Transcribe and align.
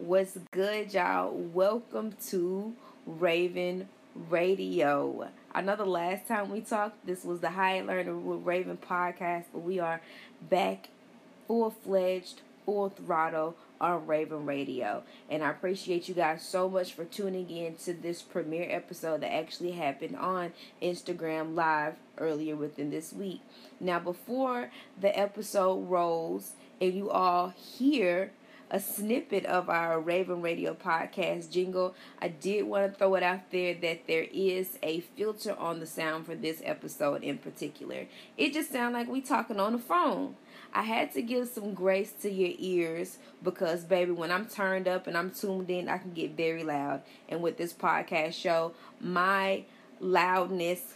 What's 0.00 0.38
good, 0.50 0.94
y'all? 0.94 1.30
Welcome 1.30 2.14
to 2.28 2.72
Raven 3.04 3.86
Radio. 4.30 5.28
I 5.54 5.60
know 5.60 5.76
the 5.76 5.84
last 5.84 6.26
time 6.26 6.50
we 6.50 6.62
talked, 6.62 7.04
this 7.04 7.22
was 7.22 7.40
the 7.40 7.50
High 7.50 7.82
Learner 7.82 8.16
with 8.16 8.46
Raven 8.46 8.78
podcast, 8.78 9.44
but 9.52 9.58
we 9.58 9.78
are 9.78 10.00
back 10.40 10.88
full 11.46 11.70
fledged, 11.70 12.40
full 12.64 12.88
throttle 12.88 13.56
on 13.78 14.06
Raven 14.06 14.46
Radio. 14.46 15.02
And 15.28 15.44
I 15.44 15.50
appreciate 15.50 16.08
you 16.08 16.14
guys 16.14 16.42
so 16.42 16.70
much 16.70 16.94
for 16.94 17.04
tuning 17.04 17.50
in 17.50 17.74
to 17.84 17.92
this 17.92 18.22
premiere 18.22 18.68
episode 18.70 19.20
that 19.20 19.34
actually 19.34 19.72
happened 19.72 20.16
on 20.16 20.54
Instagram 20.80 21.54
Live 21.54 21.96
earlier 22.16 22.56
within 22.56 22.90
this 22.90 23.12
week. 23.12 23.42
Now, 23.78 24.00
before 24.00 24.70
the 24.98 25.16
episode 25.16 25.90
rolls 25.90 26.52
and 26.80 26.94
you 26.94 27.10
all 27.10 27.50
hear 27.50 28.32
a 28.70 28.78
snippet 28.78 29.44
of 29.46 29.68
our 29.68 30.00
Raven 30.00 30.42
Radio 30.42 30.74
podcast 30.74 31.50
jingle, 31.50 31.94
I 32.20 32.28
did 32.28 32.66
want 32.66 32.92
to 32.92 32.98
throw 32.98 33.14
it 33.16 33.22
out 33.22 33.50
there 33.50 33.74
that 33.74 34.06
there 34.06 34.26
is 34.32 34.78
a 34.82 35.00
filter 35.00 35.56
on 35.58 35.80
the 35.80 35.86
sound 35.86 36.26
for 36.26 36.34
this 36.34 36.62
episode 36.64 37.22
in 37.22 37.38
particular. 37.38 38.06
It 38.36 38.52
just 38.52 38.72
sounds 38.72 38.92
like 38.92 39.08
we 39.08 39.20
talking 39.20 39.58
on 39.58 39.72
the 39.72 39.78
phone. 39.78 40.36
I 40.72 40.82
had 40.82 41.12
to 41.14 41.22
give 41.22 41.48
some 41.48 41.74
grace 41.74 42.12
to 42.22 42.30
your 42.30 42.54
ears 42.58 43.18
because, 43.42 43.84
baby, 43.84 44.12
when 44.12 44.30
I'm 44.30 44.46
turned 44.46 44.86
up 44.86 45.08
and 45.08 45.16
I'm 45.16 45.30
tuned 45.30 45.68
in, 45.68 45.88
I 45.88 45.98
can 45.98 46.12
get 46.12 46.36
very 46.36 46.62
loud. 46.62 47.02
And 47.28 47.42
with 47.42 47.56
this 47.56 47.72
podcast 47.72 48.34
show, 48.34 48.72
my 49.00 49.64
loudness, 49.98 50.94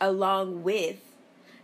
along 0.00 0.62
with 0.62 0.98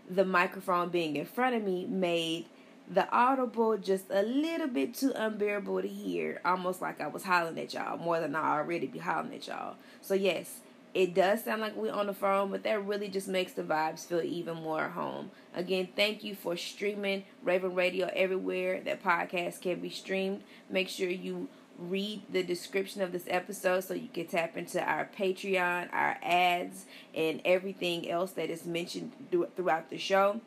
the 0.09 0.25
microphone 0.25 0.89
being 0.89 1.17
in 1.17 1.27
front 1.27 1.55
of 1.55 1.63
me, 1.63 1.87
made 1.87 2.47
the 2.91 3.09
audible 3.13 3.79
just 3.79 4.07
a 4.11 4.23
little 4.23 4.67
bit 4.67 4.95
too 4.95 5.13
unbearable 5.15 5.81
to 5.81 5.89
hear, 5.89 6.41
almost 6.45 6.83
like 6.83 7.01
I 7.01 7.07
was 7.07 7.23
hollering 7.23 7.59
at 7.61 7.73
y'all 7.73 7.97
more 7.97 8.19
than 8.19 8.35
I 8.35 8.59
already 8.59 8.89
be 8.89 8.99
hollering 8.99 9.35
at 9.35 9.47
y'all. 9.47 9.77
So 10.03 10.15
yes, 10.15 10.59
it 10.93 11.15
does 11.15 11.45
sound 11.45 11.61
like 11.61 11.77
we're 11.77 11.93
on 11.93 12.09
the 12.09 12.13
phone, 12.13 12.51
but 12.51 12.65
that 12.65 12.85
really 12.85 13.09
just 13.09 13.29
makes 13.29 13.53
the 13.53 13.63
vibes 13.63 14.05
feel 14.07 14.23
even 14.23 14.57
more 14.57 14.89
home. 14.89 15.31
Again, 15.55 15.89
thank 15.95 16.25
you 16.25 16.35
for 16.35 16.57
streaming 16.57 17.25
Raven 17.45 17.77
Radio 17.77 18.11
everywhere 18.13 18.81
that 18.81 19.05
podcast 19.05 19.61
can 19.61 19.79
be 19.79 19.91
streamed. 19.91 20.43
Make 20.69 20.89
sure 20.89 21.09
you 21.09 21.49
read 21.79 22.23
the 22.31 22.43
description 22.43 23.03
of 23.03 23.13
this 23.13 23.25
episode 23.29 23.85
so 23.85 23.95
you 23.95 24.09
can 24.13 24.27
tap 24.27 24.57
into 24.57 24.83
our 24.83 25.09
Patreon, 25.17 25.89
our 25.93 26.19
ads, 26.23 26.87
and 27.15 27.41
everything 27.45 28.11
else 28.11 28.33
that 28.33 28.51
is 28.51 28.67
mentioned 28.67 29.13
throughout 29.55 29.91
the 29.91 29.97
show. 29.97 30.41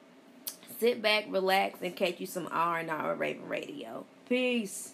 Sit 0.84 1.02
back, 1.02 1.28
relax, 1.30 1.82
and 1.82 1.96
catch 1.96 2.20
you 2.20 2.28
some 2.28 2.50
R&R 2.52 3.16
Raven 3.16 3.48
Radio. 3.48 4.06
Peace. 4.28 4.92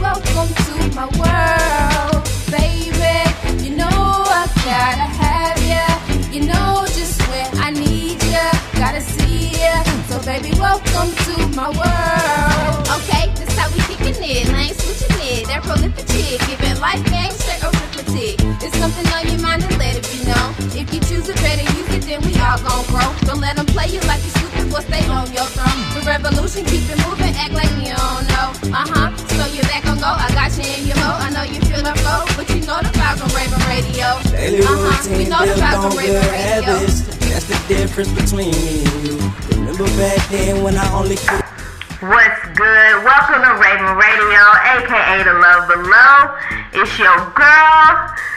Welcome 0.00 0.52
to 0.52 0.74
my 0.96 1.06
world, 1.14 2.24
baby. 2.50 3.62
You 3.62 3.76
know 3.76 3.86
I 3.86 4.50
gotta 4.66 5.06
have 5.22 5.62
ya. 5.62 5.86
You 6.32 6.40
know 6.48 6.82
just 6.88 7.22
when 7.28 7.56
I 7.58 7.70
need 7.70 8.20
ya, 8.24 8.50
gotta 8.74 9.00
see 9.00 9.52
ya. 9.62 9.80
So 10.08 10.20
baby, 10.26 10.50
welcome 10.58 11.14
to 11.14 11.46
my 11.54 11.70
world. 11.70 12.88
Okay, 12.98 13.32
this 13.36 13.56
how 13.56 13.70
we 13.70 13.78
kicking 13.94 14.24
it. 14.24 14.52
I 14.52 14.62
ain't 14.62 14.76
switching 14.76 15.18
it. 15.20 15.46
That 15.46 15.62
prolific 15.62 16.04
chick, 16.08 16.40
giving 16.48 16.80
life 16.80 17.04
game 17.12 17.30
straight 17.30 17.62
arithmetic. 18.02 18.40
It's 18.62 18.78
something 18.78 19.06
on 19.12 19.26
your 19.26 19.40
mind 19.40 19.62
and 19.64 19.78
let 19.78 19.96
it 19.96 20.06
be 20.10 20.24
known. 20.26 20.54
If 20.74 20.92
you 20.92 21.00
choose 21.00 21.28
it 21.28 21.36
better, 21.36 21.62
use 21.62 21.88
it, 21.94 22.02
then 22.02 22.20
we 22.22 22.34
all 22.38 22.58
gon' 22.58 22.84
grow. 22.86 23.08
Don't 23.26 23.40
let 23.40 23.56
them 23.56 23.66
play 23.66 23.86
you 23.88 24.00
like 24.02 24.22
you 24.22 24.30
stupid, 24.30 24.70
boy, 24.70 24.80
stay 24.80 25.06
on 25.08 25.30
your 25.32 25.46
throne. 25.46 25.78
The 25.94 26.02
revolution, 26.06 26.64
keep 26.64 26.88
it 26.88 26.98
moving, 27.06 27.34
act 27.36 27.52
like 27.54 27.70
you 27.78 27.94
don't 27.94 28.24
know. 28.28 28.48
Uh 28.72 28.86
huh. 28.86 29.16
So 29.16 29.46
you're 29.54 29.64
back 29.64 29.86
on 29.86 29.98
go. 29.98 30.06
I 30.10 30.28
got 30.34 30.50
you 30.56 30.66
in 30.66 30.86
your 30.86 30.98
hoe. 30.98 31.18
I 31.18 31.30
know 31.30 31.42
you 31.42 31.60
feel 31.62 31.82
the 31.82 31.94
flow, 32.02 32.24
but 32.36 32.48
you 32.50 32.62
know 32.66 32.78
the 32.82 32.92
vibes 32.94 33.22
on 33.22 33.30
Raven 33.34 33.62
Radio. 33.68 34.06
Uh 34.06 34.76
huh. 34.76 35.02
routine 35.02 35.20
You 35.20 35.28
know 35.30 35.42
the 35.46 35.60
vibes 35.60 35.78
on 35.78 35.92
on 35.92 35.96
Raven 35.96 36.22
Radio. 36.30 36.62
habits. 36.62 37.02
That's 37.30 37.46
the 37.46 37.58
difference 37.68 38.12
between 38.12 38.50
me 38.52 38.84
and 38.84 39.06
you. 39.06 39.16
Remember 39.56 39.86
back 39.96 40.20
then 40.28 40.62
when 40.62 40.76
I 40.76 40.86
only 40.92 41.16
could. 41.16 41.41
What's 42.02 42.42
good? 42.58 43.04
Welcome 43.06 43.46
to 43.46 43.54
Raven 43.62 43.94
Radio, 43.94 44.42
aka 44.74 45.22
The 45.22 45.38
Love 45.38 45.70
Below. 45.70 46.34
It's 46.74 46.98
your 46.98 47.14
girl. 47.30 47.86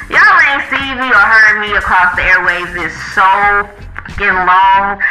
Y'all 0.05 0.37
ain't 0.53 0.69
seen 0.69 1.01
me 1.01 1.09
or 1.09 1.25
heard 1.25 1.57
me 1.65 1.73
across 1.73 2.13
the 2.13 2.21
airwaves 2.21 2.77
It's 2.77 2.93
so 3.17 3.25
fucking 4.05 4.37
long. 4.45 5.01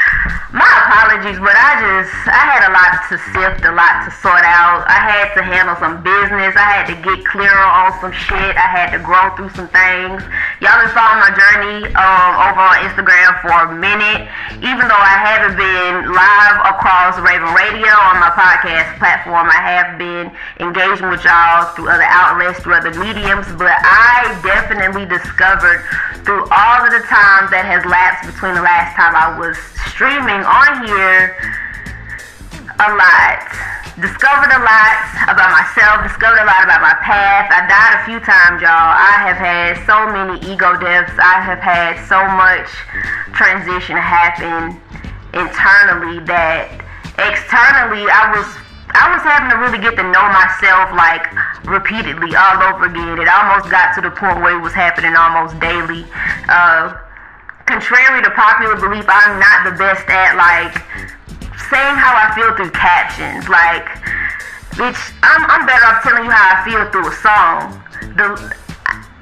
My 0.55 0.74
apologies, 0.95 1.43
but 1.43 1.59
I 1.59 1.75
just 1.83 2.15
I 2.31 2.43
had 2.55 2.63
a 2.71 2.73
lot 2.73 3.03
to 3.11 3.19
sift, 3.35 3.67
a 3.67 3.75
lot 3.75 4.07
to 4.07 4.15
sort 4.23 4.47
out. 4.47 4.87
I 4.87 5.03
had 5.03 5.35
to 5.35 5.43
handle 5.43 5.75
some 5.83 6.07
business. 6.07 6.55
I 6.55 6.67
had 6.71 6.87
to 6.87 6.97
get 7.03 7.27
clearer 7.27 7.67
on 7.67 7.99
some 7.99 8.15
shit. 8.15 8.55
I 8.55 8.69
had 8.71 8.95
to 8.95 9.03
grow 9.03 9.35
through 9.35 9.51
some 9.59 9.67
things. 9.75 10.23
Y'all 10.63 10.79
been 10.79 10.95
following 10.95 11.19
my 11.19 11.35
journey 11.35 11.91
um, 11.99 12.33
over 12.47 12.63
on 12.63 12.79
Instagram 12.87 13.43
for 13.43 13.51
a 13.51 13.71
minute. 13.75 14.31
Even 14.63 14.87
though 14.87 15.03
I 15.03 15.19
haven't 15.19 15.59
been 15.59 16.15
live 16.15 16.57
across 16.63 17.19
Raven 17.19 17.51
Radio 17.59 17.91
on 17.91 18.23
my 18.23 18.31
podcast 18.31 18.95
platform, 19.03 19.51
I 19.51 19.59
have 19.59 19.99
been 19.99 20.31
engaging 20.63 21.11
with 21.11 21.27
y'all 21.27 21.75
through 21.75 21.91
other 21.91 22.07
outlets, 22.07 22.63
through 22.63 22.79
other 22.79 22.95
mediums. 22.95 23.51
But 23.59 23.75
I 23.83 24.31
definitely 24.47 25.11
discovered 25.11 25.83
through 26.23 26.47
all 26.55 26.79
of 26.87 26.91
the 26.95 27.03
time 27.11 27.51
that 27.51 27.67
has 27.67 27.83
lapsed 27.83 28.31
between 28.31 28.55
the 28.55 28.63
last 28.63 28.95
time 28.95 29.19
I 29.19 29.35
was 29.35 29.59
streaming 29.95 30.43
on 30.43 30.84
here 30.87 31.37
a 32.81 32.91
lot. 32.95 33.47
Discovered 33.95 34.51
a 34.51 34.59
lot 34.59 34.99
about 35.31 35.55
myself, 35.55 36.03
discovered 36.03 36.43
a 36.43 36.49
lot 36.51 36.67
about 36.67 36.83
my 36.83 36.99
path. 36.99 37.47
I 37.47 37.63
died 37.71 37.93
a 37.95 38.03
few 38.05 38.19
times, 38.19 38.59
y'all. 38.59 38.91
I 38.91 39.23
have 39.23 39.39
had 39.39 39.79
so 39.87 40.11
many 40.11 40.43
ego 40.51 40.75
deaths. 40.83 41.15
I 41.15 41.39
have 41.39 41.63
had 41.63 42.03
so 42.11 42.19
much 42.35 42.67
transition 43.33 43.97
happen 43.97 44.75
internally 45.31 46.19
that 46.27 46.71
externally 47.19 48.07
I 48.11 48.35
was 48.35 48.47
I 48.95 49.11
was 49.11 49.23
having 49.27 49.51
to 49.51 49.59
really 49.59 49.79
get 49.79 49.99
to 49.99 50.07
know 50.07 50.27
myself 50.31 50.91
like 50.95 51.27
repeatedly 51.67 52.35
all 52.35 52.63
over 52.63 52.87
again. 52.87 53.19
It 53.19 53.27
almost 53.27 53.71
got 53.71 53.95
to 53.95 54.01
the 54.03 54.11
point 54.11 54.39
where 54.43 54.59
it 54.59 54.63
was 54.63 54.73
happening 54.75 55.15
almost 55.19 55.59
daily. 55.59 56.07
Uh, 56.47 56.95
contrary 57.75 58.23
to 58.23 58.31
popular 58.31 58.79
belief, 58.79 59.03
I'm 59.09 59.43
not 59.43 59.67
the 59.67 59.75
best 59.75 60.07
at 60.07 60.39
like 60.39 60.79
saying 61.67 61.97
how 61.99 62.15
I 62.15 62.31
feel 62.39 62.55
through 62.55 62.71
captions. 62.71 63.51
Like, 63.51 63.91
bitch, 64.79 65.01
I'm, 65.27 65.43
I'm 65.51 65.67
better 65.67 65.83
off 65.91 66.07
telling 66.07 66.23
you 66.23 66.31
how 66.31 66.55
I 66.55 66.59
feel 66.63 66.87
through 66.95 67.11
a 67.11 67.17
song. 67.19 67.75
The 68.15 68.31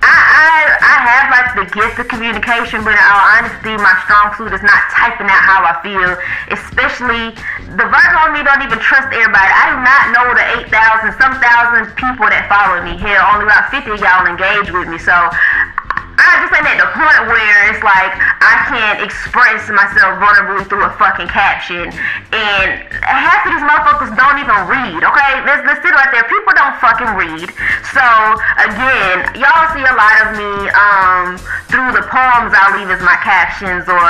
I, 0.05 0.13
I 0.13 0.53
I 0.83 0.97
have 1.01 1.27
like 1.33 1.49
the 1.57 1.67
gift 1.73 1.97
of 1.97 2.13
communication, 2.13 2.85
but 2.85 2.93
in 2.93 3.01
all 3.01 3.25
honesty, 3.41 3.73
my 3.81 3.95
strong 4.05 4.37
suit 4.37 4.53
is 4.53 4.61
not 4.61 4.83
typing 4.93 5.31
out 5.33 5.43
how 5.49 5.65
I 5.65 5.81
feel. 5.81 6.13
Especially 6.53 7.33
the 7.79 7.87
Virgo 7.89 8.21
in 8.29 8.37
me 8.37 8.45
don't 8.45 8.61
even 8.61 8.83
trust 8.85 9.09
everybody. 9.15 9.49
I 9.49 9.73
do 9.73 9.79
not 9.81 10.03
know 10.13 10.27
the 10.37 10.45
eight 10.61 10.69
thousand, 10.69 11.17
some 11.17 11.41
thousand 11.41 11.89
people 11.97 12.29
that 12.29 12.51
follow 12.53 12.85
me. 12.85 13.01
here. 13.01 13.17
only 13.33 13.49
about 13.49 13.73
fifty 13.73 13.97
of 13.97 14.03
y'all 14.03 14.29
engage 14.29 14.69
with 14.75 14.93
me. 14.93 15.01
So 15.01 15.15
I 16.19 16.45
just 16.45 16.53
ain't 16.53 16.69
at 16.69 16.77
the 16.77 16.91
point 16.93 17.19
where 17.33 17.57
it's 17.73 17.81
like 17.81 18.13
I 18.41 18.69
can't 18.69 19.01
express 19.01 19.65
myself 19.73 20.21
vulnerably 20.21 20.69
through 20.69 20.85
a 20.85 20.93
fucking 21.01 21.29
caption, 21.33 21.89
and 21.89 22.69
half 23.01 23.49
of 23.49 23.57
these 23.57 23.65
motherfuckers 23.65 24.13
don't 24.13 24.37
even 24.37 24.59
read. 24.69 25.01
Okay, 25.01 25.31
let's 25.49 25.65
let's 25.65 25.81
sit 25.81 25.93
right 25.93 26.13
there. 26.13 26.25
People 26.29 26.53
don't 26.53 26.77
fucking 26.79 27.13
read. 27.17 27.49
So 27.97 28.05
again, 28.61 29.41
y'all 29.41 29.69
see 29.73 29.85
a 29.85 29.97
lot 29.97 30.17
of 30.25 30.29
me 30.37 30.53
um, 30.77 31.27
through 31.73 31.97
the 31.97 32.05
poems 32.05 32.53
I 32.53 32.77
leave 32.77 32.93
as 32.93 33.01
my 33.01 33.17
captions, 33.25 33.89
or 33.89 34.09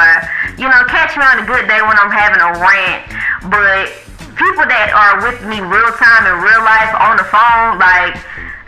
you 0.58 0.66
know, 0.66 0.82
catch 0.90 1.14
me 1.14 1.22
on 1.22 1.42
a 1.42 1.46
good 1.46 1.70
day 1.70 1.80
when 1.86 1.94
I'm 1.96 2.10
having 2.10 2.42
a 2.42 2.50
rant, 2.58 3.02
but 3.46 3.88
people 4.34 4.66
that 4.66 4.90
are 4.90 5.22
with 5.22 5.38
me 5.46 5.62
real 5.62 5.92
time 5.94 6.26
in 6.26 6.34
real 6.42 6.62
life 6.66 6.92
on 6.98 7.14
the 7.14 7.26
phone, 7.30 7.78
like 7.78 8.18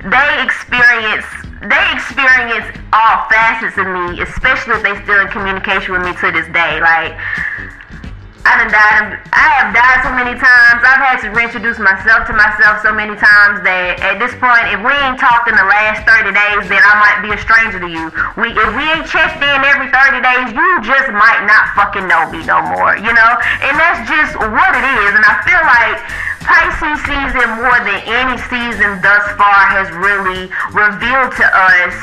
they 0.07 0.45
experience 0.45 1.25
they 1.69 1.85
experience 1.93 2.67
all 2.93 3.25
facets 3.29 3.79
of 3.79 3.87
me, 3.89 4.21
especially 4.21 4.75
if 4.75 4.83
they 4.83 4.95
still 5.03 5.21
in 5.21 5.29
communication 5.29 5.93
with 5.93 6.05
me 6.05 6.13
to 6.13 6.33
this 6.33 6.47
day. 6.53 6.81
Like 6.81 7.17
I 8.45 8.61
done 8.61 8.69
died. 8.69 9.25
I 9.33 9.47
have 9.57 9.73
died 9.73 10.01
so 10.05 10.13
many 10.13 10.37
times. 10.37 10.79
I've 10.85 11.01
had 11.01 11.19
to 11.25 11.33
reintroduce 11.33 11.81
myself 11.81 12.29
to 12.29 12.37
myself 12.37 12.85
so 12.85 12.93
many 12.93 13.17
times 13.17 13.65
that 13.65 14.05
at 14.05 14.21
this 14.21 14.37
point, 14.37 14.69
if 14.69 14.85
we 14.85 14.93
ain't 14.93 15.17
talked 15.17 15.49
in 15.49 15.57
the 15.57 15.65
last 15.65 16.05
30 16.05 16.29
days, 16.29 16.69
then 16.69 16.85
I 16.85 16.95
might 17.01 17.19
be 17.25 17.33
a 17.33 17.41
stranger 17.41 17.81
to 17.81 17.89
you. 17.89 18.13
We 18.37 18.53
if 18.53 18.71
we 18.77 18.85
ain't 18.85 19.09
checked 19.09 19.41
in 19.41 19.59
every 19.65 19.89
30 19.89 20.21
days, 20.21 20.53
you 20.53 20.69
just 20.85 21.09
might 21.09 21.49
not 21.49 21.73
fucking 21.73 22.05
know 22.05 22.29
me 22.29 22.45
no 22.45 22.61
more. 22.69 23.01
You 23.01 23.13
know, 23.17 23.31
and 23.65 23.75
that's 23.81 24.05
just 24.05 24.37
what 24.37 24.71
it 24.77 24.87
is. 25.03 25.11
And 25.17 25.25
I 25.25 25.35
feel 25.49 25.63
like 25.65 25.97
Pisces 26.45 27.01
season 27.09 27.49
more 27.65 27.81
than 27.81 28.05
any 28.05 28.37
season 28.53 29.01
thus 29.01 29.25
far 29.41 29.61
has 29.73 29.89
really 29.97 30.53
revealed 30.77 31.33
to 31.41 31.47
us 31.49 31.97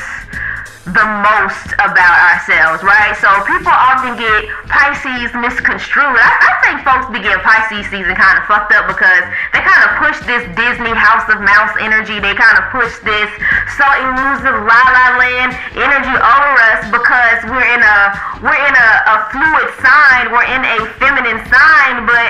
the 0.82 1.06
most 1.22 1.78
about 1.78 2.16
ourselves, 2.34 2.82
right? 2.82 3.14
So 3.22 3.30
people 3.46 3.70
often 3.70 4.18
get 4.18 4.50
Pisces 4.66 5.30
misconstrued. 5.30 6.18
I, 6.18 6.30
I 6.42 6.52
think 6.58 6.82
folks 6.82 7.06
begin 7.14 7.38
Pisces 7.38 7.86
season 7.86 8.10
kind 8.18 8.34
of 8.34 8.44
fucked 8.50 8.74
up 8.74 8.90
because 8.90 9.22
they 9.54 9.62
kind 9.62 9.82
of 9.86 10.02
push 10.02 10.18
this 10.26 10.42
Disney 10.58 10.90
House 10.90 11.22
of 11.30 11.38
Mouse 11.38 11.70
energy. 11.78 12.18
They 12.18 12.34
kind 12.34 12.58
of 12.58 12.66
push 12.74 12.90
this 13.06 13.30
so 13.78 13.86
elusive 13.86 14.58
La 14.58 14.80
La 14.90 15.22
Land 15.22 15.54
energy 15.78 16.16
over 16.18 16.50
us 16.74 16.82
because 16.90 17.38
we're 17.46 17.68
in 17.70 17.82
a 17.82 17.98
we're 18.42 18.58
in 18.58 18.74
a, 18.74 18.90
a 19.06 19.16
fluid 19.30 19.70
sign. 19.78 20.34
We're 20.34 20.50
in 20.50 20.66
a 20.66 20.90
feminine 20.98 21.46
sign, 21.46 22.10
but 22.10 22.28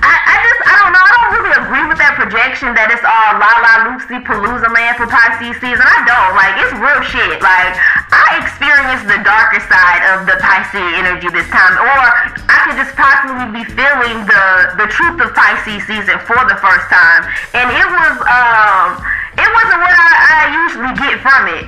I, 0.00 0.14
I 0.16 0.34
just 0.40 0.60
I 0.64 0.74
don't 0.80 0.92
know. 0.96 1.04
I 1.04 1.10
don't 1.12 1.30
really 1.36 1.54
agree 1.60 1.84
with 1.84 2.00
that 2.00 2.16
projection 2.16 2.72
that 2.72 2.88
it's 2.88 3.04
all 3.04 3.36
La 3.36 3.52
La 3.60 3.74
Lucy 3.92 4.16
Palooza 4.24 4.72
land 4.72 4.96
for 4.96 5.04
Pisces 5.04 5.58
season. 5.60 5.84
I 5.84 6.00
don't 6.08 6.32
like 6.32 6.54
it's 6.56 6.72
real 6.80 7.02
shit. 7.04 7.42
Like 7.44 7.76
I 8.08 8.40
experienced 8.40 9.10
the 9.10 9.20
darker 9.20 9.60
side 9.68 10.02
of 10.16 10.24
the 10.24 10.40
Pisces 10.40 10.88
energy 10.96 11.28
this 11.28 11.48
time, 11.52 11.76
or 11.76 12.00
I 12.48 12.56
could 12.64 12.78
just 12.80 12.96
possibly 12.96 13.52
be 13.52 13.62
feeling 13.76 14.24
the 14.24 14.46
the 14.80 14.88
truth 14.88 15.20
of 15.20 15.36
Pisces 15.36 15.84
season 15.84 16.16
for 16.24 16.40
the 16.48 16.56
first 16.56 16.88
time, 16.88 17.28
and 17.52 17.68
it 17.68 17.88
was 17.88 18.14
um 18.24 18.96
it 19.36 19.48
wasn't 19.48 19.80
what 19.80 19.94
I, 19.96 20.10
I 20.28 20.42
usually 20.64 20.92
get 20.96 21.20
from 21.20 21.48
it. 21.52 21.64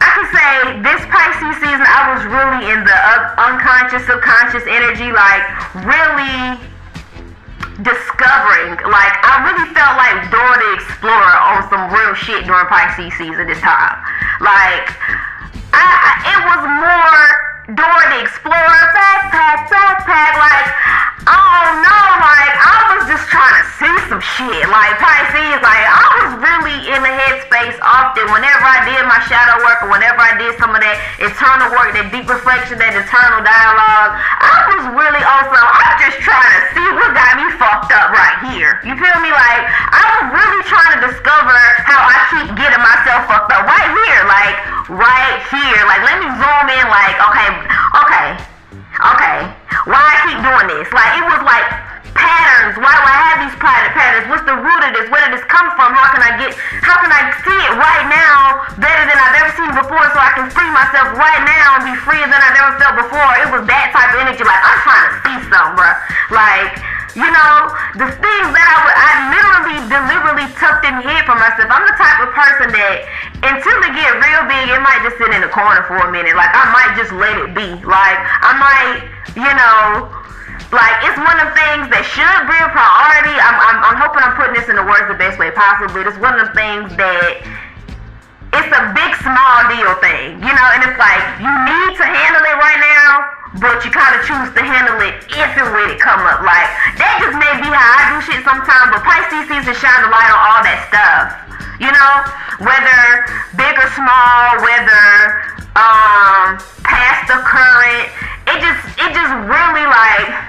I 0.00 0.08
could 0.12 0.28
say 0.28 0.50
this 0.84 1.00
Pisces 1.08 1.56
season, 1.60 1.84
I 1.88 2.12
was 2.12 2.22
really 2.28 2.68
in 2.68 2.84
the 2.84 2.98
unconscious, 3.40 4.04
subconscious 4.04 4.64
energy, 4.68 5.08
like 5.12 5.44
really 5.84 6.60
discovering. 7.80 8.76
Like 8.88 9.14
I 9.20 9.44
really 9.48 9.68
felt 9.72 9.96
like 10.00 10.28
Dora 10.32 10.56
the 10.56 10.70
Explorer 10.80 11.36
on 11.52 11.64
some 11.68 11.92
real 11.92 12.14
shit 12.14 12.44
during 12.44 12.66
Pisces 12.68 13.12
season 13.16 13.48
this 13.48 13.60
time. 13.60 14.00
Like 14.40 14.92
I, 15.72 15.84
I 15.84 16.10
it 16.24 16.40
was 16.44 16.62
more 16.64 17.55
Dora 17.66 18.06
the 18.14 18.22
Explorer 18.22 18.82
backpack, 18.94 19.66
backpack. 19.66 20.38
Like 20.38 20.70
oh, 21.26 21.34
I 21.34 21.66
don't 21.66 21.82
know. 21.82 22.06
Like 22.22 22.54
I 22.62 22.78
was 22.94 23.02
just 23.10 23.26
trying 23.26 23.58
to 23.58 23.66
see 23.74 23.94
some 24.06 24.22
shit. 24.22 24.70
Like 24.70 24.94
Pisces, 25.02 25.58
like 25.66 25.82
I 25.82 26.06
was 26.22 26.30
really 26.46 26.78
in 26.94 27.02
the 27.02 27.10
headspace 27.10 27.74
often. 27.82 28.30
Whenever 28.30 28.62
I 28.62 28.86
did 28.86 29.02
my 29.10 29.18
shadow 29.26 29.58
work, 29.66 29.82
or 29.82 29.90
whenever 29.90 30.22
I 30.22 30.38
did 30.38 30.54
some 30.62 30.78
of 30.78 30.78
that 30.78 30.94
internal 31.18 31.74
work, 31.74 31.90
that 31.98 32.14
deep 32.14 32.30
reflection, 32.30 32.78
that 32.78 32.94
internal 32.94 33.42
dialogue, 33.42 34.14
I 34.14 34.56
was 34.70 34.84
really 34.94 35.22
also. 35.26 35.58
I'm 35.58 35.98
just 35.98 36.22
trying 36.22 36.46
to 36.46 36.62
see 36.70 36.88
what 36.94 37.18
got 37.18 37.34
me 37.34 37.50
fucked 37.58 37.90
up 37.90 38.14
right 38.14 38.46
here. 38.54 38.78
You 38.86 38.94
feel 38.94 39.18
me? 39.18 39.34
Like 39.34 39.62
I 39.90 40.22
was 40.22 40.38
really 40.38 40.62
trying 40.70 41.02
to 41.02 41.10
discover 41.10 41.58
how 41.82 41.98
I 41.98 42.16
keep 42.30 42.48
getting 42.54 42.78
myself 42.78 43.26
fucked 43.26 43.50
up 43.50 43.66
right 43.66 43.90
here. 43.90 44.22
Like 44.22 44.54
right 44.86 45.42
here. 45.50 45.82
Like 45.90 46.06
let 46.06 46.22
me 46.22 46.30
zoom 46.30 46.66
in. 46.70 46.86
Like 46.86 47.18
okay, 47.26 47.55
okay, 48.02 48.26
okay. 49.00 49.38
Why 49.86 50.00
I 50.02 50.14
keep 50.26 50.38
doing 50.42 50.68
this? 50.72 50.88
Like 50.92 51.12
it 51.18 51.24
was 51.24 51.40
like 51.46 51.66
patterns. 52.12 52.76
Why 52.78 52.92
do 52.92 53.02
I 53.02 53.16
have 53.26 53.36
these 53.46 53.56
patterns? 53.58 54.26
What's 54.30 54.44
the 54.44 54.58
root 54.58 54.82
of 54.84 54.92
this? 54.92 55.06
Where 55.08 55.22
did 55.26 55.38
this 55.38 55.46
come 55.46 55.70
from? 55.78 55.94
How 55.94 56.12
can 56.12 56.22
I 56.22 56.34
get? 56.36 56.52
How 56.82 56.98
can 57.00 57.10
I 57.10 57.30
see 57.42 57.58
it 57.66 57.72
right 57.78 58.04
now 58.10 58.66
better 58.76 59.04
than 59.06 59.16
I've 59.16 59.36
ever 59.40 59.52
seen 59.54 59.72
before, 59.72 60.02
so 60.12 60.18
I 60.18 60.34
can 60.34 60.50
free 60.50 60.68
myself 60.74 61.14
right 61.14 61.42
now 61.46 61.80
and 61.80 61.82
be 61.88 61.94
freer 62.02 62.26
than 62.26 62.38
I've 62.38 62.58
ever 62.58 62.74
felt 62.78 62.94
before? 63.00 63.30
It 63.40 63.48
was 63.54 63.62
that 63.66 63.94
type 63.94 64.12
of 64.14 64.18
energy. 64.20 64.42
Like 64.42 64.62
I'm 64.62 64.80
trying 64.84 65.06
to 65.06 65.14
see 65.24 65.36
something, 65.48 65.74
bro. 65.78 65.90
Like 66.34 66.74
you 67.16 67.24
know, 67.24 67.72
the 67.96 68.12
things 68.12 68.48
that 68.52 68.66
I 68.68 68.76
would, 68.84 68.92
I 68.92 69.12
literally, 69.32 69.80
deliberately 69.88 70.52
tucked 70.60 70.84
in 70.84 71.00
here 71.00 71.24
for 71.24 71.32
myself. 71.32 71.64
I'm 71.72 71.88
the 71.88 71.96
type 71.96 72.20
of 72.20 72.28
person 72.36 72.68
that 72.76 72.96
until 73.40 73.76
it 73.88 73.92
get 73.96 74.20
real 74.20 74.44
big, 74.44 74.68
it 74.68 74.82
might 74.84 75.00
just 75.00 75.16
sit 75.16 75.32
in 75.32 75.40
the 75.40 75.48
corner 75.48 75.80
for 75.88 75.96
a 75.96 76.12
minute. 76.12 76.36
Like 76.36 76.52
I 76.52 76.68
might 76.76 76.92
just 76.92 77.16
let 77.16 77.40
it 77.40 77.56
be. 77.56 77.80
Like 77.88 78.20
I 78.20 78.52
might, 78.60 79.00
you 79.32 79.48
know. 79.48 80.25
Like 80.76 81.08
it's 81.08 81.16
one 81.16 81.40
of 81.40 81.48
the 81.48 81.56
things 81.56 81.88
that 81.88 82.04
should 82.04 82.44
be 82.44 82.58
a 82.60 82.68
priority. 82.68 83.32
I'm, 83.32 83.56
I'm, 83.56 83.78
I'm 83.80 83.96
hoping 83.96 84.20
I'm 84.20 84.36
putting 84.36 84.52
this 84.52 84.68
in 84.68 84.76
the 84.76 84.84
words 84.84 85.08
the 85.08 85.16
best 85.16 85.40
way 85.40 85.48
possible. 85.48 86.04
It's 86.04 86.20
one 86.20 86.36
of 86.36 86.44
the 86.44 86.52
things 86.52 86.92
that 87.00 87.40
it's 88.52 88.68
a 88.68 88.82
big 88.92 89.12
small 89.24 89.56
deal 89.72 89.96
thing, 90.04 90.36
you 90.36 90.52
know. 90.52 90.68
And 90.76 90.84
it's 90.84 91.00
like 91.00 91.24
you 91.40 91.48
need 91.48 91.96
to 91.96 92.04
handle 92.04 92.44
it 92.44 92.56
right 92.60 92.76
now, 92.76 93.08
but 93.56 93.88
you 93.88 93.90
kind 93.90 94.20
of 94.20 94.28
choose 94.28 94.52
to 94.52 94.60
handle 94.60 95.00
it 95.00 95.24
if 95.32 95.50
and 95.56 95.72
when 95.72 95.88
it 95.88 95.96
come 95.96 96.20
up. 96.28 96.44
Like 96.44 96.68
that 97.00 97.24
just 97.24 97.40
may 97.40 97.56
be 97.56 97.72
how 97.72 97.96
I 97.96 98.02
do 98.12 98.16
shit 98.28 98.44
sometimes. 98.44 98.92
But 98.92 99.00
Pisces 99.00 99.48
season 99.48 99.72
shine 99.80 100.04
the 100.04 100.12
light 100.12 100.28
on 100.28 100.40
all 100.44 100.60
that 100.60 100.80
stuff, 100.92 101.40
you 101.80 101.88
know. 101.88 102.12
Whether 102.60 103.00
big 103.56 103.80
or 103.80 103.88
small, 103.96 104.60
whether 104.60 105.40
um 105.72 106.60
past 106.84 107.32
or 107.32 107.40
current, 107.48 108.12
it 108.52 108.60
just 108.60 108.80
it 109.00 109.10
just 109.16 109.32
really 109.48 109.88
like 109.88 110.45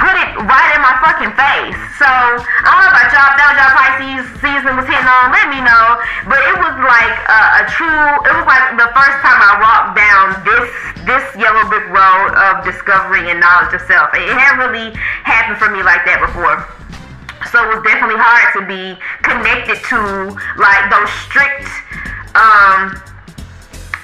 put 0.00 0.16
it 0.16 0.30
right 0.48 0.70
in 0.72 0.80
my 0.80 0.96
fucking 1.04 1.32
face. 1.36 1.78
So 2.00 2.08
I 2.08 2.66
don't 2.66 2.80
know 2.80 2.92
about 2.92 3.12
y'all. 3.12 3.36
That 3.36 3.46
was 3.52 3.56
y'all 3.60 3.76
Pisces 3.76 4.26
season 4.40 4.72
was 4.80 4.88
hitting 4.88 5.04
on. 5.04 5.28
Let 5.28 5.52
me 5.52 5.60
know. 5.60 6.00
But 6.24 6.40
it 6.48 6.56
was 6.56 6.74
like 6.80 7.16
a, 7.28 7.40
a 7.60 7.62
true. 7.68 8.08
It 8.24 8.32
was 8.32 8.48
like 8.48 8.80
the 8.80 8.88
first 8.96 9.18
time 9.20 9.38
I 9.38 9.52
walked 9.60 10.00
down 10.00 10.24
this 10.42 10.68
this 11.04 11.24
yellow 11.36 11.64
brick 11.68 11.88
road 11.92 12.32
of 12.36 12.64
discovery 12.64 13.28
and 13.28 13.40
knowledge 13.40 13.76
of 13.76 13.84
self. 13.84 14.12
It 14.16 14.24
hadn't 14.32 14.60
really 14.60 14.96
happened 15.24 15.60
for 15.60 15.68
me 15.68 15.84
like 15.84 16.04
that 16.08 16.20
before. 16.24 16.64
So 17.52 17.56
it 17.64 17.68
was 17.72 17.82
definitely 17.84 18.20
hard 18.20 18.52
to 18.56 18.62
be 18.68 18.96
connected 19.24 19.80
to 19.92 19.98
like 20.60 20.88
those 20.92 21.08
strict 21.24 21.68
um 22.36 22.96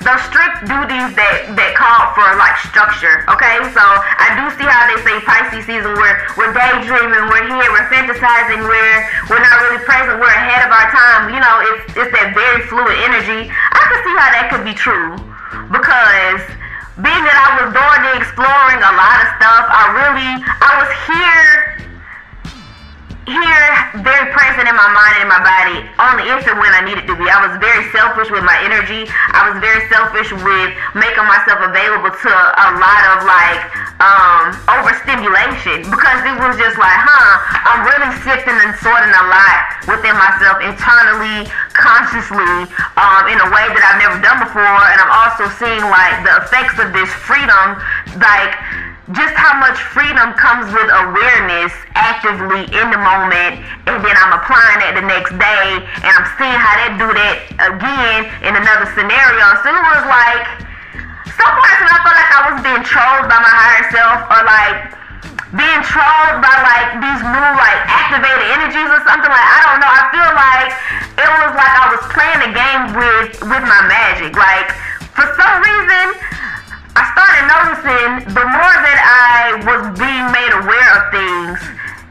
those 0.06 0.23
strict 0.31 0.70
duties 0.70 1.11
that 1.19 1.50
that 1.58 1.75
call 1.75 2.14
for 2.14 2.25
like 2.38 2.55
structure. 2.62 3.26
Okay, 3.26 3.58
so 3.75 3.82
I 3.82 4.38
do 4.38 4.47
see 4.55 4.62
how 4.62 4.87
they 4.87 5.03
say 5.03 5.19
Pisces 5.26 5.67
season. 5.67 5.99
We're 5.99 6.14
we're 6.38 6.55
daydreaming, 6.55 7.26
we're 7.26 7.50
here, 7.50 7.67
we're 7.75 7.91
fantasizing, 7.91 8.62
we're 8.62 8.99
we're 9.26 9.43
not 9.43 9.58
really 9.67 9.82
present, 9.82 10.23
we're 10.23 10.31
ahead 10.31 10.62
of 10.62 10.70
our 10.70 10.88
time. 10.94 11.35
You 11.35 11.43
know, 11.43 11.55
it's 11.75 11.99
it's 11.99 12.12
that 12.14 12.38
very 12.38 12.62
fluid 12.70 12.94
energy. 13.03 13.50
I 13.50 13.82
can 13.82 13.99
see 14.06 14.14
how 14.14 14.31
that 14.31 14.47
could 14.47 14.62
be 14.62 14.79
true 14.79 15.19
because 15.75 16.43
being 17.03 17.23
that 17.26 17.37
I 17.43 17.67
was 17.67 17.75
the 17.75 18.12
exploring 18.23 18.81
a 18.81 18.93
lot 18.94 19.17
of 19.26 19.29
stuff, 19.43 19.64
I 19.67 19.82
really 19.91 20.32
I 20.38 20.70
was 20.87 20.91
here 21.11 21.82
here 23.26 23.67
very 24.06 24.31
present 24.31 24.70
in 24.70 24.76
my 24.78 24.87
mind 24.94 25.19
and 25.19 25.26
in 25.26 25.31
my 25.31 25.43
body 25.43 25.82
only 25.99 26.31
if 26.31 26.46
and 26.46 26.58
when 26.62 26.70
I 26.70 26.87
needed 26.87 27.11
to 27.11 27.14
be. 27.19 27.26
I 27.26 27.43
was 27.43 27.58
very 27.58 27.82
selfish 27.90 28.31
with 28.31 28.46
my 28.46 28.55
energy. 28.62 29.11
I 29.34 29.50
was 29.50 29.58
very 29.58 29.82
selfish 29.90 30.31
with 30.31 30.70
making 30.94 31.26
myself 31.26 31.58
available 31.67 32.14
to 32.14 32.31
a 32.31 32.69
lot 32.78 33.02
of 33.14 33.26
like 33.26 33.62
um 33.99 34.55
overstimulation 34.78 35.90
because 35.90 36.20
it 36.23 36.37
was 36.38 36.55
just 36.55 36.78
like, 36.78 36.99
huh, 37.02 37.32
I'm 37.67 37.82
really 37.82 38.14
sifting 38.23 38.55
and 38.55 38.73
sorting 38.78 39.11
a 39.11 39.25
lot 39.26 39.61
within 39.90 40.14
myself 40.14 40.62
internally, 40.62 41.51
consciously, 41.74 42.70
um, 42.94 43.22
in 43.27 43.39
a 43.43 43.48
way 43.51 43.67
that 43.74 43.82
I've 43.82 44.01
never 44.03 44.19
done 44.22 44.39
before. 44.39 44.62
And 44.62 44.98
I'm 45.03 45.12
also 45.27 45.51
seeing 45.58 45.82
like 45.91 46.22
the 46.22 46.46
effects 46.46 46.79
of 46.79 46.94
this 46.94 47.10
freedom, 47.27 47.81
like 48.22 48.55
just 49.15 49.39
how 49.39 49.55
much 49.63 49.79
freedom 49.94 50.34
comes 50.34 50.67
with 50.75 50.91
awareness 50.91 51.70
actively 51.94 52.67
in 52.75 52.86
the 52.91 52.98
moment 52.98 53.63
and 53.86 54.03
then 54.03 54.15
I'm 54.19 54.34
applying 54.34 54.82
it 54.82 54.98
the 54.98 55.06
next 55.06 55.31
day 55.39 55.67
and 55.79 56.10
I'm 56.10 56.27
seeing 56.34 56.58
how 56.58 56.75
they 56.82 56.91
do 56.98 57.08
that 57.15 57.39
again 57.70 58.27
in 58.43 58.58
another 58.58 58.91
scenario. 58.98 59.46
So 59.63 59.70
it 59.70 59.84
was 59.94 60.03
like 60.10 60.67
some 61.39 61.55
parts 61.55 61.79
when 61.79 61.91
I 61.94 61.98
felt 62.03 62.17
like 62.19 62.32
I 62.34 62.41
was 62.51 62.58
being 62.67 62.82
trolled 62.82 63.31
by 63.31 63.39
my 63.39 63.55
higher 63.55 63.84
self 63.94 64.27
or 64.27 64.43
like 64.43 64.96
being 65.55 65.82
trolled 65.86 66.43
by 66.43 66.56
like 66.67 66.98
these 66.98 67.22
new 67.22 67.51
like 67.63 67.81
activated 67.86 68.43
energies 68.58 68.91
or 68.91 69.01
something 69.06 69.31
like 69.31 69.46
I 69.55 69.58
don't 69.70 69.79
know. 69.86 69.93
I 69.93 70.03
feel 70.10 70.31
like 70.34 70.70
it 71.15 71.31
was 71.31 71.53
like 71.55 71.75
I 71.79 71.86
was 71.94 72.03
playing 72.10 72.41
a 72.43 72.51
game 72.51 72.82
with 72.98 73.39
with 73.39 73.65
my 73.70 73.82
magic. 73.86 74.34
Like 74.34 74.75
for 75.15 75.31
some 75.39 75.63
reason 75.63 76.19
I 76.96 77.05
started 77.12 77.44
noticing 77.44 78.10
the 78.32 78.46
more 78.48 78.76
that 78.81 79.00
I 79.05 79.60
was 79.69 79.93
being 80.00 80.26
made 80.32 80.53
aware 80.56 80.91
of 80.96 81.12
things 81.12 81.60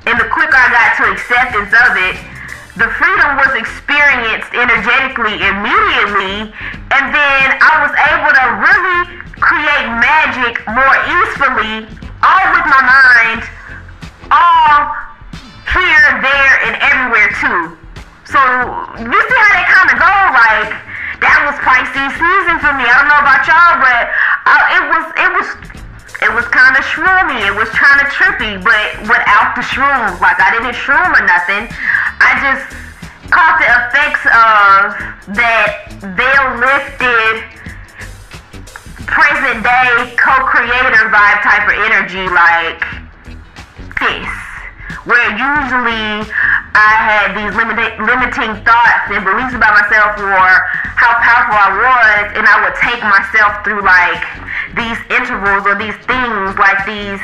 and 0.05 0.21
the 0.21 0.29
quicker 0.29 0.53
I 0.53 0.69
got 0.69 0.89
to 1.01 1.03
acceptance 1.09 1.73
of 1.73 1.97
it, 1.97 2.15
the 2.77 2.85
freedom 3.01 3.41
was 3.41 3.57
experienced 3.57 4.53
energetically 4.53 5.41
immediately, 5.41 6.53
and 6.93 7.03
then 7.09 7.45
I 7.57 7.73
was 7.81 7.93
able 7.97 8.29
to 8.29 8.45
really 8.61 9.01
create 9.41 9.87
magic 9.97 10.61
more 10.69 10.95
easily, 11.09 11.89
all 12.21 12.45
with 12.53 12.67
my 12.69 12.83
mind, 12.85 13.41
all 14.29 14.93
here, 15.73 16.09
there, 16.21 16.55
and 16.69 16.73
everywhere 16.85 17.29
too. 17.41 17.73
So 18.29 18.39
you 19.01 19.17
see 19.17 19.37
how 19.41 19.51
they 19.57 19.65
kind 19.65 19.89
of 19.89 19.97
go, 19.97 20.13
like 20.37 20.71
that 21.21 21.39
was 21.47 21.55
Pisces 21.61 22.13
season 22.17 22.57
for 22.59 22.73
me. 22.75 22.83
I 22.83 22.93
don't 22.99 23.09
know 23.11 23.21
about 23.21 23.43
y'all, 23.47 23.79
but 23.79 24.11
uh, 24.47 24.75
it 24.75 24.83
was 24.91 25.05
it 25.15 25.31
was 25.31 25.47
it 26.23 26.31
was 26.31 26.45
kind 26.51 26.75
of 26.75 26.83
shroomy. 26.87 27.43
It 27.43 27.55
was 27.55 27.69
kind 27.75 27.99
of 27.99 28.07
trippy, 28.11 28.57
but 28.59 29.07
without 29.07 29.55
the 29.55 29.63
shroom. 29.63 30.15
Like 30.19 30.39
I 30.39 30.55
didn't 30.55 30.75
shroom 30.75 31.11
or 31.11 31.23
nothing. 31.27 31.67
I 32.23 32.39
just 32.39 32.65
caught 33.31 33.59
the 33.59 33.67
effects 33.67 34.23
of 34.29 35.35
that 35.35 35.91
veil 36.15 36.47
lifted 36.61 37.55
present 39.05 39.63
day 39.63 40.15
co-creator 40.17 41.09
vibe 41.13 41.39
type 41.45 41.65
of 41.69 41.77
energy 41.87 42.25
like 42.29 42.81
this 44.01 44.45
where 45.05 45.29
usually 45.37 46.25
I 46.75 46.91
had 46.99 47.27
these 47.39 47.55
limiting 47.55 47.95
limiting 48.03 48.51
thoughts 48.67 49.07
and 49.07 49.23
beliefs 49.23 49.55
about 49.55 49.79
myself 49.79 50.19
or 50.19 50.43
how 50.99 51.15
powerful 51.23 51.55
I 51.55 51.71
was 51.71 52.23
and 52.35 52.43
I 52.43 52.67
would 52.67 52.75
take 52.75 52.99
myself 52.99 53.63
through 53.63 53.79
like 53.79 54.19
these 54.75 54.99
intervals 55.07 55.63
or 55.63 55.79
these 55.79 55.95
things 56.03 56.51
like 56.59 56.83
these 56.83 57.23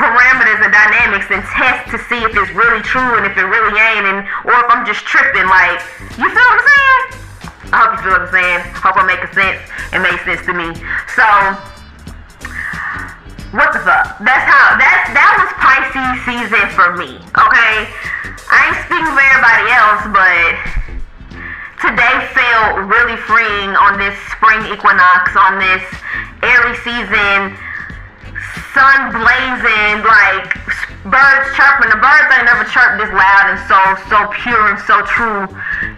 parameters 0.00 0.64
and 0.64 0.72
dynamics 0.72 1.28
and 1.28 1.44
test 1.44 1.92
to 1.92 2.00
see 2.08 2.24
if 2.24 2.32
it's 2.32 2.52
really 2.56 2.80
true 2.80 3.20
and 3.20 3.28
if 3.28 3.36
it 3.36 3.44
really 3.44 3.76
ain't 3.76 4.08
and 4.08 4.24
or 4.48 4.56
if 4.64 4.68
I'm 4.72 4.88
just 4.88 5.04
tripping 5.04 5.44
like 5.44 5.76
you 6.16 6.24
feel 6.32 6.46
what 6.48 6.56
I'm 6.56 6.64
saying? 6.64 7.04
I 7.68 7.84
hope 7.84 7.90
you 7.92 8.00
feel 8.00 8.16
what 8.16 8.24
I'm 8.24 8.32
saying. 8.32 8.60
Hope 8.80 8.96
I'm 8.96 9.04
making 9.04 9.28
sense. 9.36 9.60
It 9.92 10.00
makes 10.00 10.24
sense 10.24 10.40
to 10.48 10.56
me. 10.56 10.72
So 11.12 11.26
what 13.56 13.72
the 13.72 13.80
fuck? 13.80 14.20
That's 14.20 14.44
how 14.44 14.76
that's 14.76 15.08
that 15.16 15.32
was 15.40 15.50
Pisces 15.56 16.20
season 16.28 16.64
for 16.76 16.92
me. 17.00 17.16
Okay, 17.16 17.88
I 18.52 18.56
ain't 18.68 18.80
speaking 18.84 19.08
for 19.16 19.24
everybody 19.24 19.66
else, 19.72 20.04
but 20.12 20.52
today 21.80 22.16
felt 22.36 22.84
really 22.84 23.16
freeing 23.24 23.72
on 23.80 23.96
this 23.96 24.12
spring 24.28 24.60
equinox, 24.68 25.32
on 25.32 25.56
this 25.56 25.84
airy 26.44 26.76
season, 26.84 27.56
sun 28.76 29.16
blazing, 29.16 30.04
like 30.04 30.52
birds 31.08 31.48
chirping. 31.56 31.88
The 31.88 32.00
birds 32.00 32.28
ain't 32.36 32.44
never 32.44 32.68
chirped 32.68 33.00
this 33.00 33.08
loud 33.08 33.56
and 33.56 33.60
so 33.64 33.80
so 34.12 34.28
pure 34.36 34.68
and 34.68 34.80
so 34.84 35.00
true 35.08 35.48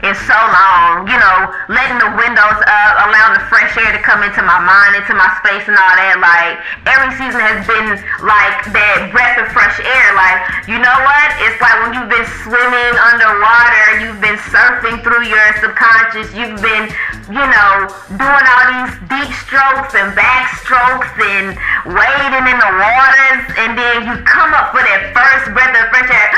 and 0.02 0.14
so 0.14 0.36
long. 0.36 1.06
You 1.08 1.18
know, 1.18 1.38
letting 1.68 1.98
the 1.98 2.10
windows 2.14 2.60
up, 2.64 2.92
allowing 3.08 3.38
the 3.38 3.44
fresh 3.50 3.74
air 3.76 3.92
to 3.94 4.02
come 4.02 4.22
into 4.22 4.42
my 4.42 4.60
mind, 4.60 4.98
into 4.98 5.14
my 5.14 5.30
space 5.40 5.66
and 5.66 5.76
all 5.76 5.94
that. 5.96 6.18
Like 6.18 6.60
every 6.88 7.12
season 7.16 7.40
has 7.40 7.64
been 7.66 7.98
like 8.22 8.66
that 8.74 9.10
breath 9.10 9.38
of 9.40 9.48
fresh 9.50 9.78
air. 9.80 10.06
Like 10.14 10.68
you 10.70 10.78
know 10.78 10.98
what? 11.04 11.28
It's 11.44 11.58
like 11.60 11.76
when 11.84 11.92
you've 11.96 12.10
been 12.10 12.28
swimming 12.44 12.94
underwater, 12.98 14.04
you've 14.04 14.22
been 14.22 14.38
surfing 14.50 15.00
through 15.02 15.26
your 15.26 15.46
subconscious, 15.60 16.30
you've 16.34 16.60
been 16.60 16.90
you 17.28 17.44
know 17.44 17.88
doing 18.16 18.46
all 18.48 18.66
these 18.72 18.94
deep 19.08 19.30
strokes 19.44 19.94
and 19.94 20.14
back 20.14 20.56
strokes 20.60 21.12
and 21.18 21.56
wading 21.88 22.44
in 22.46 22.58
the 22.58 22.72
waters, 22.76 23.42
and 23.56 23.76
then 23.76 24.06
you 24.06 24.14
come 24.24 24.52
up 24.54 24.72
for 24.72 24.82
that 24.84 25.12
first 25.16 25.52
breath 25.56 25.72
of 25.72 25.88
fresh 25.88 26.10
air, 26.10 26.28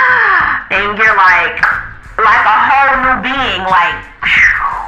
and 0.77 0.99
you're 0.99 1.17
like, 1.17 1.90
like 2.23 2.45
a 2.45 2.59
whole 2.69 2.95
new 3.05 3.17
being, 3.25 3.63
like 3.65 3.99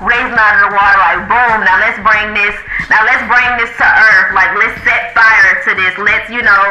raising 0.04 0.36
out 0.36 0.58
of 0.58 0.60
the 0.68 0.72
water, 0.74 0.98
like 0.98 1.20
boom. 1.30 1.58
Now 1.64 1.78
let's 1.80 1.98
bring 2.02 2.34
this. 2.34 2.56
Now 2.90 3.06
let's 3.06 3.24
bring 3.30 3.48
this 3.56 3.72
to 3.78 3.86
earth. 3.86 4.34
Like 4.34 4.52
let's 4.58 4.76
set 4.84 5.14
fire 5.14 5.62
to 5.64 5.70
this. 5.76 5.94
Let's 5.98 6.28
you 6.28 6.42
know, 6.42 6.64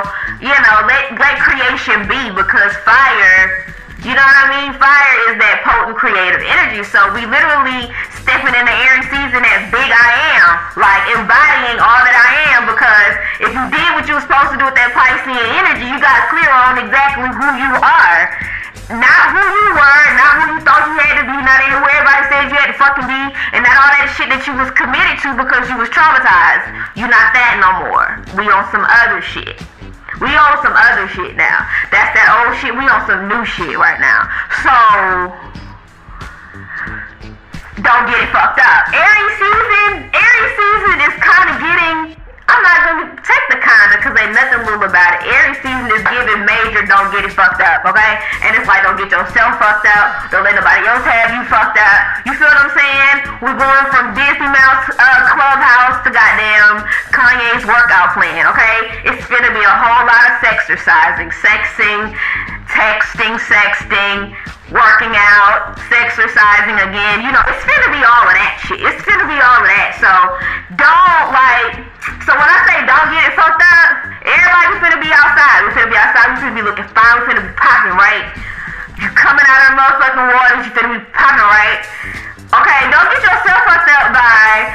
you 0.43 0.53
know, 0.53 0.75
let 0.85 1.17
let 1.17 1.39
creation 1.39 2.05
be 2.05 2.21
because 2.35 2.73
fire. 2.83 3.71
You 4.01 4.17
know 4.17 4.25
what 4.25 4.33
I 4.33 4.47
mean? 4.49 4.73
Fire 4.81 5.13
is 5.29 5.37
that 5.37 5.61
potent 5.61 5.93
creative 5.93 6.41
energy. 6.41 6.81
So 6.81 6.97
we 7.13 7.21
literally 7.29 7.85
stepping 8.17 8.49
in 8.49 8.65
the 8.65 8.75
Aries 8.89 9.05
season 9.13 9.45
as 9.45 9.69
big 9.69 9.89
I 9.93 10.09
am, 10.41 10.73
like 10.73 11.05
embodying 11.21 11.77
all 11.77 12.01
that 12.01 12.17
I 12.17 12.33
am. 12.57 12.65
Because 12.65 13.13
if 13.45 13.53
you 13.53 13.61
did 13.69 13.89
what 13.93 14.09
you 14.09 14.17
were 14.17 14.25
supposed 14.25 14.53
to 14.53 14.57
do 14.57 14.65
with 14.65 14.73
that 14.73 14.97
Piscean 14.97 15.37
energy, 15.37 15.85
you 15.85 16.01
got 16.01 16.33
clear 16.33 16.49
on 16.49 16.81
exactly 16.81 17.29
who 17.29 17.47
you 17.61 17.71
are. 17.77 18.21
Not 18.91 19.23
who 19.31 19.39
you 19.39 19.71
were, 19.71 20.03
not 20.19 20.33
who 20.35 20.45
you 20.51 20.59
thought 20.67 20.83
you 20.91 20.99
had 20.99 21.23
to 21.23 21.25
be, 21.25 21.37
not 21.39 21.63
who 21.63 21.79
everybody 21.79 22.23
said 22.27 22.51
you 22.51 22.57
had 22.59 22.67
to 22.67 22.77
fucking 22.77 23.07
be, 23.07 23.21
and 23.55 23.63
not 23.63 23.75
all 23.79 23.91
that 23.95 24.11
shit 24.19 24.27
that 24.27 24.43
you 24.43 24.51
was 24.59 24.67
committed 24.75 25.15
to 25.23 25.31
because 25.39 25.71
you 25.71 25.79
was 25.79 25.87
traumatized. 25.87 26.67
You're 26.99 27.11
not 27.11 27.31
that 27.31 27.55
no 27.63 27.87
more. 27.87 28.19
We 28.35 28.51
on 28.51 28.67
some 28.67 28.83
other 28.83 29.23
shit. 29.23 29.63
We 30.19 30.27
on 30.35 30.59
some 30.59 30.75
other 30.75 31.07
shit 31.07 31.39
now. 31.39 31.63
That's 31.87 32.11
that 32.19 32.27
old 32.43 32.59
shit. 32.59 32.75
We 32.75 32.83
on 32.83 33.01
some 33.07 33.31
new 33.31 33.47
shit 33.47 33.79
right 33.79 33.97
now. 33.97 34.27
So 34.59 34.75
don't 37.79 38.05
get 38.05 38.19
it 38.21 38.29
fucked 38.29 38.61
up. 38.61 38.91
Aries 38.93 39.35
season, 39.39 40.11
Aries 40.13 40.53
season 40.59 40.95
is 41.07 41.15
kind 41.17 41.47
of 41.49 41.55
getting. 41.63 41.97
I'm 42.45 42.61
not 42.61 42.79
gonna 42.83 43.07
take 43.23 43.45
the 43.49 43.57
kinda 43.63 43.95
because 43.97 44.13
ain't 44.19 44.35
nothing 44.35 44.67
little 44.67 44.83
about 44.83 45.17
it. 45.17 45.31
Aries 45.31 45.57
season 45.63 45.87
is 45.89 46.03
giving 46.21 46.45
major. 46.45 46.85
Don't 46.85 47.09
get 47.09 47.25
it 47.25 47.33
fucked 47.33 47.61
up, 47.61 47.81
okay? 47.89 48.21
And 48.45 48.53
it's 48.53 48.69
like 48.69 48.85
don't 48.85 48.97
get 48.97 49.09
yourself 49.09 49.57
fucked 49.57 49.89
up. 49.89 50.29
Don't 50.29 50.45
let 50.45 50.53
nobody 50.53 50.85
else 50.85 51.01
have 51.05 51.33
you 51.33 51.41
fucked 51.49 51.81
up. 51.81 51.99
You 52.29 52.37
feel 52.37 52.49
what 52.49 52.61
I'm 52.61 52.73
saying? 52.77 53.15
We're 53.41 53.57
going 53.57 53.85
from 53.89 54.13
Disney 54.13 54.49
Mouse 54.49 54.85
uh, 54.93 55.33
Clubhouse 55.33 55.97
to 56.05 56.09
goddamn 56.13 56.85
Kanye's 57.09 57.65
workout 57.65 58.13
plan, 58.13 58.45
okay? 58.53 59.09
It's 59.09 59.25
gonna 59.25 59.53
be 59.53 59.65
a 59.65 59.75
whole 59.81 60.05
lot 60.05 60.23
of 60.29 60.33
sexercising, 60.45 61.33
sexing, 61.41 62.13
texting, 62.69 63.33
sexting, 63.41 64.37
working 64.71 65.11
out, 65.13 65.75
exercising 65.91 66.79
again. 66.79 67.21
You 67.21 67.31
know, 67.35 67.43
it's 67.51 67.63
gonna 67.67 67.91
be 67.91 67.99
all 67.99 68.23
of 68.23 68.35
that 68.35 68.55
shit. 68.63 68.79
It's 68.79 69.03
gonna 69.03 69.27
be 69.27 69.35
all 69.35 69.59
of 69.59 69.67
that. 69.67 69.99
So 69.99 70.11
don't 70.79 71.27
like. 71.35 71.83
So 72.23 72.31
when 72.33 72.47
I 72.47 72.57
say 72.65 72.75
don't 72.87 73.09
get 73.11 73.27
it 73.27 73.35
fucked 73.35 73.59
up, 73.59 73.87
everybody's 74.23 74.79
gonna 74.79 75.03
be 75.03 75.11
outside. 75.11 75.67
We're 75.67 75.75
gonna 75.75 75.91
be 75.91 75.99
outside. 75.99 76.25
We're 76.33 76.43
gonna 76.47 76.59
be 76.59 76.65
looking 76.65 76.87
fine. 76.95 77.13
We're 77.19 77.35
gonna 77.35 77.47
be 77.51 77.55
popping, 77.59 77.95
right? 77.99 78.31
You 78.95 79.11
coming 79.11 79.43
out 79.43 79.59
of 79.59 79.67
the 79.69 79.75
motherfucking 79.75 80.27
waters. 80.31 80.61
You're 80.63 80.77
gonna 80.79 80.95
be 80.97 81.03
popping, 81.11 81.47
right? 81.51 81.83
Okay, 82.51 82.79
don't 82.91 83.07
get 83.11 83.21
yourself 83.27 83.59
fucked 83.67 83.91
up 83.91 84.15
by 84.15 84.71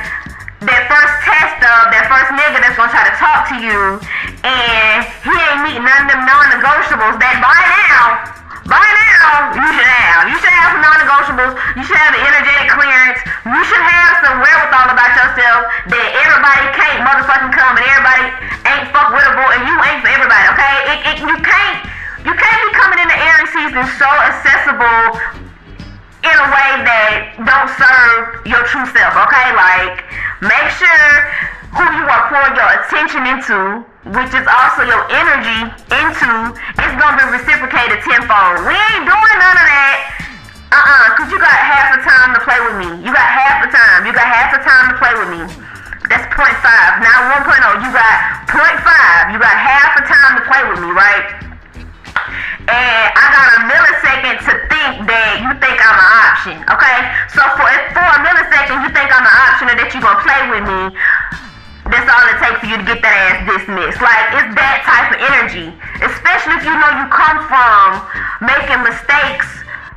that 0.65 0.89
first 0.89 1.15
test 1.25 1.61
of 1.61 1.93
that 1.93 2.09
first 2.09 2.33
nigga 2.33 2.59
that's 2.65 2.77
gonna 2.81 2.89
try 2.89 3.05
to 3.05 3.17
talk 3.21 3.45
to 3.53 3.57
you 3.61 4.01
and 4.41 5.05
he 5.21 5.35
ain't 5.37 5.61
meeting 5.61 5.85
none 5.85 6.05
of 6.05 6.09
them 6.09 6.25
non-negotiables 6.25 7.21
that 7.21 7.37
by 7.45 7.61
now, 7.61 8.46
by 8.67 8.83
now, 8.83 9.55
you 9.55 9.63
should 9.63 9.87
have. 9.87 10.27
You 10.27 10.37
should 10.43 10.55
have 10.55 10.69
some 10.75 10.83
non-negotiables. 10.83 11.55
You 11.79 11.83
should 11.87 11.99
have 12.03 12.13
the 12.15 12.23
energetic 12.23 12.67
clearance. 12.75 13.19
You 13.47 13.63
should 13.63 13.85
have 13.87 14.13
some 14.27 14.37
wherewithal 14.43 14.91
about 14.91 15.13
yourself 15.15 15.61
that 15.95 16.07
everybody 16.27 16.65
can't 16.75 17.01
motherfucking 17.07 17.53
come 17.55 17.79
and 17.79 17.85
everybody 17.87 18.25
ain't 18.67 18.91
fuck 18.91 19.15
wittable 19.15 19.49
and 19.55 19.63
you 19.71 19.75
ain't 19.87 20.03
for 20.03 20.11
everybody, 20.11 20.45
okay? 20.51 20.75
It, 20.91 20.99
it, 21.07 21.17
you 21.23 21.37
can't 21.47 21.79
you 22.27 22.35
can't 22.35 22.61
be 22.67 22.71
coming 22.75 22.99
in 22.99 23.07
the 23.07 23.19
Aries 23.23 23.51
season 23.55 23.87
so 24.03 24.09
accessible 24.11 25.15
in 26.27 26.35
a 26.35 26.49
way 26.51 26.71
that 26.83 27.39
don't 27.39 27.71
serve 27.79 28.43
your 28.51 28.67
true 28.67 28.83
self, 28.91 29.15
okay? 29.15 29.55
Like, 29.55 30.03
make 30.43 30.67
sure 30.75 31.07
who 31.77 31.85
you 31.93 32.05
are 32.09 32.25
pouring 32.33 32.57
your 32.57 32.71
attention 32.81 33.23
into, 33.29 33.85
which 34.17 34.33
is 34.33 34.47
also 34.49 34.81
your 34.89 35.05
energy 35.13 35.61
into, 35.93 36.33
is 36.57 36.93
gonna 36.97 37.21
be 37.21 37.27
reciprocated 37.37 38.01
tenfold. 38.01 38.65
We 38.65 38.73
ain't 38.73 39.05
doing 39.05 39.37
none 39.37 39.57
of 39.61 39.67
that. 39.69 39.97
Uh-uh, 40.73 41.07
cause 41.21 41.29
you 41.31 41.39
got 41.39 41.53
half 41.53 41.95
the 41.95 42.03
time 42.03 42.33
to 42.35 42.41
play 42.43 42.59
with 42.65 42.77
me. 42.81 42.89
You 43.05 43.13
got 43.13 43.29
half 43.29 43.63
the 43.63 43.71
time. 43.71 44.09
You 44.09 44.13
got 44.17 44.27
half 44.27 44.57
the 44.57 44.63
time 44.65 44.93
to 44.93 44.97
play 44.99 45.15
with 45.15 45.31
me. 45.31 45.41
That's 46.09 46.27
0.5, 46.33 46.43
not 47.03 47.45
1.0. 47.45 47.49
point 47.49 47.63
oh. 47.63 47.77
You 47.83 47.91
got 47.93 48.15
0.5. 48.49 49.33
You 49.33 49.39
got 49.39 49.57
half 49.57 50.01
the 50.01 50.05
time 50.09 50.33
to 50.41 50.43
play 50.49 50.63
with 50.67 50.81
me, 50.81 50.91
right? 50.97 51.47
and 52.67 53.07
I 53.15 53.25
got 53.31 53.47
a 53.47 53.59
millisecond 53.71 54.37
to 54.43 54.53
think 54.67 55.07
that 55.07 55.39
you 55.39 55.51
think 55.63 55.79
I'm 55.79 55.99
an 56.03 56.11
option, 56.27 56.57
okay? 56.67 56.99
So 57.31 57.43
for 57.55 57.69
for 57.95 58.03
a 58.03 58.19
millisecond 58.27 58.83
you 58.83 58.91
think 58.91 59.07
I'm 59.07 59.23
an 59.23 59.37
option 59.47 59.71
and 59.71 59.79
that 59.79 59.95
you're 59.95 60.03
gonna 60.03 60.19
play 60.27 60.43
with 60.51 60.65
me, 60.67 60.81
that's 61.91 62.09
all 62.11 62.25
it 62.27 62.39
takes 62.43 62.59
for 62.61 62.69
you 62.69 62.77
to 62.79 62.87
get 62.87 62.99
that 63.03 63.15
ass 63.15 63.39
dismissed. 63.47 64.03
Like 64.03 64.27
it's 64.35 64.53
that 64.59 64.83
type 64.83 65.09
of 65.15 65.19
energy. 65.23 65.71
Especially 66.03 66.59
if 66.59 66.65
you 66.67 66.75
know 66.75 66.91
you 66.99 67.07
come 67.09 67.39
from 67.47 68.03
making 68.43 68.81
mistakes 68.83 69.49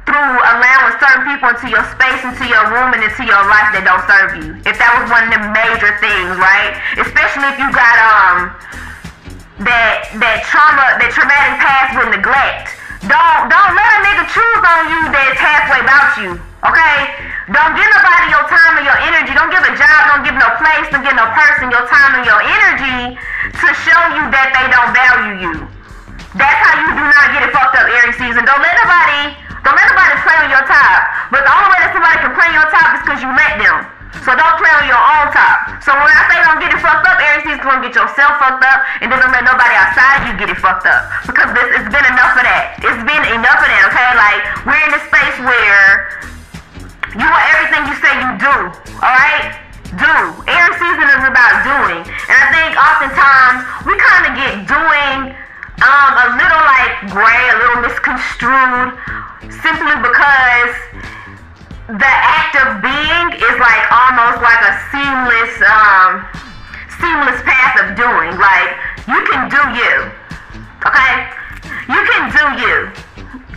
through 0.06 0.34
allowing 0.42 0.94
certain 0.98 1.24
people 1.30 1.54
into 1.54 1.70
your 1.70 1.86
space, 1.94 2.22
into 2.26 2.46
your 2.50 2.66
room, 2.74 2.98
and 2.98 3.06
into 3.06 3.22
your 3.22 3.42
life 3.46 3.70
that 3.78 3.86
don't 3.86 4.02
serve 4.10 4.42
you. 4.42 4.58
If 4.66 4.82
that 4.82 4.92
was 4.98 5.06
one 5.14 5.30
of 5.30 5.32
the 5.34 5.42
major 5.54 5.94
things, 6.02 6.34
right? 6.42 6.74
Especially 6.98 7.46
if 7.54 7.58
you 7.62 7.70
got 7.70 7.96
um 8.02 8.38
that 9.62 10.10
that 10.18 10.48
trauma, 10.48 10.98
that 10.98 11.12
traumatic 11.12 11.60
past 11.60 11.94
with 11.94 12.10
neglect. 12.16 12.79
Don't 13.08 13.48
don't 13.48 13.72
let 13.78 13.90
a 13.96 14.00
nigga 14.04 14.26
choose 14.28 14.62
on 14.64 14.82
you 14.92 15.02
that's 15.08 15.40
halfway 15.40 15.80
about 15.80 16.20
you. 16.20 16.36
Okay? 16.68 16.96
Don't 17.56 17.74
give 17.80 17.88
nobody 17.88 18.28
your 18.28 18.44
time 18.52 18.76
and 18.76 18.86
your 18.86 19.00
energy. 19.00 19.32
Don't 19.32 19.48
give 19.48 19.64
a 19.64 19.74
job, 19.80 20.00
don't 20.12 20.24
give 20.28 20.36
no 20.36 20.50
place, 20.60 20.86
don't 20.92 21.08
give 21.08 21.16
no 21.16 21.28
person 21.32 21.72
your 21.72 21.88
time 21.88 22.20
and 22.20 22.28
your 22.28 22.44
energy 22.44 23.16
to 23.56 23.68
show 23.88 24.02
you 24.20 24.28
that 24.36 24.52
they 24.52 24.68
don't 24.68 24.92
value 24.92 25.48
you. 25.48 25.54
That's 26.36 26.60
how 26.60 26.76
you 26.76 26.90
do 26.92 27.04
not 27.08 27.26
get 27.32 27.48
it 27.48 27.52
fucked 27.56 27.80
up 27.80 27.88
Aries 27.88 28.20
season. 28.20 28.44
Don't 28.44 28.62
let 28.62 28.76
nobody 28.76 29.34
don't 29.64 29.76
let 29.76 29.88
nobody 29.92 30.16
play 30.24 30.38
on 30.40 30.50
your 30.50 30.66
top. 30.68 31.00
But 31.32 31.44
the 31.44 31.52
only 31.52 31.70
way 31.72 31.80
that 31.84 31.92
somebody 31.92 32.18
can 32.20 32.32
play 32.36 32.48
on 32.48 32.56
your 32.56 32.70
top 32.72 32.96
is 32.96 33.02
because 33.04 33.20
you 33.24 33.32
let 33.32 33.60
them. 33.60 33.99
So 34.26 34.36
don't 34.36 34.56
play 34.58 34.74
on 34.74 34.86
your 34.90 35.00
own 35.00 35.30
top. 35.32 35.80
So 35.86 35.94
when 35.94 36.10
I 36.10 36.22
say 36.28 36.38
don't 36.44 36.60
get 36.60 36.74
it 36.74 36.82
fucked 36.82 37.06
up, 37.08 37.18
Aries 37.22 37.46
season 37.46 37.62
gonna 37.62 37.86
get 37.86 37.96
yourself 37.96 38.38
fucked 38.42 38.66
up, 38.66 38.80
and 39.02 39.08
then 39.10 39.22
don't 39.22 39.32
let 39.32 39.46
nobody 39.46 39.74
outside 39.78 40.28
you 40.28 40.34
get 40.38 40.50
it 40.50 40.60
fucked 40.60 40.86
up. 40.90 41.08
Because 41.30 41.50
this 41.56 41.68
it's 41.78 41.90
been 41.90 42.08
enough 42.10 42.34
of 42.36 42.44
that. 42.44 42.78
It's 42.82 43.04
been 43.06 43.26
enough 43.38 43.62
of 43.62 43.70
that, 43.70 43.84
okay? 43.94 44.10
Like 44.18 44.42
we're 44.66 44.82
in 44.82 44.92
a 44.94 45.02
space 45.08 45.38
where 45.46 46.20
You 47.18 47.26
want 47.26 47.42
everything 47.58 47.90
you 47.90 47.96
say 47.98 48.14
you 48.22 48.32
do. 48.38 48.56
Alright? 49.02 49.58
Do. 49.98 50.14
Aries 50.46 50.78
season 50.78 51.08
is 51.10 51.24
about 51.26 51.66
doing. 51.66 52.06
And 52.06 52.38
I 52.38 52.48
think 52.54 52.78
oftentimes 52.78 53.66
we 53.90 53.98
kind 53.98 54.24
of 54.30 54.34
get 54.38 54.54
doing 54.70 55.34
um, 55.82 56.12
a 56.22 56.28
little 56.38 56.64
like 56.70 57.10
gray, 57.10 57.42
a 57.50 57.58
little 57.58 57.82
misconstrued, 57.82 58.94
simply 59.58 59.96
because 60.06 60.74
the 61.98 62.06
act 62.06 62.54
of 62.54 62.86
being 62.86 63.28
is 63.34 63.56
like 63.58 63.82
almost 63.90 64.46
like 64.46 64.62
a 64.62 64.74
seamless, 64.94 65.58
um, 65.66 66.22
seamless 67.02 67.42
path 67.42 67.82
of 67.82 67.98
doing. 67.98 68.38
Like 68.38 68.78
you 69.10 69.18
can 69.26 69.50
do 69.50 69.58
you, 69.74 69.96
okay? 70.86 71.34
You 71.90 71.98
can 72.06 72.30
do 72.30 72.46
you, 72.62 72.76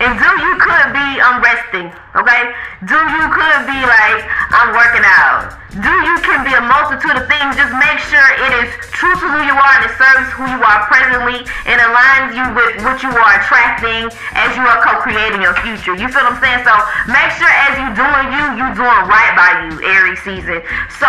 and 0.00 0.16
do 0.16 0.30
you 0.40 0.52
could 0.56 0.88
be 0.96 1.08
unresting, 1.20 1.92
okay? 2.16 2.56
Do 2.88 2.96
you 2.96 3.24
could 3.36 3.60
be 3.68 3.80
like 3.84 4.24
I'm 4.24 4.72
working 4.72 5.04
out. 5.04 5.61
Do 5.72 5.88
you 5.88 6.16
can 6.20 6.44
be 6.44 6.52
a 6.52 6.60
multitude 6.60 7.16
of 7.16 7.24
things. 7.32 7.56
Just 7.56 7.72
make 7.80 7.96
sure 8.12 8.20
it 8.44 8.52
is 8.60 8.68
true 8.92 9.16
to 9.16 9.24
who 9.24 9.40
you 9.40 9.56
are 9.56 9.72
and 9.80 9.88
it 9.88 9.94
serves 9.96 10.28
who 10.36 10.44
you 10.44 10.60
are 10.60 10.84
presently 10.84 11.40
and 11.64 11.76
aligns 11.80 12.36
you 12.36 12.44
with 12.52 12.84
what 12.84 13.00
you 13.00 13.08
are 13.08 13.32
attracting 13.40 14.12
as 14.36 14.52
you 14.52 14.60
are 14.68 14.84
co-creating 14.84 15.40
your 15.40 15.56
future. 15.64 15.96
You 15.96 16.12
feel 16.12 16.28
what 16.28 16.36
I'm 16.36 16.40
saying? 16.44 16.60
So 16.68 16.74
make 17.08 17.30
sure 17.40 17.48
as 17.48 17.80
you 17.80 17.88
doing 17.96 18.26
you, 18.36 18.44
you 18.60 18.66
doing 18.76 19.02
right 19.08 19.32
by 19.32 19.50
you, 19.64 19.80
Aries 19.80 20.20
season. 20.20 20.60
So 21.00 21.08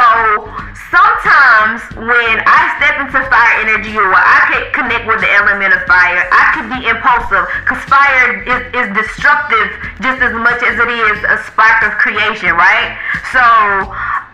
sometimes 0.88 1.84
when 2.00 2.40
I 2.48 2.62
step 2.80 3.04
into 3.04 3.20
fire 3.28 3.68
energy 3.68 3.92
or 4.00 4.16
I 4.16 4.48
can 4.48 4.64
connect 4.72 5.04
with 5.12 5.20
the 5.20 5.32
element 5.44 5.76
of 5.76 5.84
fire, 5.84 6.24
I 6.32 6.56
can 6.56 6.72
be 6.72 6.88
impulsive 6.88 7.52
because 7.68 7.84
fire 7.92 8.40
is, 8.48 8.62
is 8.72 8.88
destructive 8.96 9.76
just 10.00 10.24
as 10.24 10.32
much 10.40 10.64
as 10.64 10.80
it 10.80 10.88
is 10.88 11.20
a 11.28 11.36
spark 11.52 11.84
of 11.84 12.00
creation, 12.00 12.56
right? 12.56 12.96
So 13.36 13.44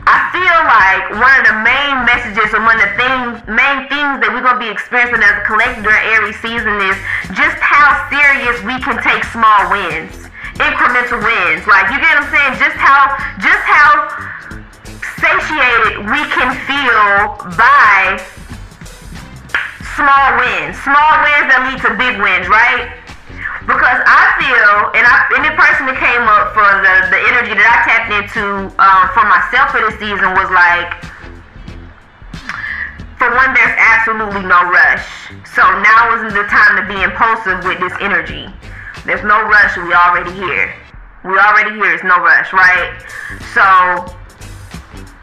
I 0.09 0.33
feel 0.33 0.59
like 0.65 1.21
one 1.21 1.35
of 1.37 1.45
the 1.45 1.57
main 1.61 2.01
messages 2.01 2.49
and 2.57 2.65
one 2.65 2.81
of 2.81 2.89
the 2.89 2.93
things, 2.97 3.45
main 3.45 3.85
things 3.93 4.17
that 4.25 4.33
we're 4.33 4.41
gonna 4.41 4.57
be 4.57 4.73
experiencing 4.73 5.21
as 5.21 5.37
a 5.37 5.45
collective 5.45 5.85
during 5.85 6.01
Aries 6.17 6.33
season 6.41 6.81
is 6.81 6.97
just 7.37 7.61
how 7.61 8.09
serious 8.09 8.57
we 8.65 8.81
can 8.81 8.97
take 9.05 9.21
small 9.29 9.69
wins, 9.69 10.25
incremental 10.57 11.21
wins. 11.21 11.61
Like 11.69 11.93
you 11.93 12.01
get 12.01 12.09
what 12.17 12.25
I'm 12.25 12.29
saying? 12.33 12.53
Just 12.57 12.73
how, 12.81 13.21
just 13.37 13.61
how 13.69 14.09
satiated 15.21 16.09
we 16.09 16.25
can 16.33 16.57
feel 16.65 17.37
by 17.53 18.17
small 19.93 20.41
wins, 20.41 20.73
small 20.81 21.13
wins 21.21 21.45
that 21.53 21.69
lead 21.69 21.77
to 21.85 21.93
big 22.01 22.17
wins, 22.17 22.49
right? 22.49 22.97
Because 23.69 24.01
I 24.01 24.33
feel, 24.41 24.97
and 24.97 25.05
I, 25.05 25.29
the 25.45 25.53
person 25.53 25.85
that 25.85 26.01
came 26.01 26.25
up 26.25 26.57
for 26.57 26.65
the, 26.65 27.13
the 27.13 27.21
energy 27.29 27.53
that 27.53 27.69
I 27.69 27.77
tapped 27.85 28.09
into 28.09 28.73
um, 28.81 29.05
for 29.13 29.21
myself 29.29 29.69
for 29.69 29.77
this 29.85 29.93
season 30.01 30.33
was 30.33 30.49
like, 30.49 30.97
for 33.21 33.29
one, 33.37 33.53
there's 33.53 33.77
absolutely 33.77 34.41
no 34.49 34.65
rush. 34.73 35.05
So 35.53 35.61
now 35.85 36.17
isn't 36.17 36.33
the 36.33 36.49
time 36.49 36.81
to 36.81 36.85
be 36.89 36.97
impulsive 36.97 37.61
with 37.61 37.77
this 37.77 37.93
energy. 38.01 38.49
There's 39.05 39.21
no 39.21 39.45
rush. 39.45 39.77
We 39.77 39.93
already 39.93 40.33
here. 40.33 40.73
We 41.21 41.37
already 41.37 41.77
here. 41.77 41.93
It's 41.93 42.01
no 42.01 42.17
rush, 42.25 42.49
right? 42.49 42.97
So 43.53 43.61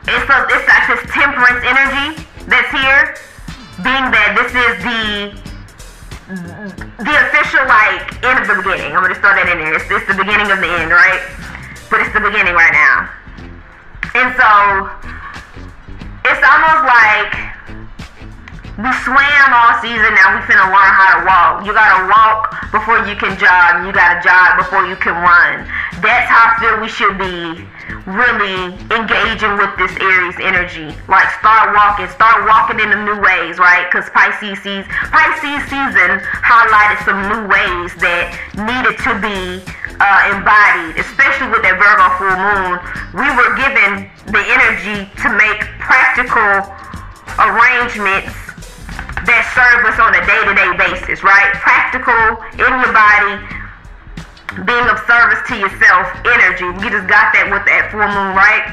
it's 0.07 0.29
a, 0.31 0.38
it's 0.55 0.67
like 0.71 0.87
this 0.87 1.03
temperance 1.11 1.67
energy 1.67 2.23
that's 2.47 2.71
here, 2.71 3.19
being 3.83 4.07
that 4.15 4.38
this 4.38 4.55
is 4.55 4.75
the 4.87 5.35
the 6.26 7.14
official 7.30 7.62
like 7.71 8.18
end 8.26 8.42
of 8.42 8.50
the 8.50 8.59
beginning. 8.59 8.90
I'm 8.99 9.02
gonna 9.06 9.14
throw 9.14 9.30
that 9.30 9.47
in 9.47 9.62
there. 9.62 9.78
It's, 9.78 9.87
it's 9.87 10.11
the 10.11 10.18
beginning 10.18 10.50
of 10.50 10.59
the 10.59 10.66
end, 10.66 10.90
right? 10.90 11.23
But 11.87 12.02
it's 12.02 12.11
the 12.11 12.18
beginning 12.18 12.59
right 12.59 12.75
now. 12.75 13.06
And 14.18 14.35
so 14.35 14.50
it's 16.26 16.42
almost 16.42 16.83
like 16.83 17.30
we 18.75 18.90
swam 19.06 19.49
all 19.54 19.78
season, 19.78 20.11
now 20.18 20.35
we 20.35 20.42
finna 20.50 20.66
learn 20.66 20.92
how 20.99 21.11
to 21.14 21.21
walk. 21.25 21.54
You 21.62 21.73
gotta 21.73 22.11
walk 22.11 22.75
before 22.75 23.06
you 23.06 23.14
can 23.14 23.38
jog, 23.38 23.87
you 23.87 23.92
gotta 23.95 24.18
jog 24.18 24.59
before 24.59 24.85
you 24.85 24.99
can 24.99 25.14
run. 25.14 25.62
That's 26.02 26.26
how 26.26 26.50
I 26.50 26.59
feel 26.59 26.75
we 26.83 26.90
should 26.90 27.16
be 27.16 27.64
really 28.07 28.75
engaging 28.95 29.59
with 29.59 29.73
this 29.78 29.93
Aries 29.99 30.39
energy. 30.39 30.95
Like 31.08 31.26
start 31.39 31.75
walking, 31.75 32.08
start 32.15 32.47
walking 32.47 32.78
in 32.80 32.91
the 32.91 33.00
new 33.02 33.19
ways, 33.19 33.58
right? 33.58 33.87
Because 33.91 34.08
Pisces 34.10 34.58
season, 34.63 34.87
Pisces 35.10 35.63
season 35.67 36.23
highlighted 36.43 37.02
some 37.02 37.19
new 37.26 37.43
ways 37.50 37.95
that 38.02 38.34
needed 38.54 38.95
to 39.02 39.13
be 39.19 39.63
uh, 39.99 40.34
embodied, 40.34 40.99
especially 41.00 41.50
with 41.50 41.63
that 41.65 41.76
Virgo 41.80 42.06
full 42.21 42.37
moon. 42.37 42.78
We 43.17 43.28
were 43.34 43.52
given 43.56 44.10
the 44.30 44.43
energy 44.45 45.08
to 45.23 45.28
make 45.34 45.63
practical 45.80 46.69
arrangements 47.39 48.32
that 49.26 49.43
serve 49.56 49.82
us 49.82 49.99
on 49.99 50.15
a 50.15 50.23
day-to-day 50.23 50.78
basis, 50.78 51.26
right? 51.26 51.50
Practical 51.58 52.39
in 52.54 52.71
your 52.71 52.93
body, 52.95 53.43
being 54.64 54.88
of 54.88 54.97
service 55.04 55.45
to 55.52 55.54
yourself, 55.60 56.08
energy. 56.25 56.64
We 56.80 56.88
just 56.88 57.04
got 57.04 57.36
that 57.36 57.52
with 57.52 57.69
that 57.69 57.92
full 57.92 58.08
moon, 58.08 58.32
right? 58.32 58.73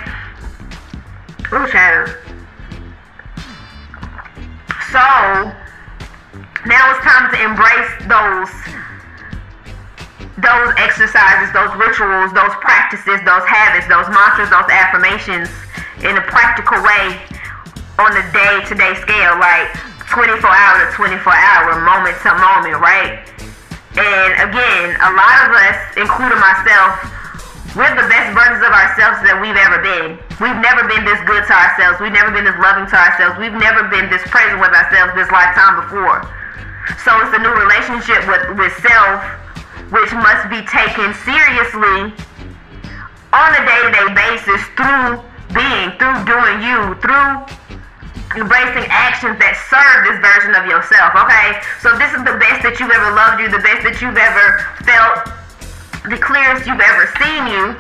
Ooh, 1.52 1.68
child. 1.68 2.08
So 4.88 5.04
now 6.64 6.94
it's 6.94 7.04
time 7.04 7.28
to 7.34 7.38
embrace 7.44 7.92
those 8.08 8.52
those 10.40 10.74
exercises, 10.82 11.54
those 11.54 11.72
rituals, 11.78 12.34
those 12.34 12.52
practices, 12.60 13.22
those 13.22 13.46
habits, 13.46 13.86
those 13.88 14.10
mantras, 14.10 14.50
those 14.50 14.68
affirmations 14.68 15.48
in 16.04 16.18
a 16.18 16.24
practical 16.26 16.82
way 16.82 17.22
on 18.02 18.12
a 18.12 18.24
day-to-day 18.34 18.98
scale, 19.00 19.38
like 19.40 19.72
24 20.10 20.50
hour 20.50 20.90
to 20.90 20.96
24 20.96 21.34
hour, 21.34 21.80
moment 21.86 22.18
to 22.22 22.30
moment, 22.34 22.82
right? 22.82 23.33
And 23.94 24.50
again, 24.50 24.98
a 25.06 25.12
lot 25.14 25.38
of 25.46 25.50
us, 25.54 25.78
including 26.02 26.42
myself, 26.42 26.98
we're 27.78 27.94
the 27.94 28.06
best 28.10 28.34
versions 28.38 28.62
of 28.62 28.74
ourselves 28.74 29.22
that 29.26 29.38
we've 29.38 29.58
ever 29.58 29.82
been. 29.82 30.18
We've 30.38 30.62
never 30.62 30.86
been 30.86 31.06
this 31.06 31.18
good 31.26 31.42
to 31.46 31.54
ourselves. 31.54 31.98
We've 32.02 32.14
never 32.14 32.30
been 32.30 32.46
this 32.46 32.58
loving 32.62 32.86
to 32.90 32.98
ourselves. 32.98 33.38
We've 33.42 33.54
never 33.54 33.90
been 33.90 34.14
this 34.14 34.22
present 34.30 34.62
with 34.62 34.74
ourselves 34.74 35.18
this 35.18 35.30
lifetime 35.34 35.82
before. 35.82 36.22
So 37.02 37.14
it's 37.22 37.34
a 37.34 37.42
new 37.42 37.54
relationship 37.54 38.26
with, 38.30 38.62
with 38.62 38.74
self, 38.82 39.26
which 39.90 40.14
must 40.14 40.50
be 40.54 40.62
taken 40.70 41.14
seriously 41.26 42.14
on 43.34 43.50
a 43.58 43.62
day-to-day 43.66 44.08
basis 44.14 44.62
through 44.78 45.22
being, 45.54 45.94
through 45.98 46.18
doing 46.30 46.62
you, 46.62 46.94
through 47.02 47.46
embracing 48.36 48.86
actions 48.90 49.38
that 49.38 49.54
serve 49.70 50.00
this 50.10 50.18
version 50.22 50.58
of 50.58 50.66
yourself, 50.66 51.14
okay? 51.14 51.62
So 51.82 51.94
this 51.98 52.12
is 52.14 52.22
the 52.26 52.38
best 52.42 52.66
that 52.66 52.82
you've 52.82 52.94
ever 52.94 53.14
loved 53.14 53.42
you, 53.42 53.50
the 53.50 53.62
best 53.62 53.86
that 53.86 54.02
you've 54.02 54.18
ever 54.18 54.46
felt, 54.86 55.30
the 56.10 56.20
clearest 56.20 56.66
you've 56.66 56.82
ever 56.82 57.06
seen 57.22 57.48
you, 57.48 57.78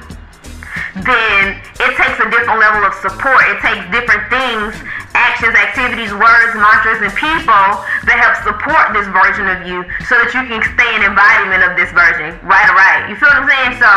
then 1.01 1.57
it 1.81 1.91
takes 1.97 2.21
a 2.21 2.29
different 2.29 2.61
level 2.61 2.85
of 2.85 2.93
support. 3.01 3.41
It 3.49 3.57
takes 3.65 3.81
different 3.89 4.29
things, 4.29 4.77
actions, 5.17 5.57
activities, 5.57 6.13
words, 6.13 6.53
mantras, 6.53 7.01
and 7.01 7.09
people 7.17 7.65
that 8.05 8.17
help 8.21 8.37
support 8.45 8.93
this 8.93 9.09
version 9.09 9.49
of 9.49 9.65
you 9.65 9.81
so 10.05 10.21
that 10.21 10.29
you 10.37 10.45
can 10.45 10.61
stay 10.77 10.89
in 10.93 11.01
embodiment 11.01 11.65
of 11.65 11.73
this 11.73 11.89
version. 11.97 12.37
Right 12.45 12.69
or 12.69 12.77
right. 12.77 13.09
You 13.09 13.17
feel 13.17 13.33
what 13.33 13.41
I'm 13.41 13.49
saying? 13.49 13.73
So 13.81 13.91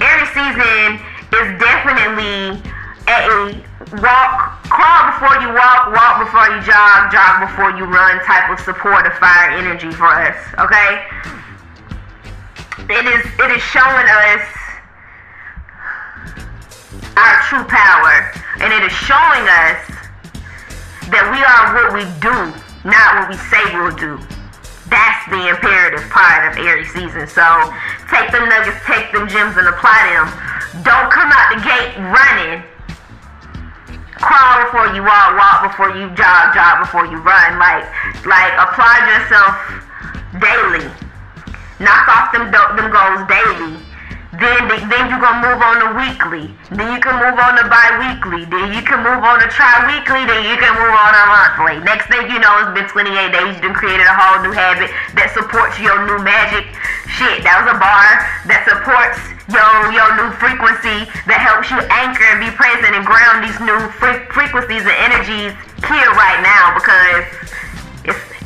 every 0.00 0.28
season 0.32 1.04
is 1.36 1.46
definitely 1.60 2.64
a 3.12 4.00
walk, 4.00 4.62
crawl 4.70 5.12
before 5.12 5.36
you 5.42 5.52
walk, 5.52 5.92
walk 5.92 6.24
before 6.24 6.48
you 6.48 6.60
jog, 6.62 7.12
jog 7.12 7.44
before 7.44 7.70
you 7.76 7.84
run 7.84 8.22
type 8.24 8.50
of 8.50 8.58
support 8.64 9.06
of 9.06 9.12
fire 9.18 9.50
energy 9.52 9.90
for 9.92 10.08
us. 10.08 10.38
Okay? 10.58 11.04
It 12.88 13.04
is 13.06 13.24
it 13.38 13.50
is 13.52 13.62
showing 13.62 14.06
us 14.08 14.42
our 17.16 17.36
true 17.48 17.64
power. 17.64 18.32
And 18.60 18.72
it 18.72 18.82
is 18.84 18.94
showing 18.94 19.44
us 19.48 19.80
that 21.10 21.24
we 21.32 21.40
are 21.42 21.74
what 21.74 21.90
we 21.92 22.04
do, 22.22 22.36
not 22.86 23.08
what 23.18 23.26
we 23.32 23.38
say 23.50 23.62
we'll 23.74 23.96
do. 23.96 24.16
That's 24.88 25.22
the 25.32 25.48
imperative 25.48 26.04
part 26.12 26.52
of 26.52 26.60
Aries 26.60 26.92
season. 26.92 27.26
So 27.26 27.44
take 28.12 28.28
them 28.30 28.48
nuggets, 28.48 28.80
take 28.84 29.08
them 29.12 29.28
gems, 29.28 29.56
and 29.56 29.66
apply 29.68 30.12
them. 30.12 30.28
Don't 30.84 31.08
come 31.12 31.32
out 31.32 31.48
the 31.56 31.60
gate 31.64 31.96
running. 32.12 32.64
Crawl 34.22 34.64
before 34.64 34.94
you 34.94 35.02
walk, 35.02 35.36
walk 35.36 35.62
before 35.66 35.90
you 35.98 36.06
jog, 36.14 36.54
jog 36.54 36.86
before 36.86 37.06
you 37.06 37.18
run. 37.18 37.58
Like, 37.58 37.84
like 38.24 38.54
apply 38.54 39.02
yourself 39.10 39.58
daily. 40.38 40.86
Knock 41.82 42.06
off 42.06 42.32
them 42.32 42.50
them 42.52 42.90
goals 42.94 43.26
daily. 43.26 43.81
Then 44.42 44.66
Then, 44.90 45.06
you're 45.06 45.22
gonna 45.22 45.38
move 45.38 45.62
on 45.62 45.76
to 45.86 45.88
weekly. 45.94 46.50
Then 46.74 46.90
you 46.90 46.98
can 46.98 47.14
move 47.14 47.38
on 47.38 47.54
to 47.62 47.64
bi-weekly. 47.70 48.42
Then 48.50 48.74
you 48.74 48.82
can 48.82 48.98
move 49.06 49.22
on 49.22 49.38
to 49.38 49.46
tri-weekly. 49.46 50.26
Then 50.26 50.42
you 50.50 50.58
can 50.58 50.74
move 50.82 50.90
on 50.90 51.10
to 51.14 51.22
monthly. 51.30 51.78
Next 51.86 52.10
thing 52.10 52.26
you 52.26 52.42
know, 52.42 52.50
it's 52.58 52.74
been 52.74 52.90
28 52.90 53.30
days. 53.30 53.54
You 53.54 53.62
done 53.62 53.78
created 53.78 54.02
a 54.02 54.16
whole 54.18 54.42
new 54.42 54.50
habit 54.50 54.90
that 55.14 55.30
supports 55.30 55.78
your 55.78 55.94
new 56.10 56.18
magic. 56.26 56.66
Shit, 57.06 57.46
that 57.46 57.62
was 57.62 57.70
a 57.70 57.78
bar 57.78 58.08
that 58.50 58.66
supports 58.66 59.22
your 59.46 59.94
your 59.94 60.10
new 60.18 60.30
frequency 60.42 61.06
that 61.30 61.38
helps 61.38 61.70
you 61.70 61.78
anchor 62.02 62.26
and 62.34 62.42
be 62.42 62.50
present 62.58 62.98
and 62.98 63.06
ground 63.06 63.46
these 63.46 63.58
new 63.62 63.78
fre- 63.94 64.26
frequencies 64.34 64.82
and 64.82 64.96
energies 65.06 65.54
here 65.86 66.10
right 66.18 66.40
now 66.42 66.74
because 66.74 67.26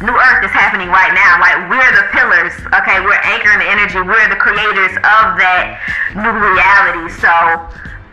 new 0.00 0.12
earth 0.12 0.44
is 0.44 0.52
happening 0.52 0.92
right 0.92 1.12
now. 1.16 1.40
Like 1.40 1.56
we're 1.72 1.92
the 1.96 2.06
pillars, 2.12 2.52
okay? 2.76 3.00
We're 3.00 3.20
anchoring 3.24 3.64
the 3.64 3.68
energy. 3.68 4.00
We're 4.00 4.28
the 4.28 4.36
creators 4.36 4.92
of 5.00 5.24
that 5.40 5.80
new 6.12 6.32
reality. 6.36 7.08
So 7.16 7.32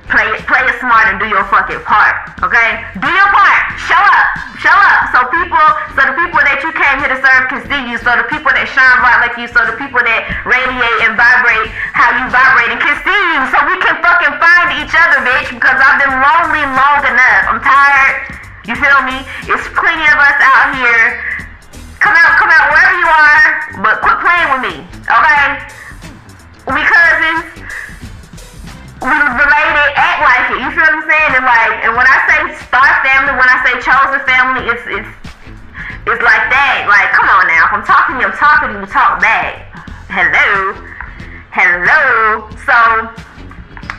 play 0.08 0.28
it, 0.32 0.44
play 0.48 0.64
it 0.64 0.76
smart 0.80 1.12
and 1.12 1.18
do 1.20 1.28
your 1.28 1.44
fucking 1.52 1.84
part, 1.84 2.32
okay? 2.44 2.88
Do 3.00 3.10
your 3.10 3.30
part. 3.36 3.64
Show 3.84 4.00
up, 4.00 4.28
show 4.60 4.76
up. 4.76 5.12
So 5.12 5.28
people, 5.32 5.66
so 5.96 6.08
the 6.08 6.16
people 6.16 6.40
that 6.44 6.64
you 6.64 6.72
came 6.72 7.04
here 7.04 7.12
to 7.12 7.20
serve 7.20 7.52
can 7.52 7.60
see 7.68 7.82
you. 7.92 8.00
So 8.00 8.16
the 8.16 8.28
people 8.32 8.52
that 8.56 8.68
shine 8.72 8.98
bright 9.04 9.20
like 9.20 9.36
you. 9.36 9.52
So 9.52 9.60
the 9.68 9.76
people 9.76 10.00
that 10.00 10.22
radiate 10.48 11.00
and 11.04 11.20
vibrate 11.20 11.68
how 11.92 12.16
you 12.16 12.26
vibrate 12.32 12.72
and 12.72 12.80
can 12.80 12.96
see 13.04 13.22
you. 13.36 13.42
So 13.52 13.58
we 13.68 13.76
can 13.84 14.00
fucking 14.00 14.36
find 14.40 14.68
each 14.80 14.96
other, 14.96 15.20
bitch. 15.28 15.52
Because 15.52 15.80
I've 15.84 16.00
been 16.00 16.16
lonely 16.16 16.64
long 16.64 17.02
enough. 17.04 17.44
I'm 17.52 17.60
tired. 17.60 18.40
You 18.64 18.80
feel 18.80 19.04
me? 19.04 19.20
It's 19.52 19.68
plenty 19.76 20.08
of 20.08 20.16
us 20.16 20.40
out 20.40 20.80
here 20.80 21.44
come 22.04 22.20
out, 22.20 22.36
come 22.36 22.52
out 22.52 22.68
wherever 22.68 22.96
you 23.00 23.08
are, 23.08 23.48
but 23.80 24.04
quit 24.04 24.20
playing 24.20 24.50
with 24.52 24.64
me, 24.68 24.76
okay? 25.08 25.48
We 26.68 26.84
cousins, 26.84 27.48
we 29.00 29.16
related, 29.16 29.90
act 29.96 30.20
like 30.20 30.46
it. 30.52 30.60
You 30.60 30.70
feel 30.76 30.84
what 30.84 31.00
I'm 31.00 31.08
saying? 31.08 31.32
And 31.40 31.48
like, 31.48 31.76
and 31.88 31.96
when 31.96 32.04
I 32.04 32.18
say 32.28 32.40
star 32.68 32.88
family, 33.08 33.40
when 33.40 33.48
I 33.48 33.58
say 33.64 33.74
chosen 33.80 34.20
family, 34.28 34.68
it's 34.68 34.84
it's 34.88 35.12
it's 36.04 36.24
like 36.24 36.44
that. 36.52 36.88
Like, 36.92 37.16
come 37.16 37.28
on 37.32 37.48
now, 37.48 37.68
if 37.68 37.74
I'm 37.80 37.86
talking, 37.88 38.20
I'm 38.20 38.36
talking, 38.36 38.76
to 38.76 38.80
you 38.84 38.88
talk 38.88 39.24
back. 39.24 39.72
Hello, 40.12 40.76
hello. 41.56 42.52
So 42.68 42.76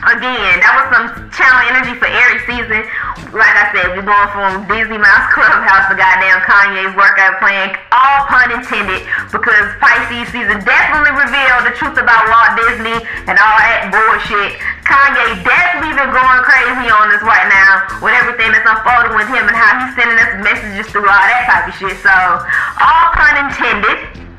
again, 0.05 0.61
that 0.61 0.71
was 0.77 0.85
some 0.93 1.05
channel 1.33 1.61
energy 1.73 1.97
for 1.97 2.05
Aries 2.05 2.45
season. 2.45 2.85
Like 3.33 3.57
I 3.57 3.73
said, 3.73 3.97
we're 3.97 4.05
going 4.05 4.29
from 4.31 4.63
Disney 4.69 5.01
Mouse 5.01 5.27
Clubhouse 5.33 5.89
to 5.89 5.97
goddamn 5.97 6.45
Kanye's 6.45 6.93
workout 6.93 7.41
plan. 7.41 7.73
All 7.89 8.29
pun 8.29 8.53
intended, 8.53 9.01
because 9.33 9.65
Pisces 9.81 10.29
season 10.29 10.61
definitely 10.61 11.11
revealed 11.17 11.65
the 11.65 11.73
truth 11.73 11.97
about 11.97 12.21
Walt 12.29 12.53
Disney 12.53 12.97
and 13.25 13.35
all 13.35 13.57
that 13.59 13.89
bullshit. 13.89 14.61
Kanye 14.85 15.41
definitely 15.41 15.97
been 15.97 16.13
going 16.13 16.41
crazy 16.45 16.87
on 16.93 17.09
us 17.09 17.23
right 17.25 17.49
now 17.49 17.99
with 17.99 18.13
everything 18.13 18.53
that's 18.53 18.67
unfolding 18.69 19.17
with 19.17 19.27
him 19.27 19.49
and 19.49 19.57
how 19.57 19.83
he's 19.83 19.93
sending 19.97 20.15
us 20.21 20.31
messages 20.45 20.85
through 20.93 21.09
all 21.09 21.25
that 21.25 21.49
type 21.49 21.65
of 21.65 21.75
shit. 21.75 21.97
So, 22.05 22.13
all 22.13 23.05
pun 23.17 23.33
intended. 23.41 24.29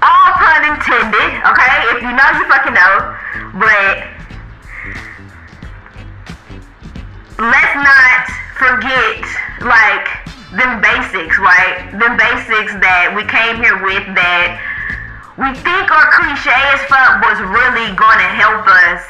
All 0.00 0.30
pun 0.38 0.62
intended, 0.70 1.30
okay? 1.50 1.74
If 1.92 1.98
you 2.06 2.14
know, 2.14 2.28
you 2.38 2.44
fucking 2.46 2.76
know. 2.78 2.94
But 3.58 4.13
let's 7.38 7.74
not 7.74 8.22
forget 8.54 9.26
like 9.60 10.06
them 10.54 10.78
basics, 10.78 11.34
right? 11.38 11.90
Them 11.98 12.14
basics 12.14 12.78
that 12.78 13.10
we 13.10 13.26
came 13.26 13.58
here 13.58 13.82
with 13.82 14.06
that 14.14 14.62
we 15.34 15.50
think 15.66 15.90
are 15.90 16.08
cliche 16.14 16.54
as 16.70 16.80
fuck 16.86 17.18
was 17.26 17.42
really 17.42 17.90
gonna 17.98 18.30
help 18.38 18.62
us 18.70 19.02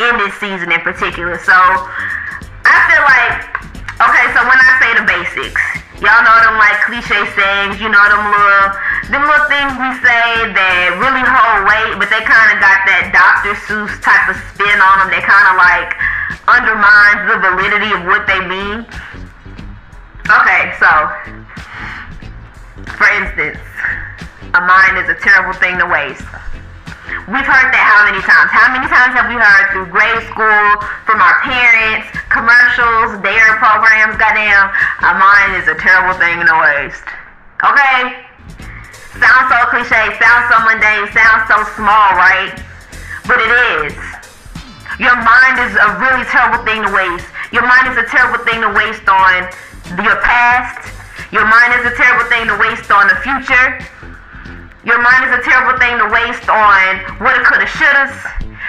in 0.00 0.16
this 0.24 0.32
season 0.40 0.72
in 0.72 0.80
particular. 0.80 1.36
So 1.44 1.52
I 1.52 2.76
feel 2.88 3.04
like 3.04 3.75
okay, 4.00 4.26
so 4.36 4.40
when 4.44 4.58
I 4.58 4.70
say 4.80 4.90
the 4.96 5.04
basics, 5.08 5.62
y'all 6.00 6.20
know 6.20 6.36
them 6.44 6.56
like 6.60 6.76
cliche 6.84 7.24
sayings, 7.32 7.80
you 7.80 7.88
know 7.88 8.04
them 8.12 8.24
little 8.28 8.68
them 9.08 9.22
little 9.22 9.46
things 9.46 9.70
we 9.78 9.90
say 10.02 10.50
that 10.50 10.98
really 10.98 11.22
hold 11.22 11.62
weight, 11.62 11.94
but 11.94 12.10
they 12.10 12.26
kind 12.26 12.50
of 12.50 12.58
got 12.58 12.82
that 12.90 13.14
Dr. 13.14 13.54
Seuss 13.54 13.94
type 14.02 14.26
of 14.26 14.36
spin 14.50 14.82
on 14.82 15.06
them. 15.06 15.08
They 15.14 15.22
kind 15.22 15.46
of 15.46 15.54
like 15.54 15.94
undermines 16.50 17.22
the 17.30 17.38
validity 17.38 17.94
of 17.94 18.02
what 18.10 18.26
they 18.26 18.42
mean. 18.42 18.82
Okay, 20.26 20.74
so 20.82 20.90
for 22.98 23.06
instance, 23.14 23.62
a 24.54 24.60
mind 24.66 24.98
is 24.98 25.08
a 25.08 25.18
terrible 25.22 25.54
thing 25.58 25.78
to 25.78 25.86
waste. 25.86 26.26
We've 27.30 27.46
heard 27.46 27.70
that 27.70 27.84
how 27.86 28.02
many 28.10 28.18
times? 28.22 28.50
How 28.50 28.66
many 28.74 28.86
times 28.90 29.14
have 29.14 29.30
we 29.30 29.38
heard 29.38 29.64
through 29.70 29.90
grade 29.94 30.22
school, 30.26 30.66
from 31.06 31.22
our 31.22 31.38
parents, 31.46 32.10
commercials, 32.34 33.16
dare 33.22 33.56
programs, 33.62 34.18
goddamn, 34.18 34.74
a 35.06 35.12
mind 35.14 35.54
is 35.56 35.70
a 35.70 35.78
terrible 35.78 36.18
thing 36.18 36.42
to 36.42 36.54
waste. 36.58 37.06
Okay? 37.62 38.26
Sounds 39.22 39.46
so 39.48 39.58
cliche, 39.70 40.02
sounds 40.18 40.46
so 40.50 40.56
mundane, 40.66 41.06
sounds 41.14 41.46
so 41.46 41.62
small, 41.78 42.10
right? 42.18 42.52
But 43.24 43.38
it 43.40 43.52
is. 43.86 43.94
Your 44.98 45.16
mind 45.16 45.56
is 45.62 45.72
a 45.78 45.88
really 46.02 46.26
terrible 46.28 46.60
thing 46.66 46.84
to 46.84 46.90
waste. 46.90 47.26
Your 47.54 47.64
mind 47.64 47.88
is 47.88 47.96
a 47.96 48.06
terrible 48.10 48.42
thing 48.44 48.60
to 48.60 48.70
waste 48.74 49.06
on 49.08 49.46
your 50.02 50.18
past. 50.20 50.90
Your 51.32 51.46
mind 51.46 51.74
is 51.80 51.92
a 51.92 51.94
terrible 51.96 52.26
thing 52.28 52.46
to 52.50 52.56
waste 52.58 52.90
on 52.90 53.08
the 53.08 53.16
future. 53.22 53.78
Your 54.86 55.02
mind 55.02 55.26
is 55.26 55.34
a 55.34 55.42
terrible 55.42 55.74
thing 55.82 55.98
to 55.98 56.06
waste 56.14 56.46
on 56.46 57.18
woulda, 57.18 57.42
coulda, 57.42 57.66
shouldas. 57.66 58.14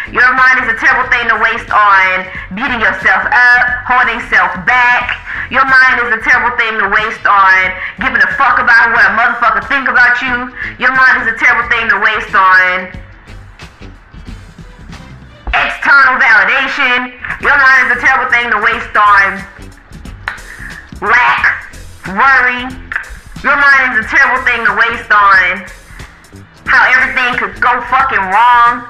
Your 0.09 0.25
mind 0.33 0.65
is 0.65 0.73
a 0.73 0.77
terrible 0.81 1.05
thing 1.13 1.29
to 1.29 1.37
waste 1.37 1.69
on 1.69 2.25
beating 2.57 2.81
yourself 2.81 3.21
up, 3.29 3.65
holding 3.85 4.17
self 4.25 4.49
back. 4.65 5.13
Your 5.53 5.61
mind 5.69 6.01
is 6.01 6.17
a 6.17 6.21
terrible 6.25 6.57
thing 6.57 6.73
to 6.81 6.89
waste 6.89 7.21
on 7.21 7.53
giving 8.01 8.17
a 8.17 8.31
fuck 8.33 8.57
about 8.57 8.97
what 8.97 9.05
a 9.05 9.13
motherfucker 9.13 9.61
think 9.69 9.85
about 9.85 10.17
you. 10.25 10.49
Your 10.81 10.89
mind 10.97 11.21
is 11.21 11.29
a 11.29 11.37
terrible 11.37 11.69
thing 11.69 11.85
to 11.85 12.01
waste 12.01 12.33
on 12.33 12.89
external 15.53 16.17
validation. 16.17 17.13
Your 17.45 17.61
mind 17.61 17.93
is 17.93 17.93
a 17.93 18.01
terrible 18.01 18.29
thing 18.33 18.49
to 18.49 18.59
waste 18.65 18.95
on 18.97 19.37
lack, 20.97 21.61
worry. 22.09 22.65
Your 23.45 23.53
mind 23.53 24.01
is 24.01 24.01
a 24.01 24.07
terrible 24.09 24.41
thing 24.49 24.65
to 24.65 24.73
waste 24.81 25.13
on 25.13 25.69
how 26.67 26.83
everything 26.99 27.39
could 27.39 27.55
go 27.63 27.79
fucking 27.87 28.21
wrong. 28.31 28.87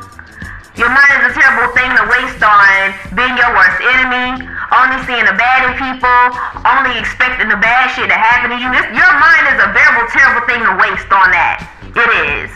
Your 0.78 0.94
mind 0.94 1.26
is 1.26 1.34
a 1.34 1.34
terrible 1.34 1.74
thing 1.74 1.90
to 1.98 2.06
waste 2.06 2.42
on 2.42 2.94
being 3.18 3.34
your 3.34 3.50
worst 3.54 3.82
enemy, 3.82 4.46
only 4.70 5.00
seeing 5.10 5.26
the 5.26 5.34
bad 5.34 5.66
in 5.66 5.74
people, 5.74 6.22
only 6.62 6.94
expecting 7.02 7.50
the 7.50 7.58
bad 7.58 7.90
shit 7.98 8.10
to 8.10 8.18
happen 8.18 8.54
to 8.54 8.58
you. 8.62 8.70
This, 8.70 8.86
your 8.94 9.14
mind 9.18 9.46
is 9.54 9.58
a 9.58 9.74
very 9.74 10.06
terrible 10.14 10.46
thing 10.46 10.62
to 10.62 10.74
waste 10.78 11.10
on 11.10 11.34
that. 11.34 11.66
It 11.98 12.10
is. 12.38 12.54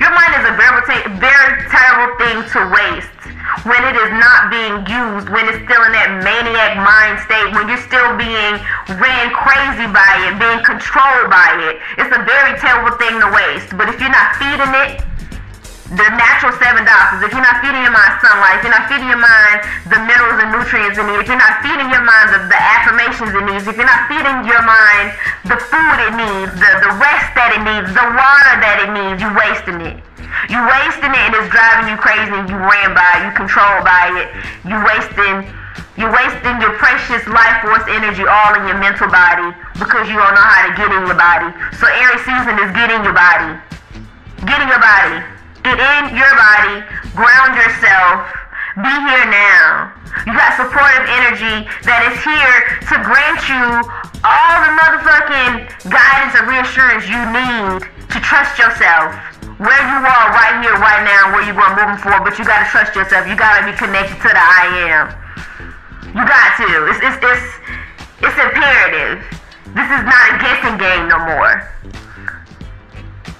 Your 0.00 0.12
mind 0.16 0.32
is 0.40 0.44
a 0.48 0.54
very, 0.56 0.80
very 1.20 1.68
terrible 1.68 2.16
thing 2.16 2.36
to 2.48 2.60
waste 2.72 3.33
when 3.64 3.80
it 3.84 3.96
is 3.96 4.10
not 4.16 4.50
being 4.52 4.84
used, 4.88 5.28
when 5.28 5.48
it's 5.48 5.60
still 5.64 5.82
in 5.84 5.92
that 5.92 6.20
maniac 6.24 6.76
mind 6.80 7.20
state, 7.24 7.52
when 7.52 7.68
you're 7.68 7.84
still 7.84 8.16
being 8.16 8.56
ran 9.00 9.32
crazy 9.32 9.88
by 9.88 10.12
it, 10.28 10.36
being 10.40 10.60
controlled 10.64 11.28
by 11.28 11.56
it. 11.72 11.80
It's 12.00 12.12
a 12.12 12.22
very 12.24 12.56
terrible 12.60 12.96
thing 12.96 13.16
to 13.20 13.28
waste. 13.32 13.72
But 13.76 13.88
if 13.88 14.00
you're 14.00 14.12
not 14.12 14.36
feeding 14.36 14.72
it, 14.84 15.04
the 15.92 16.08
natural 16.16 16.56
seven 16.56 16.82
doctors, 16.88 17.22
if 17.22 17.30
you're 17.30 17.44
not 17.44 17.60
feeding 17.60 17.84
your 17.84 17.92
mind 17.92 18.16
sunlight, 18.24 18.56
if 18.58 18.62
you're 18.64 18.72
not 18.72 18.88
feeding 18.88 19.04
your 19.04 19.20
mind 19.20 19.68
the 19.92 20.00
minerals 20.00 20.40
and 20.40 20.48
nutrients 20.48 20.96
it 20.96 21.04
needs, 21.04 21.20
if 21.20 21.28
you're 21.28 21.36
not 21.36 21.60
feeding 21.60 21.92
your 21.92 22.02
mind 22.02 22.32
the, 22.32 22.40
the 22.48 22.56
affirmations 22.56 23.30
it 23.36 23.44
needs, 23.44 23.68
if 23.68 23.76
you're 23.76 23.86
not 23.86 24.08
feeding 24.08 24.48
your 24.48 24.64
mind 24.64 25.12
the 25.44 25.60
food 25.60 25.98
it 26.08 26.14
needs, 26.16 26.50
the, 26.56 26.70
the 26.88 26.92
rest 26.96 27.28
that 27.36 27.52
it 27.52 27.62
needs, 27.62 27.92
the 27.92 28.06
water 28.16 28.54
that 28.64 28.80
it 28.80 28.90
needs, 28.96 29.20
you're 29.20 29.36
wasting 29.36 29.78
it. 29.84 30.00
You 30.50 30.60
wasting 30.60 31.12
it 31.12 31.22
and 31.28 31.32
it's 31.34 31.50
driving 31.50 31.90
you 31.90 31.96
crazy 31.96 32.34
and 32.34 32.48
you 32.48 32.58
ran 32.58 32.94
by 32.94 33.20
it, 33.20 33.28
you 33.28 33.32
controlled 33.34 33.84
by 33.84 34.12
it, 34.14 34.28
you 34.66 34.76
wasting 34.84 35.48
you're 35.94 36.10
wasting 36.10 36.58
your 36.58 36.74
precious 36.74 37.22
life 37.30 37.62
force 37.62 37.86
energy 37.86 38.26
all 38.26 38.52
in 38.58 38.66
your 38.66 38.78
mental 38.82 39.06
body 39.06 39.54
because 39.78 40.10
you 40.10 40.18
don't 40.18 40.34
know 40.34 40.42
how 40.42 40.66
to 40.66 40.74
get 40.74 40.90
in 40.90 41.06
your 41.06 41.14
body. 41.14 41.54
So 41.78 41.86
Aries 41.86 42.22
season 42.26 42.58
is 42.58 42.70
get 42.74 42.90
in 42.90 43.06
your 43.06 43.14
body. 43.14 43.54
Get 44.42 44.58
in 44.58 44.66
your 44.66 44.82
body. 44.82 45.22
Get 45.62 45.78
in 45.78 46.18
your 46.18 46.34
body. 46.34 46.82
Ground 47.14 47.54
yourself. 47.54 48.26
Be 48.82 48.90
here 48.90 49.26
now. 49.30 49.94
You 50.26 50.34
got 50.34 50.58
supportive 50.58 51.06
energy 51.06 51.62
that 51.86 52.10
is 52.10 52.18
here 52.26 52.58
to 52.90 52.94
grant 53.06 53.42
you 53.46 53.86
all 54.26 54.56
the 54.66 54.72
motherfucking 54.74 55.70
guidance 55.90 56.34
and 56.34 56.46
reassurance 56.50 57.06
you 57.06 57.22
need 57.30 57.86
to 58.10 58.18
trust 58.18 58.58
yourself 58.58 59.14
where 59.58 59.82
you 59.86 60.00
are 60.02 60.26
right 60.34 60.58
here, 60.62 60.74
right 60.82 61.02
now, 61.06 61.30
where 61.30 61.46
you 61.46 61.54
are 61.54 61.72
moving 61.78 62.00
forward, 62.02 62.26
but 62.26 62.38
you 62.38 62.44
gotta 62.44 62.66
trust 62.70 62.94
yourself. 62.94 63.26
You 63.26 63.36
gotta 63.38 63.70
be 63.70 63.76
connected 63.78 64.18
to 64.18 64.28
the 64.28 64.42
I 64.42 64.62
am. 64.90 65.06
You 66.10 66.22
got 66.26 66.58
to. 66.58 66.66
It's 66.90 66.98
it's 67.02 67.18
it's 67.22 67.46
it's 68.18 68.38
imperative. 68.38 69.22
This 69.74 69.88
is 69.90 70.02
not 70.06 70.22
a 70.30 70.34
guessing 70.42 70.78
game 70.78 71.06
no 71.06 71.18
more. 71.22 71.70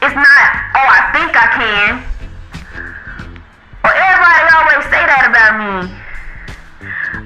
It's 0.02 0.14
not, 0.14 0.48
oh 0.78 0.86
I 0.86 1.00
think 1.14 1.30
I 1.34 1.46
can. 1.54 1.90
Well 3.82 3.94
everybody 3.94 4.42
always 4.54 4.84
say 4.90 5.02
that 5.02 5.34
mean, 5.58 5.90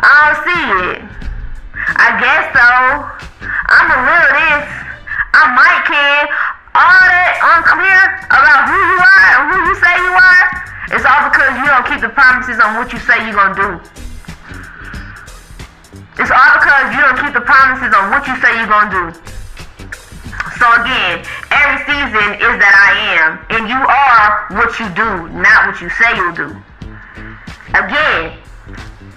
I 0.01 0.11
don't 0.25 0.41
see 0.49 0.65
it. 0.93 1.01
I 1.97 2.09
guess 2.21 2.45
so. 2.57 2.69
I'm 3.69 3.89
a 3.89 3.99
little 4.05 4.33
this. 4.33 4.69
I 5.33 5.43
might 5.55 5.83
can. 5.85 6.29
All 6.77 7.05
that 7.09 7.33
unclear 7.41 8.03
about 8.29 8.69
who 8.69 8.77
you 8.77 8.99
are 9.01 9.29
and 9.37 9.45
who 9.49 9.57
you 9.69 9.75
say 9.81 9.95
you 9.97 10.15
are, 10.15 10.45
it's 10.93 11.05
all 11.05 11.29
because 11.29 11.53
you 11.61 11.67
don't 11.69 11.87
keep 11.89 12.01
the 12.01 12.13
promises 12.13 12.57
on 12.61 12.77
what 12.77 12.93
you 12.93 13.01
say 13.01 13.25
you're 13.25 13.37
gonna 13.37 13.57
do. 13.57 13.71
It's 16.19 16.33
all 16.33 16.53
because 16.59 16.87
you 16.93 17.01
don't 17.01 17.19
keep 17.21 17.33
the 17.33 17.45
promises 17.45 17.93
on 17.95 18.11
what 18.11 18.27
you 18.27 18.35
say 18.41 18.57
you're 18.57 18.69
gonna 18.69 18.91
do. 18.91 19.05
So 20.59 20.67
again, 20.83 21.23
every 21.55 21.79
season 21.87 22.29
is 22.43 22.55
that 22.59 22.75
I 22.75 22.91
am, 23.23 23.39
and 23.55 23.71
you 23.71 23.79
are 23.79 24.51
what 24.59 24.75
you 24.83 24.91
do, 24.91 25.31
not 25.31 25.71
what 25.71 25.79
you 25.81 25.89
say 25.95 26.17
you'll 26.19 26.35
do. 26.35 26.51
Again, 27.79 28.39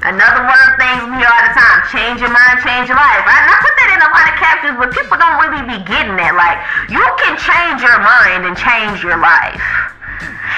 another 0.04 0.44
one 0.46 0.58
of 0.58 0.68
the 0.74 0.78
things 0.82 1.00
we 1.10 1.16
hear 1.22 1.30
all 1.30 1.46
the 1.46 1.56
time: 1.56 1.80
change 1.94 2.18
your 2.22 2.34
mind, 2.34 2.62
change 2.66 2.90
your 2.90 2.98
life. 2.98 3.24
I, 3.26 3.38
I 3.46 3.56
put 3.62 3.74
that 3.78 3.90
in 3.94 4.02
a 4.02 4.10
lot 4.10 4.26
of 4.30 4.36
captions, 4.38 4.76
but 4.78 4.90
people 4.94 5.18
don't 5.18 5.38
really 5.42 5.64
be 5.66 5.80
getting 5.86 6.18
that. 6.18 6.34
Like, 6.34 6.60
you 6.90 7.04
can 7.22 7.38
change 7.38 7.80
your 7.86 8.00
mind 8.02 8.50
and 8.50 8.56
change 8.58 9.06
your 9.06 9.18
life. 9.22 9.62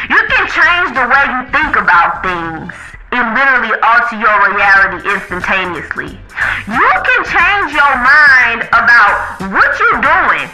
You 0.09 0.19
can 0.19 0.45
change 0.51 0.91
the 0.95 1.05
way 1.07 1.23
you 1.31 1.41
think 1.51 1.79
about 1.79 2.23
things 2.23 2.75
and 3.13 3.25
literally 3.37 3.71
alter 3.85 4.17
your 4.17 4.35
reality 4.51 5.05
instantaneously. 5.05 6.17
You 6.65 6.89
can 7.07 7.21
change 7.29 7.69
your 7.71 7.93
mind 8.01 8.65
about 8.73 9.37
what 9.53 9.69
you're 9.77 10.01
doing, 10.01 10.49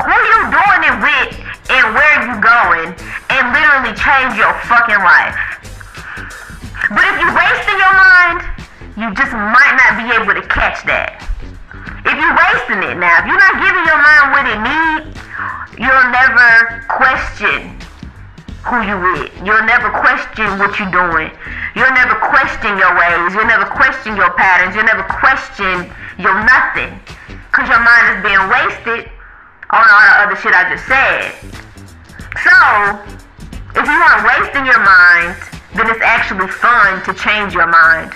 who 0.00 0.16
you're 0.16 0.50
doing 0.50 0.82
it 0.88 0.96
with, 1.04 1.30
and 1.68 1.84
where 1.94 2.16
you're 2.24 2.40
going, 2.40 2.96
and 3.28 3.44
literally 3.52 3.92
change 3.92 4.34
your 4.40 4.54
fucking 4.66 5.02
life. 5.04 5.65
But 6.88 7.02
if 7.02 7.16
you're 7.18 7.34
wasting 7.34 7.78
your 7.82 7.96
mind, 7.98 8.38
you 8.94 9.10
just 9.18 9.34
might 9.34 9.74
not 9.74 9.98
be 9.98 10.06
able 10.14 10.38
to 10.38 10.46
catch 10.46 10.86
that. 10.86 11.18
If 12.06 12.14
you're 12.14 12.36
wasting 12.38 12.78
it 12.86 12.94
now, 12.94 13.18
if 13.18 13.26
you're 13.26 13.42
not 13.42 13.58
giving 13.58 13.84
your 13.90 13.98
mind 13.98 14.24
what 14.30 14.44
it 14.46 14.60
needs, 14.62 15.18
you'll 15.74 16.08
never 16.14 16.86
question 16.86 17.74
who 18.62 18.78
you 18.86 18.94
with. 19.02 19.34
You'll 19.42 19.66
never 19.66 19.90
question 19.90 20.46
what 20.62 20.78
you're 20.78 20.94
doing. 20.94 21.34
You'll 21.74 21.90
never 21.90 22.14
question 22.22 22.78
your 22.78 22.94
ways. 22.94 23.34
You'll 23.34 23.50
never 23.50 23.66
question 23.66 24.14
your 24.14 24.30
patterns. 24.38 24.78
You'll 24.78 24.86
never 24.86 25.02
question 25.10 25.90
your 26.22 26.38
nothing. 26.46 26.94
Because 27.50 27.66
your 27.66 27.82
mind 27.82 28.04
is 28.14 28.18
being 28.22 28.44
wasted 28.46 29.10
on 29.74 29.82
all 29.82 30.02
the 30.06 30.14
other 30.22 30.36
shit 30.38 30.54
I 30.54 30.70
just 30.70 30.86
said. 30.86 31.34
So, 32.46 32.54
if 33.74 33.86
you 33.86 33.98
waste 34.22 34.54
in 34.54 34.66
your 34.66 34.82
mind, 34.82 35.55
then 35.76 35.90
it's 35.90 36.02
actually 36.02 36.48
fun 36.48 37.02
to 37.04 37.12
change 37.14 37.52
your 37.52 37.66
mind. 37.66 38.12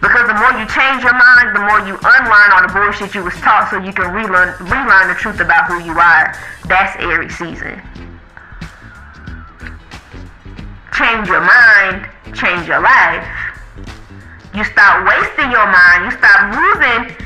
Because 0.00 0.28
the 0.28 0.34
more 0.34 0.54
you 0.54 0.66
change 0.70 1.02
your 1.02 1.14
mind, 1.14 1.56
the 1.56 1.64
more 1.66 1.80
you 1.82 1.98
unlearn 1.98 2.50
all 2.54 2.62
the 2.62 2.72
bullshit 2.72 3.14
you 3.14 3.24
was 3.24 3.34
taught 3.42 3.70
so 3.70 3.82
you 3.82 3.92
can 3.92 4.14
relearn, 4.14 4.54
relearn 4.62 5.08
the 5.08 5.14
truth 5.18 5.40
about 5.40 5.66
who 5.66 5.82
you 5.82 5.98
are. 5.98 6.34
That's 6.66 6.94
Aries 7.02 7.36
season. 7.36 7.82
Change 10.94 11.26
your 11.26 11.42
mind, 11.42 12.06
change 12.34 12.68
your 12.68 12.80
life. 12.80 13.26
You 14.54 14.64
stop 14.64 15.06
wasting 15.06 15.50
your 15.50 15.66
mind, 15.66 16.06
you 16.06 16.12
stop 16.18 16.50
moving 16.54 17.16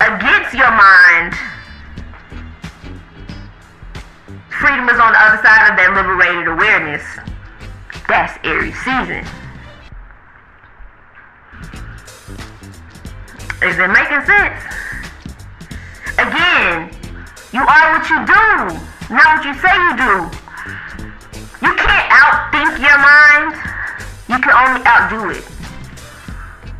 against 0.00 0.52
your 0.52 0.70
mind. 0.70 1.34
Freedom 4.48 4.88
is 4.88 5.00
on 5.00 5.12
the 5.12 5.20
other 5.20 5.40
side 5.42 5.70
of 5.70 5.76
that 5.80 5.92
liberated 5.96 6.48
awareness. 6.48 7.31
That's 8.08 8.38
Aries 8.44 8.76
season. 8.84 9.24
Is 13.62 13.78
it 13.78 13.88
making 13.88 14.24
sense? 14.26 14.58
Again, 16.18 16.90
you 17.52 17.60
are 17.60 17.92
what 17.92 18.08
you 18.10 18.18
do, 18.26 19.14
not 19.14 19.36
what 19.36 19.44
you 19.44 19.54
say 19.54 19.72
you 19.72 19.96
do. 19.96 20.42
You 21.62 21.74
can't 21.76 22.08
outthink 22.10 22.80
your 22.82 22.98
mind. 22.98 23.54
You 24.28 24.38
can 24.40 24.52
only 24.52 24.82
outdo 24.84 25.30
it. 25.30 25.44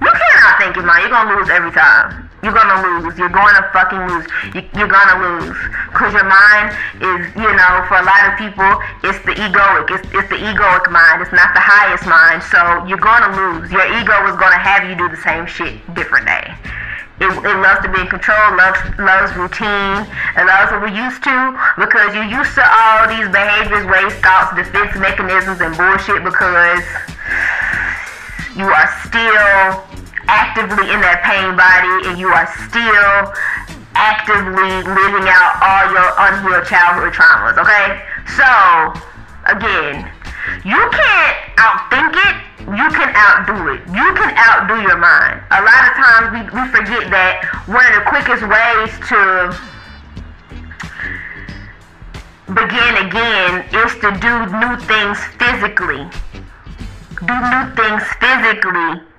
You 0.00 0.10
can't 0.10 0.42
outthink 0.42 0.76
your 0.76 0.84
mind. 0.84 1.02
You're 1.02 1.10
gonna 1.10 1.38
lose 1.38 1.50
every 1.50 1.70
time. 1.70 2.30
You're 2.42 2.52
gonna 2.52 2.82
lose. 2.82 3.16
You're 3.16 3.30
to 3.30 3.70
fucking 3.72 4.02
lose. 4.10 4.26
You, 4.50 4.66
you're 4.74 4.90
gonna 4.90 5.22
lose. 5.22 5.56
Cause 5.94 6.12
your 6.12 6.26
mind 6.26 6.74
is, 6.98 7.30
you 7.38 7.46
know, 7.54 7.72
for 7.86 8.02
a 8.02 8.04
lot 8.04 8.22
of 8.26 8.34
people, 8.34 8.66
it's 9.06 9.22
the 9.22 9.38
egoic. 9.38 9.94
It's, 9.94 10.02
it's 10.10 10.26
the 10.26 10.42
egoic 10.42 10.90
mind. 10.90 11.22
It's 11.22 11.30
not 11.30 11.54
the 11.54 11.62
highest 11.62 12.02
mind. 12.02 12.42
So 12.42 12.58
you're 12.90 12.98
gonna 12.98 13.30
lose. 13.30 13.70
Your 13.70 13.86
ego 13.94 14.26
is 14.26 14.34
gonna 14.42 14.58
have 14.58 14.90
you 14.90 14.98
do 14.98 15.06
the 15.08 15.22
same 15.22 15.46
shit 15.46 15.78
different 15.94 16.26
day. 16.26 16.50
It, 17.22 17.30
it 17.30 17.56
loves 17.62 17.86
to 17.86 17.88
be 17.94 18.02
in 18.02 18.10
control, 18.10 18.58
loves 18.58 18.82
loves 18.98 19.30
routine, 19.38 20.02
it 20.34 20.42
loves 20.42 20.74
what 20.74 20.82
we're 20.82 20.98
used 20.98 21.22
to 21.22 21.54
because 21.78 22.10
you're 22.10 22.26
used 22.26 22.58
to 22.58 22.64
all 22.66 23.06
these 23.06 23.30
behaviors, 23.30 23.86
ways, 23.86 24.10
thoughts, 24.18 24.50
defense 24.58 24.98
mechanisms, 24.98 25.62
and 25.62 25.70
bullshit 25.78 26.26
because 26.26 26.82
you 28.58 28.66
are 28.66 28.88
still 29.06 30.01
actively 30.32 30.88
in 30.88 31.04
that 31.04 31.20
pain 31.20 31.52
body 31.60 32.08
and 32.08 32.16
you 32.16 32.32
are 32.32 32.48
still 32.64 33.36
actively 33.92 34.80
living 34.88 35.28
out 35.28 35.52
all 35.60 35.84
your 35.92 36.08
unhealed 36.24 36.64
childhood 36.64 37.12
traumas, 37.12 37.60
okay? 37.60 38.00
So, 38.32 38.48
again, 39.52 40.08
you 40.64 40.80
can't 40.88 41.36
outthink 41.60 42.16
it, 42.16 42.36
you 42.64 42.88
can 42.96 43.12
outdo 43.14 43.76
it. 43.76 43.80
You 43.92 44.08
can 44.16 44.32
outdo 44.38 44.80
your 44.80 44.96
mind. 44.96 45.42
A 45.50 45.60
lot 45.60 45.82
of 45.84 45.92
times 46.00 46.26
we, 46.32 46.40
we 46.48 46.64
forget 46.72 47.10
that 47.10 47.44
one 47.66 47.84
of 47.84 47.94
the 48.00 48.04
quickest 48.08 48.42
ways 48.48 48.90
to 49.12 49.52
begin 52.54 53.06
again 53.06 53.66
is 53.74 53.92
to 54.00 54.08
do 54.18 54.34
new 54.48 54.74
things 54.88 55.18
physically. 55.36 56.08
Do 57.20 57.34
new 57.34 57.64
things 57.76 58.02
physically. 58.18 59.11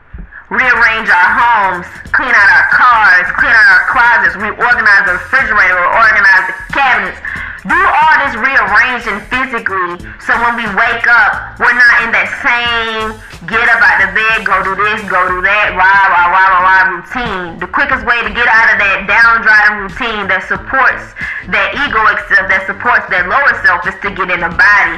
Rearrange 0.53 1.09
our 1.09 1.29
homes, 1.33 1.89
clean 2.13 2.29
out 2.29 2.49
our 2.53 2.67
cars, 2.69 3.25
clean 3.41 3.49
out 3.49 3.67
our 3.73 3.83
closets, 3.89 4.37
reorganize 4.37 5.03
the 5.09 5.17
refrigerator, 5.17 5.81
organize 5.81 6.45
the 6.45 6.55
cabinets. 6.69 7.17
Do 7.65 7.79
all 7.79 8.15
this 8.21 8.35
rearranging 8.37 9.17
physically 9.33 10.05
so 10.21 10.37
when 10.45 10.53
we 10.53 10.67
wake 10.77 11.07
up, 11.09 11.57
we're 11.57 11.73
not 11.73 11.95
in 12.05 12.13
that 12.13 12.29
same 12.43 13.17
get 13.47 13.67
up 13.67 13.81
out 13.83 13.99
of 14.07 14.15
bed, 14.15 14.47
go 14.47 14.55
do 14.63 14.71
this, 14.71 15.03
go 15.11 15.19
do 15.27 15.43
that, 15.43 15.75
wah, 15.75 15.83
wah, 15.83 16.31
wah, 16.31 16.47
wah, 16.47 16.63
wah 16.63 16.83
routine. 16.95 17.59
The 17.59 17.67
quickest 17.67 18.07
way 18.07 18.23
to 18.23 18.31
get 18.31 18.47
out 18.47 18.71
of 18.71 18.77
that 18.79 19.03
downtrodden 19.03 19.83
routine 19.83 20.31
that 20.31 20.47
supports 20.47 21.11
that 21.51 21.75
egoic 21.75 22.19
self, 22.31 22.47
that 22.47 22.63
supports 22.63 23.03
that 23.11 23.27
lower 23.27 23.53
self 23.59 23.83
is 23.83 23.99
to 23.99 24.09
get 24.15 24.31
in 24.31 24.39
the 24.39 24.53
body 24.53 24.95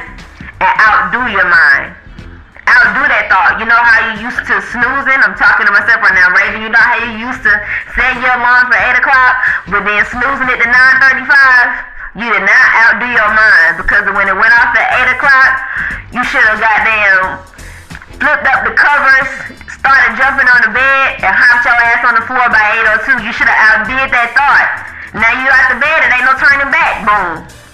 and 0.62 0.74
outdo 0.78 1.26
your 1.34 1.50
mind. 1.50 1.98
Outdo 2.65 3.06
that 3.06 3.30
thought. 3.30 3.62
You 3.62 3.69
know 3.69 3.78
how 3.78 3.97
you 4.10 4.25
used 4.25 4.41
to 4.41 4.58
snoozing? 4.73 5.19
I'm 5.21 5.38
talking 5.38 5.69
to 5.69 5.73
myself 5.73 6.01
right 6.01 6.17
now, 6.17 6.34
Raven. 6.34 6.65
You 6.65 6.73
know 6.73 6.82
how 6.82 6.97
you 6.97 7.30
used 7.30 7.45
to 7.45 7.54
set 7.93 8.17
your 8.17 8.34
alarm 8.41 8.73
for 8.73 8.78
8 8.78 8.97
o'clock, 8.97 9.34
but 9.69 9.82
then 9.86 10.01
snoozing 10.10 10.49
it 10.49 10.58
to 10.65 10.67
9.35? 10.73 11.95
You 12.17 12.25
did 12.32 12.41
not 12.41 12.65
outdo 12.82 13.06
your 13.12 13.32
mind 13.38 13.73
because 13.78 14.08
when 14.17 14.25
it 14.25 14.38
went 14.39 14.49
off 14.56 14.73
at 14.73 14.88
8 15.13 15.19
o'clock, 15.19 15.51
you 16.10 16.23
should 16.25 16.41
have 16.47 16.58
got 16.58 16.80
down, 16.88 17.43
flipped 18.17 18.47
up 18.49 18.65
the 18.65 18.73
covers, 18.73 19.30
started 19.67 20.17
jumping 20.17 20.47
on 20.47 20.63
the 20.63 20.71
bed, 20.73 21.21
and 21.21 21.36
hopped 21.36 21.69
your 21.69 21.75
ass 21.75 22.01
on 22.08 22.15
the 22.17 22.25
floor 22.25 22.49
by 22.49 22.63
8.02. 23.04 23.19
You 23.19 23.34
should 23.36 23.51
have 23.51 23.84
outdid 23.84 24.10
that 24.10 24.34
thought. 24.34 24.89
Now 25.13 25.32
you 25.38 25.47
out 25.54 25.69
the 25.69 25.80
bed, 25.84 26.01
it 26.01 26.10
ain't 26.17 26.25
no 26.25 26.34
turning 26.39 26.71
back. 26.73 27.04
Boom. 27.06 27.64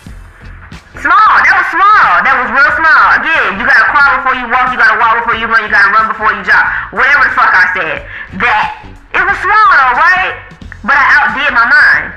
Small. 1.02 1.34
That 1.42 1.56
was 1.58 1.70
small. 1.74 2.10
That 2.22 2.36
was 2.46 2.50
real 2.54 2.72
small. 2.78 3.06
Again, 3.18 3.58
you 3.58 3.66
gotta 3.66 3.90
crawl 3.90 4.22
before 4.22 4.38
you 4.38 4.46
walk, 4.54 4.70
you 4.70 4.78
gotta 4.78 5.02
walk 5.02 5.26
before 5.26 5.34
you 5.34 5.50
run, 5.50 5.66
you 5.66 5.72
gotta 5.74 5.90
run 5.90 6.06
before 6.14 6.30
you 6.30 6.46
jog. 6.46 6.62
Whatever 6.94 7.26
the 7.26 7.34
fuck 7.34 7.50
I 7.50 7.66
said. 7.74 7.98
That. 8.38 8.86
It 9.18 9.24
was 9.26 9.38
small 9.42 9.68
though, 9.74 9.98
right? 9.98 10.38
But 10.86 10.94
I 10.94 11.06
outdid 11.18 11.52
my 11.58 11.66
mind. 11.66 12.14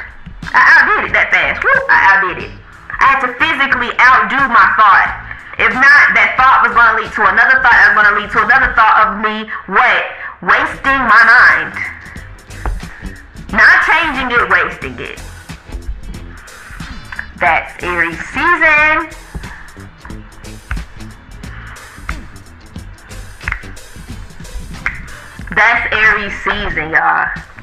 I 0.53 0.61
outdid 0.77 1.09
it 1.09 1.13
that 1.17 1.33
fast. 1.33 1.65
Woo, 1.65 1.73
I 1.89 1.99
outdid 2.13 2.45
it. 2.45 2.53
I 3.01 3.05
had 3.17 3.21
to 3.25 3.31
physically 3.41 3.91
outdo 3.97 4.41
my 4.53 4.69
thought. 4.77 5.25
If 5.57 5.73
not, 5.73 6.05
that 6.13 6.37
thought 6.37 6.67
was 6.67 6.77
to 6.77 6.87
lead 7.01 7.11
to 7.15 7.23
another 7.25 7.65
thought. 7.65 7.73
That 7.73 7.97
was 7.97 8.05
to 8.05 8.15
lead 8.21 8.31
to 8.37 8.41
another 8.45 8.71
thought 8.77 8.97
of 9.01 9.09
me, 9.25 9.49
what? 9.73 10.03
Wasting 10.45 11.03
my 11.09 11.23
mind. 11.25 11.73
Not 13.49 13.81
changing 13.89 14.29
it, 14.29 14.45
wasting 14.51 14.99
it. 15.01 15.23
That's 17.45 17.83
Aries 17.85 18.19
season. 18.31 19.11
That's 25.55 25.95
Aries 25.95 26.33
season, 26.43 26.91
y'all. 26.93 27.54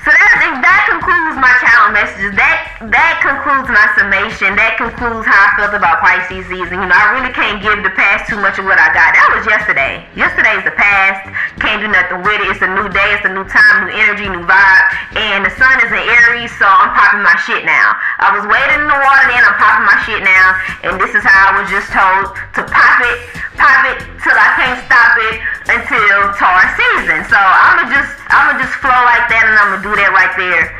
So 0.00 0.08
that 0.08 0.64
that 0.64 0.82
concludes 0.88 1.36
my 1.36 1.52
channel 1.60 1.92
messages. 1.92 2.32
That 2.32 2.80
that 2.88 3.20
concludes 3.20 3.68
my 3.68 3.84
summation. 4.00 4.56
That 4.56 4.80
concludes 4.80 5.28
how 5.28 5.36
I 5.36 5.48
felt 5.60 5.76
about 5.76 6.00
Pisces 6.00 6.48
season. 6.48 6.80
You 6.80 6.88
know, 6.88 6.96
I 6.96 7.20
really 7.20 7.28
can't 7.36 7.60
give 7.60 7.84
the 7.84 7.92
past 7.92 8.24
too 8.32 8.40
much 8.40 8.56
of 8.56 8.64
what 8.64 8.80
I 8.80 8.88
got. 8.96 9.12
That 9.12 9.28
was 9.36 9.44
yesterday. 9.44 10.00
Yesterday 10.16 10.56
is 10.56 10.64
the 10.64 10.72
past. 10.72 11.28
Can't 11.60 11.84
do 11.84 11.88
nothing 11.92 12.24
with 12.24 12.40
it. 12.40 12.48
It's 12.48 12.64
a 12.64 12.70
new 12.72 12.88
day. 12.88 13.08
It's 13.12 13.28
a 13.28 13.32
new 13.36 13.44
time, 13.44 13.84
new 13.84 13.92
energy, 13.92 14.24
new 14.24 14.40
vibe. 14.48 14.84
And 15.20 15.44
the 15.44 15.52
sun 15.60 15.76
is 15.84 15.92
in 15.92 16.00
Aries, 16.00 16.48
so 16.56 16.64
I'm 16.64 16.96
popping 16.96 17.20
my 17.20 17.36
shit 17.44 17.68
now. 17.68 17.92
I 18.24 18.32
was 18.32 18.48
waiting 18.48 18.80
in 18.80 18.88
the 18.88 18.96
water, 18.96 19.24
then 19.28 19.44
I'm 19.44 19.56
popping 19.60 19.84
my 19.84 19.98
shit 20.08 20.24
now. 20.24 20.46
And 20.88 20.96
this 20.96 21.12
is 21.12 21.20
how 21.20 21.52
I 21.52 21.60
was 21.60 21.68
just 21.68 21.92
told 21.92 22.32
to 22.56 22.64
pop 22.64 23.04
it, 23.04 23.16
pop 23.60 23.84
it 23.92 24.00
till 24.24 24.32
I 24.32 24.48
can't 24.56 24.80
stop 24.88 25.12
it 25.28 25.36
until 25.68 26.32
Taurus 26.40 26.72
season. 26.72 27.20
So 27.28 27.36
I'ma 27.36 27.92
just 27.92 28.12
I'ma 28.30 28.58
just 28.62 28.74
flow 28.78 29.00
like 29.06 29.26
that, 29.28 29.44
and 29.44 29.56
I'ma 29.58 29.78
do 29.82 29.89
that 29.96 30.12
right 30.14 30.34
there. 30.38 30.72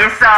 And 0.00 0.08
so 0.16 0.32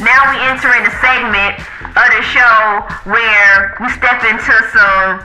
now 0.00 0.32
we 0.32 0.40
enter 0.48 0.72
in 0.72 0.88
a 0.88 0.94
segment 1.04 1.60
of 1.92 2.08
the 2.08 2.22
show 2.24 2.88
where 3.04 3.76
we 3.84 3.88
step 3.92 4.24
into 4.24 4.54
some 4.72 5.20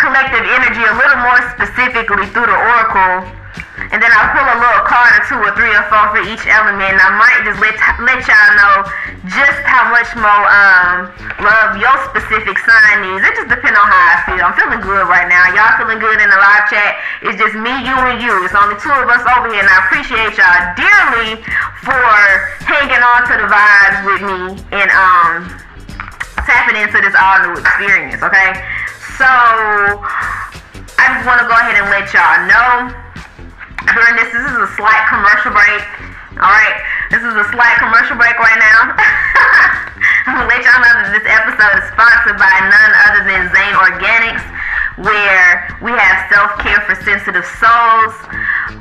collective 0.00 0.48
energy 0.48 0.80
a 0.80 0.94
little 0.96 1.20
more 1.20 1.40
specifically 1.56 2.24
through 2.32 2.48
the 2.48 2.56
oracle. 2.56 3.35
And 3.94 4.02
then 4.02 4.10
I'll 4.10 4.30
pull 4.34 4.42
a 4.42 4.58
little 4.58 4.82
card 4.82 5.14
or 5.14 5.22
two 5.30 5.38
or 5.38 5.52
three 5.54 5.70
or 5.70 5.84
four 5.86 6.10
for 6.10 6.22
each 6.26 6.42
element. 6.50 6.98
And 6.98 7.00
I 7.00 7.10
might 7.14 7.46
just 7.46 7.62
let, 7.62 7.78
let 8.02 8.18
y'all 8.26 8.52
know 8.58 8.74
just 9.30 9.58
how 9.62 9.90
much 9.94 10.10
more 10.18 10.44
um, 10.50 11.10
love 11.38 11.78
your 11.78 11.94
specific 12.10 12.58
sign 12.66 13.06
needs. 13.06 13.22
It 13.22 13.34
just 13.38 13.50
depends 13.50 13.78
on 13.78 13.86
how 13.86 14.02
I 14.10 14.16
feel. 14.26 14.42
I'm 14.42 14.54
feeling 14.58 14.82
good 14.82 15.06
right 15.06 15.30
now. 15.30 15.54
Y'all 15.54 15.78
feeling 15.78 16.02
good 16.02 16.18
in 16.18 16.26
the 16.26 16.40
live 16.40 16.66
chat. 16.66 16.98
It's 17.22 17.38
just 17.38 17.54
me, 17.54 17.70
you, 17.86 17.94
and 17.94 18.18
you. 18.18 18.32
It's 18.42 18.56
only 18.58 18.74
two 18.82 18.90
of 18.90 19.06
us 19.06 19.22
over 19.38 19.50
here. 19.54 19.62
And 19.62 19.70
I 19.70 19.86
appreciate 19.86 20.34
y'all 20.34 20.74
dearly 20.74 21.38
for 21.86 22.02
hanging 22.66 23.02
on 23.02 23.22
to 23.30 23.34
the 23.38 23.48
vibes 23.48 23.98
with 24.02 24.22
me 24.26 24.38
and 24.74 24.90
um, 24.90 25.46
tapping 26.42 26.78
into 26.78 26.98
this 26.98 27.14
all 27.14 27.46
new 27.46 27.54
experience, 27.58 28.22
okay? 28.22 28.58
So 29.14 29.26
I 30.98 31.04
just 31.14 31.24
want 31.26 31.40
to 31.40 31.46
go 31.46 31.54
ahead 31.54 31.78
and 31.78 31.88
let 31.88 32.10
y'all 32.10 32.44
know 32.50 33.05
during 33.84 34.16
this, 34.16 34.32
this 34.32 34.46
is 34.46 34.56
a 34.56 34.70
slight 34.76 35.04
commercial 35.08 35.52
break. 35.52 35.84
All 36.40 36.52
right, 36.52 36.78
this 37.10 37.22
is 37.22 37.34
a 37.38 37.46
slight 37.54 37.76
commercial 37.78 38.18
break 38.18 38.34
right 38.34 38.58
now. 38.58 38.80
I'm 40.26 40.42
gonna 40.42 40.50
let 40.50 40.58
y'all 40.58 40.82
know 40.82 40.94
that 41.06 41.14
this 41.14 41.26
episode 41.26 41.74
is 41.78 41.86
sponsored 41.94 42.34
by 42.34 42.50
none 42.66 42.92
other 43.06 43.22
than 43.30 43.46
Zane 43.54 43.76
Organics, 43.78 44.42
where 44.98 45.70
we 45.78 45.94
have 45.94 46.26
self-care 46.26 46.82
for 46.82 46.98
sensitive 47.06 47.46
souls. 47.62 48.14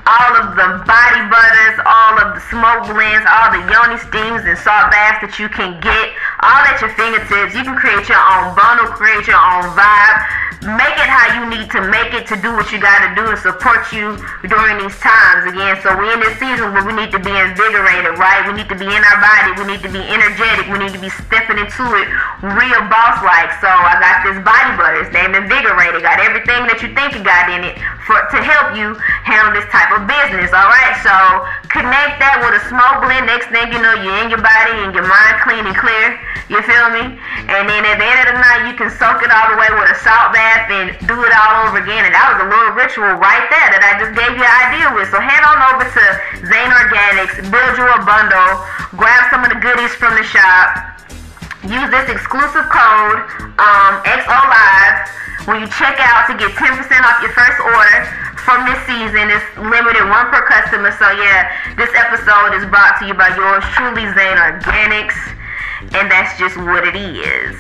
All 0.10 0.32
of 0.42 0.58
the 0.58 0.70
body 0.90 1.22
butters, 1.30 1.78
all 1.86 2.18
of 2.18 2.34
the 2.34 2.42
smoke 2.50 2.90
blends, 2.90 3.30
all 3.30 3.54
the 3.54 3.62
yoni 3.70 4.02
steams 4.02 4.42
and 4.50 4.58
salt 4.58 4.90
baths 4.90 5.22
that 5.22 5.38
you 5.38 5.46
can 5.46 5.78
get, 5.78 6.18
all 6.42 6.66
at 6.66 6.82
your 6.82 6.90
fingertips. 6.98 7.54
You 7.54 7.62
can 7.62 7.78
create 7.78 8.10
your 8.10 8.22
own 8.22 8.58
bundle, 8.58 8.90
create 8.98 9.30
your 9.30 9.38
own 9.38 9.70
vibe. 9.78 10.18
Make 10.66 10.98
it 10.98 11.06
how 11.06 11.38
you 11.38 11.46
need 11.46 11.70
to 11.78 11.82
make 11.94 12.18
it 12.18 12.26
to 12.34 12.36
do 12.42 12.50
what 12.58 12.74
you 12.74 12.82
got 12.82 13.06
to 13.06 13.14
do 13.14 13.30
to 13.30 13.38
support 13.38 13.86
you 13.94 14.18
during 14.50 14.82
these 14.82 14.98
times 14.98 15.46
again. 15.46 15.78
So 15.86 15.94
we're 15.94 16.10
in 16.10 16.26
this 16.26 16.42
season 16.42 16.74
where 16.74 16.82
we 16.82 16.98
need 16.98 17.14
to 17.14 17.22
be 17.22 17.30
invigorated, 17.30 18.15
right? 18.18 18.46
We 18.48 18.54
need 18.58 18.70
to 18.70 18.78
be 18.78 18.88
in 18.88 19.02
our 19.02 19.20
body. 19.20 19.56
We 19.60 19.66
need 19.68 19.84
to 19.84 19.92
be 19.92 20.02
energetic. 20.02 20.68
We 20.72 20.80
need 20.80 20.94
to 20.96 21.02
be 21.02 21.10
stepping 21.10 21.60
into 21.60 21.84
it 22.00 22.08
real 22.44 22.82
boss 22.88 23.22
like. 23.24 23.52
So 23.60 23.70
I 23.70 23.98
got 24.00 24.24
this 24.24 24.40
body 24.44 24.72
butter. 24.78 25.04
It's 25.04 25.14
named 25.14 25.36
Invigorated. 25.36 26.02
Got 26.04 26.20
everything 26.24 26.68
that 26.68 26.80
you 26.84 26.92
think 26.96 27.16
you 27.16 27.22
got 27.24 27.52
in 27.52 27.64
it 27.64 27.76
for 28.06 28.18
to 28.18 28.40
help 28.42 28.78
you 28.78 28.96
handle 29.26 29.52
this 29.52 29.66
type 29.74 29.92
of 29.96 30.06
business. 30.08 30.54
All 30.54 30.70
right. 30.70 30.96
So 31.02 31.14
connect 31.68 32.22
that 32.22 32.40
with 32.44 32.60
a 32.60 32.64
smoke 32.70 33.04
blend. 33.04 33.28
Next 33.28 33.52
thing 33.52 33.74
you 33.74 33.82
know, 33.82 33.98
you're 34.00 34.20
in 34.24 34.32
your 34.32 34.42
body 34.42 34.86
and 34.86 34.94
your 34.94 35.08
mind 35.08 35.36
clean 35.42 35.66
and 35.66 35.76
clear. 35.76 36.20
You 36.46 36.62
feel 36.62 36.94
me? 36.94 37.18
And 37.50 37.66
then 37.66 37.82
at 37.90 37.98
the 37.98 38.06
end 38.06 38.20
of 38.22 38.38
the 38.38 38.38
night, 38.38 38.70
you 38.70 38.78
can 38.78 38.94
soak 38.94 39.26
it 39.26 39.34
all 39.34 39.50
the 39.50 39.58
way 39.58 39.66
with 39.74 39.90
a 39.90 39.98
salt 40.06 40.30
bath 40.30 40.70
and 40.70 40.94
do 41.10 41.18
it 41.26 41.34
all 41.34 41.66
over 41.66 41.82
again. 41.82 42.06
And 42.06 42.14
that 42.14 42.38
was 42.38 42.46
a 42.46 42.48
little 42.48 42.78
ritual 42.78 43.18
right 43.18 43.50
there 43.50 43.70
that 43.74 43.82
I 43.82 43.98
just 43.98 44.14
gave 44.14 44.30
you 44.38 44.46
an 44.46 44.58
idea 44.70 44.94
with. 44.94 45.10
So 45.10 45.18
head 45.18 45.42
on 45.42 45.58
over 45.74 45.90
to 45.90 46.04
Zane 46.46 46.70
Organics, 46.70 47.42
build 47.50 47.74
you 47.82 47.86
a 47.90 48.05
bundle, 48.06 48.64
grab 48.96 49.28
some 49.34 49.44
of 49.44 49.50
the 49.50 49.60
goodies 49.60 49.92
from 49.98 50.14
the 50.16 50.24
shop. 50.24 51.02
Use 51.66 51.90
this 51.90 52.08
exclusive 52.14 52.70
code 52.70 53.20
um, 53.58 53.94
XOLive 54.06 55.10
when 55.50 55.62
you 55.62 55.68
check 55.74 55.98
out 55.98 56.30
to 56.30 56.38
get 56.38 56.54
10% 56.54 56.78
off 56.78 57.18
your 57.22 57.34
first 57.34 57.60
order 57.60 57.98
from 58.46 58.66
this 58.70 58.78
season. 58.86 59.34
It's 59.34 59.46
limited 59.58 60.06
one 60.06 60.30
per 60.30 60.46
customer. 60.46 60.94
So 60.94 61.10
yeah, 61.18 61.50
this 61.76 61.90
episode 61.98 62.54
is 62.54 62.66
brought 62.70 63.02
to 63.02 63.10
you 63.10 63.18
by 63.18 63.34
yours 63.34 63.66
truly, 63.74 64.06
Zane 64.14 64.38
Organics. 64.38 65.18
And 65.98 66.10
that's 66.10 66.38
just 66.38 66.58
what 66.58 66.88
it 66.88 66.96
is. 66.96 67.58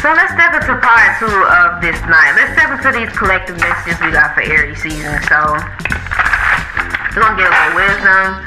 So 0.00 0.08
let's 0.16 0.32
step 0.32 0.56
into 0.56 0.80
part 0.80 1.20
two 1.20 1.28
of 1.28 1.84
this 1.84 2.00
night. 2.08 2.32
Let's 2.32 2.56
step 2.56 2.72
into 2.72 2.88
these 2.88 3.12
collective 3.12 3.60
messages 3.60 4.00
we 4.00 4.08
got 4.08 4.32
for 4.32 4.40
Aries 4.40 4.80
season. 4.80 5.12
So 5.28 5.36
we're 7.12 7.20
gonna 7.20 7.36
get 7.36 7.44
a 7.44 7.52
little 7.52 7.76
wisdom. 7.76 8.40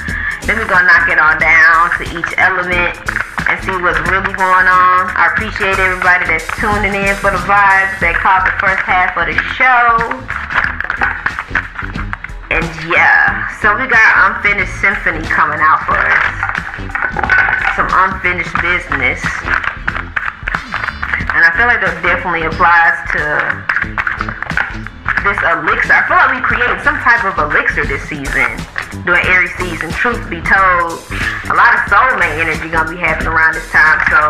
Then 0.50 0.58
we're 0.58 0.66
gonna 0.66 0.90
knock 0.90 1.06
it 1.06 1.14
all 1.14 1.38
down 1.38 1.94
to 2.02 2.10
each 2.10 2.26
element 2.42 2.98
and 3.46 3.54
see 3.62 3.70
what's 3.78 4.02
really 4.10 4.34
going 4.34 4.66
on. 4.66 5.14
I 5.14 5.30
appreciate 5.30 5.78
everybody 5.78 6.26
that's 6.26 6.50
tuning 6.58 6.90
in 6.90 7.14
for 7.22 7.30
the 7.30 7.38
vibes 7.46 8.02
that 8.02 8.18
caught 8.18 8.50
the 8.50 8.54
first 8.58 8.82
half 8.82 9.14
of 9.14 9.30
the 9.30 9.38
show. 9.54 9.94
And 12.50 12.66
yeah, 12.90 13.46
so 13.62 13.78
we 13.78 13.86
got 13.86 14.02
Unfinished 14.26 14.74
Symphony 14.82 15.22
coming 15.30 15.62
out 15.62 15.86
for 15.86 15.94
us. 16.02 16.34
Some 17.78 17.86
unfinished 17.94 18.58
business. 18.58 19.22
And 21.34 21.42
I 21.42 21.50
feel 21.58 21.66
like 21.66 21.82
that 21.82 21.98
definitely 21.98 22.46
applies 22.46 22.94
to 23.10 23.18
this 25.26 25.34
elixir. 25.42 25.98
I 25.98 26.06
feel 26.06 26.14
like 26.14 26.30
we 26.30 26.42
created 26.46 26.78
some 26.86 26.94
type 27.02 27.26
of 27.26 27.34
elixir 27.42 27.82
this 27.90 28.06
season 28.06 28.54
during 29.02 29.26
Aries 29.26 29.50
season. 29.58 29.90
Truth 29.98 30.30
be 30.30 30.38
told, 30.46 31.02
a 31.50 31.54
lot 31.58 31.74
of 31.74 31.90
soulmate 31.90 32.38
energy 32.38 32.70
gonna 32.70 32.86
be 32.86 33.02
happening 33.02 33.34
around 33.34 33.58
this 33.58 33.66
time. 33.74 33.98
So, 34.14 34.20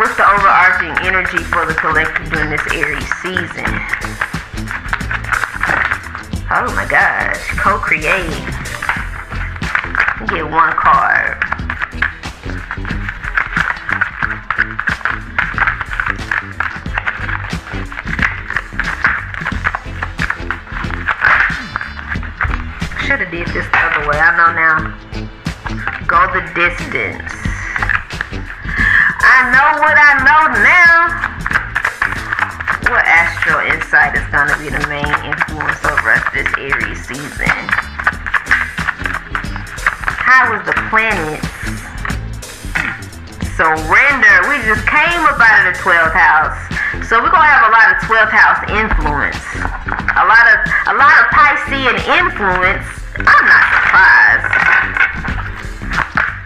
what's 0.00 0.16
the 0.16 0.24
overarching 0.24 0.96
energy 1.04 1.44
for 1.52 1.68
the 1.68 1.76
collective 1.76 2.32
during 2.32 2.48
this 2.48 2.64
Aries 2.72 3.04
season? 3.20 3.68
Oh 6.48 6.72
my 6.72 6.88
gosh, 6.88 7.44
co-create. 7.60 8.40
Get 10.32 10.48
one 10.48 10.72
card. 10.80 11.36
Should 23.10 23.26
have 23.26 23.34
did 23.34 23.50
this 23.50 23.66
the 23.66 23.80
other 23.90 24.06
way. 24.06 24.22
I 24.22 24.30
know 24.38 24.54
now. 24.54 24.94
Go 26.06 26.30
the 26.30 26.46
distance. 26.54 27.34
I 29.18 29.50
know 29.50 29.82
what 29.82 29.98
I 29.98 30.22
know 30.22 30.46
now. 30.62 31.18
What 32.86 33.02
astral 33.02 33.66
insight 33.66 34.14
is 34.14 34.22
gonna 34.30 34.54
be 34.62 34.70
the 34.70 34.86
main 34.86 35.10
influence 35.26 35.82
over 35.90 36.14
us 36.14 36.22
this 36.30 36.46
Aries 36.54 37.02
season? 37.02 37.50
How 40.22 40.54
was 40.54 40.62
the 40.62 40.78
planets? 40.86 41.50
Surrender. 43.58 44.34
We 44.46 44.62
just 44.70 44.86
came 44.86 45.18
up 45.26 45.34
out 45.34 45.66
of 45.66 45.74
the 45.74 45.82
12th 45.82 46.14
house. 46.14 46.54
So 47.10 47.18
we're 47.18 47.34
gonna 47.34 47.50
have 47.50 47.66
a 47.66 47.74
lot 47.74 47.90
of 47.90 47.98
12th 48.06 48.30
house 48.30 48.62
influence. 48.70 49.42
A 50.14 50.22
lot 50.30 50.46
of 50.46 50.62
a 50.86 50.94
lot 50.94 51.10
of 51.18 51.26
Piscean 51.34 51.98
influence. 52.06 52.99
I'm 53.26 53.46
not 53.46 53.64
surprised. 53.74 54.54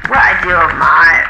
What 0.08 0.18
ideal 0.18 0.68
mind 0.78 1.28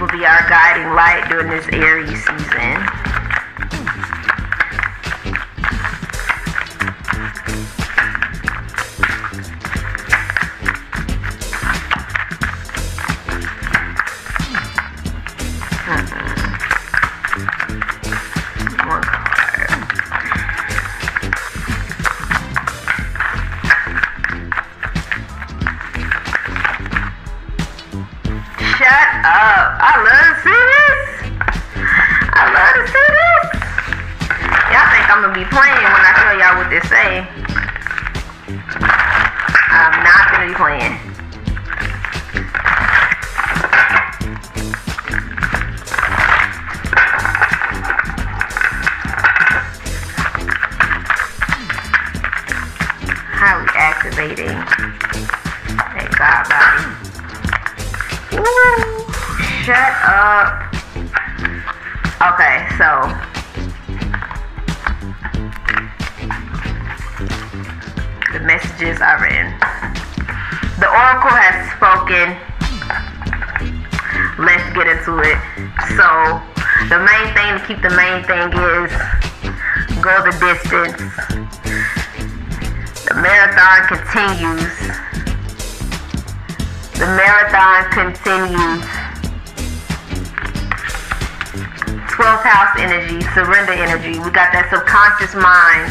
will 0.00 0.08
be 0.08 0.24
our 0.26 0.48
guiding 0.48 0.92
light 0.94 1.28
during 1.28 1.50
this 1.50 1.66
Aries 1.72 2.24
season. 2.24 3.23
Continues. 84.14 84.78
The 86.94 87.10
marathon 87.18 87.90
continues. 87.90 88.86
12th 92.14 92.46
house 92.46 92.78
energy, 92.78 93.26
surrender 93.34 93.74
energy. 93.74 94.22
We 94.22 94.30
got 94.30 94.54
that 94.54 94.70
subconscious 94.70 95.34
mind, 95.34 95.90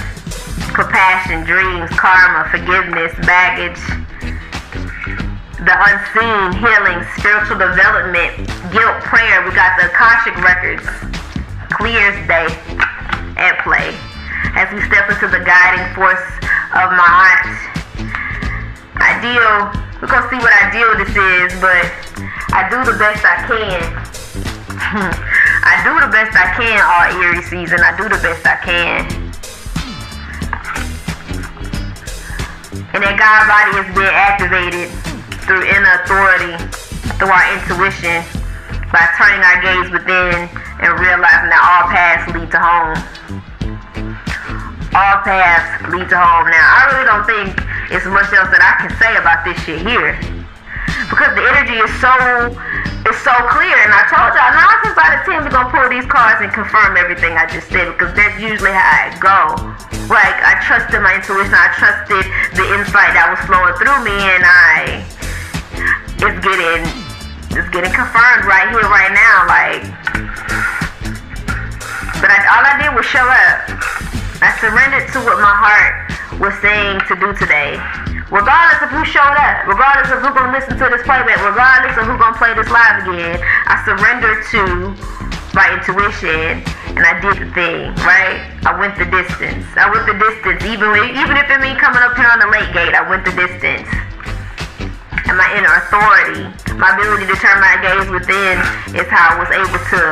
compassion, 0.71 1.43
dreams, 1.43 1.91
karma, 1.99 2.47
forgiveness, 2.47 3.11
baggage, 3.27 3.83
the 5.59 5.75
unseen, 5.75 6.63
healing, 6.63 7.03
spiritual 7.19 7.59
development, 7.59 8.47
guilt, 8.71 9.03
prayer. 9.03 9.43
We 9.43 9.51
got 9.51 9.75
the 9.75 9.91
Akashic 9.91 10.39
records, 10.39 10.87
clear 11.75 11.99
as 12.07 12.15
day 12.31 12.47
at 13.35 13.59
play 13.67 13.91
as 14.55 14.71
we 14.71 14.79
step 14.87 15.11
into 15.11 15.27
the 15.27 15.43
guiding 15.43 15.91
force 15.91 16.23
of 16.71 16.87
my 16.95 17.03
aunt. 17.03 17.62
Ideal, 19.23 19.71
we're 20.01 20.11
gonna 20.11 20.27
see 20.27 20.35
what 20.35 20.51
ideal 20.67 20.99
this 20.99 21.15
is, 21.15 21.55
but 21.63 21.87
I 22.51 22.67
do 22.67 22.83
the 22.83 22.99
best 22.99 23.23
I 23.23 23.39
can. 23.47 23.79
I 25.63 25.79
do 25.79 25.95
the 25.95 26.11
best 26.11 26.35
I 26.35 26.51
can 26.59 26.75
all 26.83 27.23
Aries 27.23 27.47
season. 27.47 27.79
I 27.79 27.95
do 27.95 28.11
the 28.11 28.19
best 28.19 28.43
I 28.43 28.59
can. 28.59 29.07
And 32.91 32.99
that 32.99 33.15
God 33.15 33.47
body 33.47 33.79
is 33.79 33.87
being 33.95 34.11
activated 34.11 34.91
through 35.47 35.71
inner 35.71 36.03
authority, 36.03 36.59
through 37.15 37.31
our 37.31 37.47
intuition, 37.55 38.27
by 38.91 39.07
turning 39.15 39.39
our 39.39 39.63
gaze 39.63 39.87
within 39.87 40.51
and 40.83 40.91
realizing 40.99 41.47
that 41.47 41.63
all 41.63 41.87
paths 41.95 42.27
lead 42.35 42.51
to 42.51 42.59
home. 42.59 42.99
All 44.91 45.23
paths 45.23 45.79
lead 45.95 46.11
to 46.11 46.19
home. 46.19 46.51
Now, 46.51 46.67
I 46.75 46.91
really 46.91 47.07
don't 47.07 47.23
think 47.23 47.62
it's 47.93 48.09
much 48.09 48.33
else 48.33 48.49
that 48.49 48.65
I 48.65 48.73
can 48.81 48.89
say 48.97 49.13
about 49.21 49.45
this 49.45 49.53
shit 49.61 49.85
here. 49.85 50.17
Because 51.13 51.37
the 51.37 51.45
energy 51.45 51.77
is 51.77 51.93
so 52.01 52.09
it's 53.05 53.21
so 53.21 53.35
clear 53.53 53.75
and 53.85 53.93
I 53.93 54.07
told 54.09 54.33
y'all 54.33 54.49
nine 54.49 54.79
times 54.81 54.97
out 54.97 55.13
of 55.13 55.21
ten 55.29 55.45
we're 55.45 55.53
gonna 55.53 55.69
pull 55.69 55.85
these 55.93 56.07
cards 56.09 56.41
and 56.41 56.49
confirm 56.49 56.97
everything 56.97 57.37
I 57.37 57.45
just 57.45 57.69
said 57.69 57.93
because 57.93 58.15
that's 58.17 58.33
usually 58.41 58.73
how 58.73 59.11
it 59.11 59.19
go. 59.21 59.61
Like 60.09 60.41
I 60.41 60.57
trusted 60.65 61.05
my 61.05 61.21
intuition, 61.21 61.53
I 61.53 61.69
trusted 61.77 62.25
the 62.57 62.65
insight 62.81 63.13
that 63.13 63.29
was 63.29 63.41
flowing 63.45 63.77
through 63.77 64.01
me 64.01 64.17
and 64.17 64.41
I 64.41 65.05
it's 66.17 66.39
getting 66.41 66.81
it's 67.53 67.69
getting 67.69 67.93
confirmed 67.93 68.49
right 68.49 68.73
here, 68.73 68.87
right 68.89 69.13
now, 69.13 69.37
like 69.45 69.83
but 72.17 72.31
I, 72.31 72.39
all 72.57 72.63
I 72.65 72.73
did 72.81 72.89
was 72.95 73.05
show 73.05 73.21
up. 73.21 73.69
I 74.41 74.55
surrendered 74.57 75.11
to 75.13 75.19
what 75.27 75.37
my 75.43 75.51
heart 75.51 76.12
was 76.43 76.59
saying 76.59 76.99
to 77.07 77.15
do 77.15 77.31
today. 77.39 77.79
Regardless 78.27 78.83
of 78.83 78.91
who 78.91 79.07
showed 79.07 79.39
up, 79.39 79.63
regardless 79.63 80.11
of 80.11 80.19
who 80.19 80.27
gonna 80.35 80.51
listen 80.51 80.75
to 80.75 80.91
this 80.91 80.99
playback, 81.07 81.39
regardless 81.39 81.95
of 81.95 82.03
who 82.03 82.19
gonna 82.19 82.35
play 82.35 82.51
this 82.51 82.67
live 82.67 83.07
again, 83.07 83.39
I 83.39 83.79
surrendered 83.87 84.43
to 84.51 84.91
my 85.55 85.71
intuition 85.71 86.59
and 86.99 87.03
I 87.07 87.15
did 87.23 87.47
the 87.47 87.49
thing, 87.55 87.95
right? 88.03 88.43
I 88.67 88.75
went 88.75 88.99
the 88.99 89.07
distance. 89.07 89.63
I 89.79 89.87
went 89.87 90.03
the 90.03 90.19
distance. 90.19 90.67
Even 90.67 90.91
even 91.15 91.39
if 91.39 91.47
it 91.47 91.63
means 91.63 91.79
coming 91.79 92.03
up 92.03 92.11
here 92.19 92.27
on 92.27 92.43
the 92.43 92.51
late 92.51 92.75
gate, 92.75 92.91
I 92.91 93.07
went 93.07 93.23
the 93.23 93.31
distance. 93.39 93.87
And 95.23 95.39
my 95.39 95.47
inner 95.55 95.71
authority, 95.79 96.43
my 96.75 96.91
ability 96.91 97.23
to 97.31 97.37
turn 97.39 97.55
my 97.63 97.79
gaze 97.79 98.11
within 98.11 98.59
is 98.99 99.07
how 99.07 99.31
I 99.31 99.35
was 99.39 99.47
able 99.47 99.79
to 99.79 100.03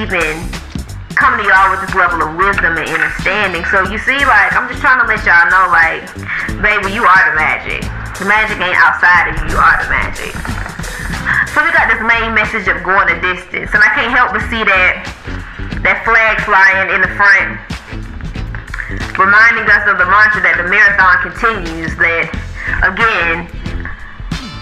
even 0.00 0.32
come 1.18 1.34
to 1.34 1.44
y'all 1.44 1.74
with 1.74 1.82
this 1.82 1.94
level 1.98 2.22
of 2.22 2.38
wisdom 2.38 2.78
and 2.78 2.86
understanding. 2.86 3.66
So 3.74 3.82
you 3.90 3.98
see, 3.98 4.22
like, 4.22 4.54
I'm 4.54 4.70
just 4.70 4.78
trying 4.78 5.02
to 5.02 5.06
let 5.10 5.18
y'all 5.26 5.50
know, 5.50 5.66
like, 5.74 6.06
baby, 6.62 6.94
you 6.94 7.02
are 7.02 7.22
the 7.28 7.34
magic. 7.34 7.82
The 8.22 8.26
magic 8.26 8.62
ain't 8.62 8.78
outside 8.78 9.34
of 9.34 9.42
you, 9.42 9.54
you 9.54 9.58
are 9.58 9.76
the 9.82 9.90
magic. 9.90 10.32
So 11.50 11.66
we 11.66 11.74
got 11.74 11.90
this 11.90 12.00
main 12.06 12.32
message 12.32 12.70
of 12.70 12.86
going 12.86 13.10
a 13.10 13.18
distance. 13.18 13.74
And 13.74 13.82
I 13.82 13.90
can't 13.98 14.14
help 14.14 14.32
but 14.32 14.46
see 14.46 14.62
that 14.62 15.02
that 15.82 16.02
flag 16.02 16.42
flying 16.42 16.90
in 16.94 17.02
the 17.02 17.12
front. 17.18 17.58
Reminding 19.18 19.66
us 19.66 19.84
of 19.90 19.98
the 19.98 20.06
mantra 20.06 20.42
that 20.42 20.56
the 20.58 20.66
marathon 20.70 21.18
continues, 21.26 21.94
that 21.98 22.30
again, 22.86 23.50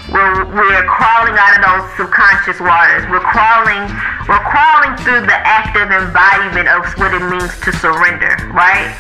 we're, 0.07 0.46
we're 0.54 0.86
crawling 0.86 1.34
out 1.34 1.59
of 1.59 1.61
those 1.66 1.84
subconscious 1.98 2.62
waters. 2.62 3.02
We're 3.11 3.26
crawling, 3.26 3.90
we're 4.30 4.44
crawling 4.46 4.94
through 5.02 5.26
the 5.26 5.38
active 5.42 5.90
embodiment 5.90 6.70
of 6.70 6.86
what 6.94 7.11
it 7.11 7.26
means 7.26 7.50
to 7.66 7.74
surrender, 7.74 8.38
right? 8.54 8.94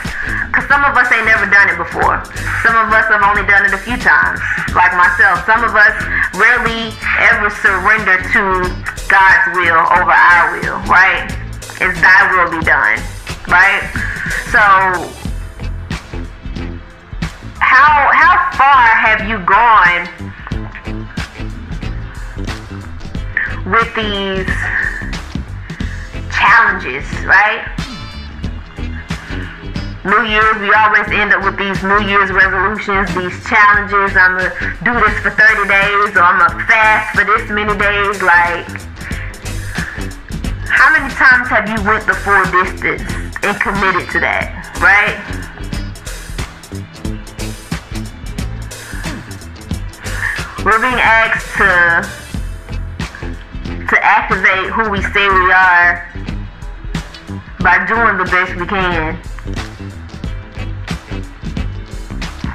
Because 0.50 0.66
some 0.66 0.82
of 0.82 0.98
us 0.98 1.06
ain't 1.14 1.30
never 1.30 1.46
done 1.46 1.70
it 1.70 1.78
before. 1.78 2.26
Some 2.66 2.74
of 2.74 2.90
us 2.90 3.06
have 3.06 3.22
only 3.22 3.46
done 3.46 3.70
it 3.70 3.72
a 3.72 3.78
few 3.78 3.94
times, 3.94 4.42
like 4.74 4.90
myself. 4.98 5.46
Some 5.46 5.62
of 5.62 5.78
us 5.78 5.94
rarely 6.34 6.90
ever 7.22 7.54
surrender 7.54 8.18
to 8.34 8.42
God's 9.06 9.54
will 9.54 9.78
over 9.94 10.10
our 10.10 10.58
will, 10.58 10.82
right? 10.90 11.30
It's 11.78 12.00
thy 12.02 12.18
will 12.34 12.50
be 12.50 12.64
done, 12.66 12.98
right? 13.46 13.86
So 14.50 14.58
how 17.62 18.10
how 18.10 18.50
far 18.56 18.86
have 18.96 19.28
you 19.28 19.38
gone 19.44 20.34
with 23.66 23.92
these 23.96 24.46
challenges, 26.30 27.02
right? 27.26 27.66
New 30.04 30.22
Year's, 30.22 30.56
we 30.62 30.70
always 30.70 31.08
end 31.10 31.34
up 31.34 31.42
with 31.42 31.58
these 31.58 31.82
New 31.82 31.98
Year's 32.06 32.30
resolutions, 32.30 33.12
these 33.12 33.34
challenges. 33.44 34.16
I'm 34.16 34.38
gonna 34.38 34.54
do 34.86 34.94
this 34.94 35.18
for 35.18 35.30
30 35.30 35.66
days, 35.66 36.14
or 36.14 36.22
I'm 36.22 36.38
gonna 36.38 36.64
fast 36.66 37.18
for 37.18 37.24
this 37.24 37.50
many 37.50 37.76
days. 37.76 38.22
Like, 38.22 38.70
how 40.70 40.92
many 40.92 41.12
times 41.14 41.48
have 41.48 41.68
you 41.68 41.82
went 41.82 42.06
the 42.06 42.14
full 42.14 42.44
distance 42.54 43.02
and 43.42 43.60
committed 43.60 44.08
to 44.10 44.20
that, 44.20 44.70
right? 44.78 45.18
We're 50.64 50.80
being 50.80 51.00
asked 51.00 51.56
to 51.56 52.25
to 53.88 54.04
activate 54.04 54.72
who 54.72 54.90
we 54.90 55.00
say 55.14 55.28
we 55.28 55.52
are 55.52 56.08
by 57.60 57.84
doing 57.86 58.18
the 58.18 58.28
best 58.30 58.54
we 58.56 58.66
can 58.66 59.14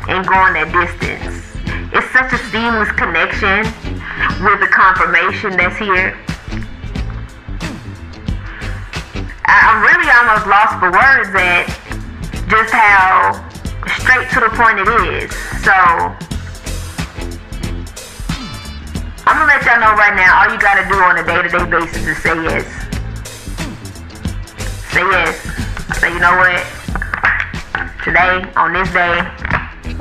and 0.10 0.28
going 0.28 0.54
that 0.54 0.68
distance. 0.76 1.56
It's 1.94 2.10
such 2.12 2.34
a 2.34 2.40
seamless 2.52 2.92
connection 3.00 3.64
with 4.44 4.60
the 4.60 4.68
confirmation 4.72 5.56
that's 5.56 5.78
here. 5.78 6.18
I'm 9.46 9.84
really 9.84 10.10
almost 10.12 10.48
lost 10.48 10.80
for 10.80 10.92
words 10.92 11.32
at 11.36 11.68
just 12.50 12.74
how 12.74 13.40
straight 14.00 14.28
to 14.32 14.40
the 14.42 14.52
point 14.52 14.80
it 14.80 14.88
is. 15.16 15.32
So 15.64 16.31
I'm 19.26 19.38
gonna 19.38 19.54
let 19.54 19.64
y'all 19.66 19.80
know 19.80 19.94
right 19.94 20.16
now, 20.16 20.42
all 20.42 20.50
you 20.52 20.60
gotta 20.60 20.88
do 20.90 20.96
on 20.98 21.18
a 21.18 21.24
day-to-day 21.24 21.70
basis 21.70 22.08
is 22.08 22.18
say 22.24 22.36
yes. 22.42 22.66
Say 24.92 25.02
yes. 25.02 25.38
Say, 26.00 26.12
you 26.12 26.20
know 26.20 26.36
what? 26.36 26.66
Today, 28.04 28.44
on 28.58 28.74
this 28.74 28.90
day, 28.92 29.22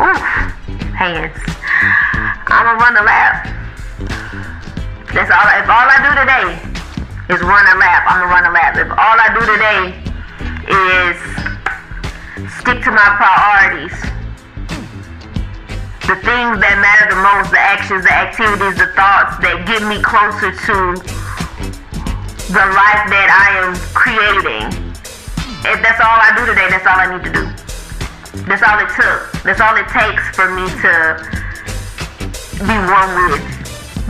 oof, 0.00 0.18
hands. 0.96 1.36
I'm 2.48 2.64
gonna 2.64 2.80
run 2.80 2.96
a 2.96 3.02
lap. 3.04 3.46
That's 5.12 5.30
all. 5.30 5.48
If 5.60 5.68
all 5.68 5.86
I 5.86 5.98
do 6.00 6.10
today 6.16 6.56
is 7.34 7.42
run 7.42 7.66
a 7.66 7.76
lap, 7.78 8.04
I'm 8.08 8.24
gonna 8.24 8.32
run 8.32 8.46
a 8.46 8.52
lap. 8.52 8.76
If 8.76 8.90
all 8.90 9.20
I 9.20 9.28
do 9.36 9.40
today 9.44 9.94
is 10.66 11.18
stick 12.58 12.82
to 12.84 12.90
my 12.90 13.14
priorities, 13.20 13.94
the 16.10 16.18
things 16.26 16.58
that 16.58 16.74
matter 16.82 17.14
the 17.14 17.22
most, 17.22 17.54
the 17.54 17.62
actions, 17.62 18.02
the 18.02 18.10
activities, 18.10 18.74
the 18.74 18.90
thoughts 18.98 19.38
that 19.46 19.62
get 19.62 19.78
me 19.86 20.02
closer 20.02 20.50
to 20.50 20.98
the 22.50 22.66
life 22.74 23.06
that 23.06 23.30
I 23.30 23.62
am 23.62 23.78
creating. 23.94 24.74
If 25.62 25.78
that's 25.78 26.02
all 26.02 26.18
I 26.18 26.34
do 26.34 26.50
today, 26.50 26.66
that's 26.66 26.82
all 26.82 26.98
I 26.98 27.14
need 27.14 27.22
to 27.22 27.30
do. 27.30 27.46
That's 28.42 28.58
all 28.58 28.82
it 28.82 28.90
took. 28.90 29.46
That's 29.46 29.62
all 29.62 29.78
it 29.78 29.86
takes 29.86 30.26
for 30.34 30.50
me 30.50 30.66
to 30.82 30.92
be 32.66 32.74
one 32.90 33.10
with 33.30 33.59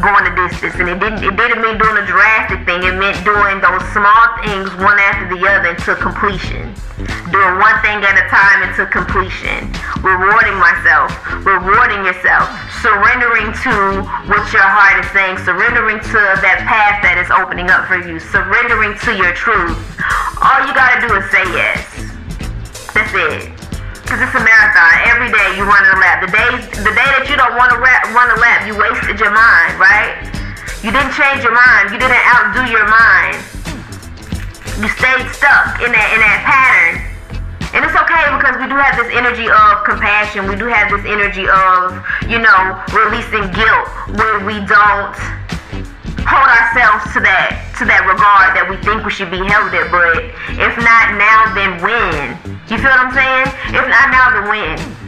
going 0.00 0.24
the 0.24 0.34
distance. 0.34 0.74
And 0.80 0.88
it 0.88 0.98
didn't 0.98 1.22
it 1.22 1.36
didn't 1.36 1.60
mean 1.62 1.76
doing 1.76 1.96
a 2.00 2.06
drastic 2.06 2.64
thing. 2.64 2.82
It 2.82 2.96
meant 2.96 3.20
doing 3.24 3.60
those 3.60 3.84
small 3.92 4.24
things 4.42 4.72
one 4.80 4.98
after 4.98 5.28
the 5.30 5.40
other 5.46 5.76
until 5.76 5.96
completion. 5.96 6.72
Doing 7.30 7.54
one 7.62 7.76
thing 7.84 8.02
at 8.02 8.16
a 8.18 8.26
time 8.28 8.66
until 8.66 8.88
completion. 8.88 9.70
Rewarding 10.02 10.56
myself, 10.58 11.14
rewarding 11.46 12.02
yourself, 12.04 12.48
surrendering 12.82 13.52
to 13.64 14.02
what 14.26 14.44
your 14.50 14.66
heart 14.66 15.04
is 15.04 15.08
saying, 15.12 15.38
surrendering 15.44 16.00
to 16.00 16.20
that 16.42 16.64
path 16.66 17.04
that 17.04 17.20
is 17.20 17.30
opening 17.30 17.70
up 17.70 17.86
for 17.86 18.00
you, 18.00 18.18
surrendering 18.18 18.96
to 19.06 19.14
your 19.14 19.32
truth. 19.32 19.78
All 20.42 20.66
you 20.66 20.72
gotta 20.74 21.06
do 21.06 21.14
is 21.14 21.24
say 21.30 21.44
yes. 21.54 21.84
That's 22.92 23.12
it. 23.14 23.59
Cause 24.10 24.18
it's 24.26 24.34
a 24.34 24.42
marathon. 24.42 24.90
Every 25.06 25.30
day 25.30 25.54
you 25.54 25.62
run 25.62 25.86
a 25.86 25.94
lap. 26.02 26.18
The 26.18 26.34
day, 26.34 26.50
the 26.82 26.90
day 26.98 27.08
that 27.14 27.30
you 27.30 27.38
don't 27.38 27.54
want 27.54 27.70
to 27.70 27.78
run 27.78 28.26
a 28.26 28.38
lap, 28.42 28.66
you 28.66 28.74
wasted 28.74 29.22
your 29.22 29.30
mind, 29.30 29.78
right? 29.78 30.18
You 30.82 30.90
didn't 30.90 31.14
change 31.14 31.46
your 31.46 31.54
mind. 31.54 31.94
You 31.94 31.98
didn't 32.02 32.18
outdo 32.26 32.66
your 32.66 32.90
mind. 32.90 33.38
You 34.82 34.90
stayed 34.98 35.30
stuck 35.30 35.78
in 35.78 35.94
that 35.94 36.10
in 36.10 36.20
that 36.26 36.42
pattern. 36.42 37.06
And 37.70 37.86
it's 37.86 37.94
okay 37.94 38.26
because 38.34 38.58
we 38.58 38.66
do 38.66 38.74
have 38.74 38.98
this 38.98 39.14
energy 39.14 39.46
of 39.46 39.86
compassion. 39.86 40.50
We 40.50 40.58
do 40.58 40.66
have 40.66 40.90
this 40.90 41.06
energy 41.06 41.46
of, 41.46 41.94
you 42.26 42.42
know, 42.42 42.82
releasing 42.90 43.46
guilt 43.54 43.86
when 44.18 44.42
we 44.42 44.58
don't 44.66 45.14
hold 46.26 46.48
ourselves 46.48 47.12
to 47.14 47.20
that 47.20 47.70
to 47.78 47.88
that 47.88 48.04
regard 48.04 48.52
that 48.52 48.68
we 48.68 48.76
think 48.84 49.04
we 49.04 49.10
should 49.10 49.30
be 49.30 49.40
held 49.40 49.72
at. 49.72 49.88
But 49.88 50.28
if 50.60 50.74
not 50.76 51.16
now, 51.16 51.48
then 51.56 51.80
when? 51.80 52.36
You 52.68 52.76
feel 52.76 52.92
what 52.92 53.08
I'm 53.08 53.14
saying? 53.16 53.48
If 53.72 53.84
not 53.88 54.06
now, 54.12 54.26
then 54.36 54.46
when? 54.52 54.99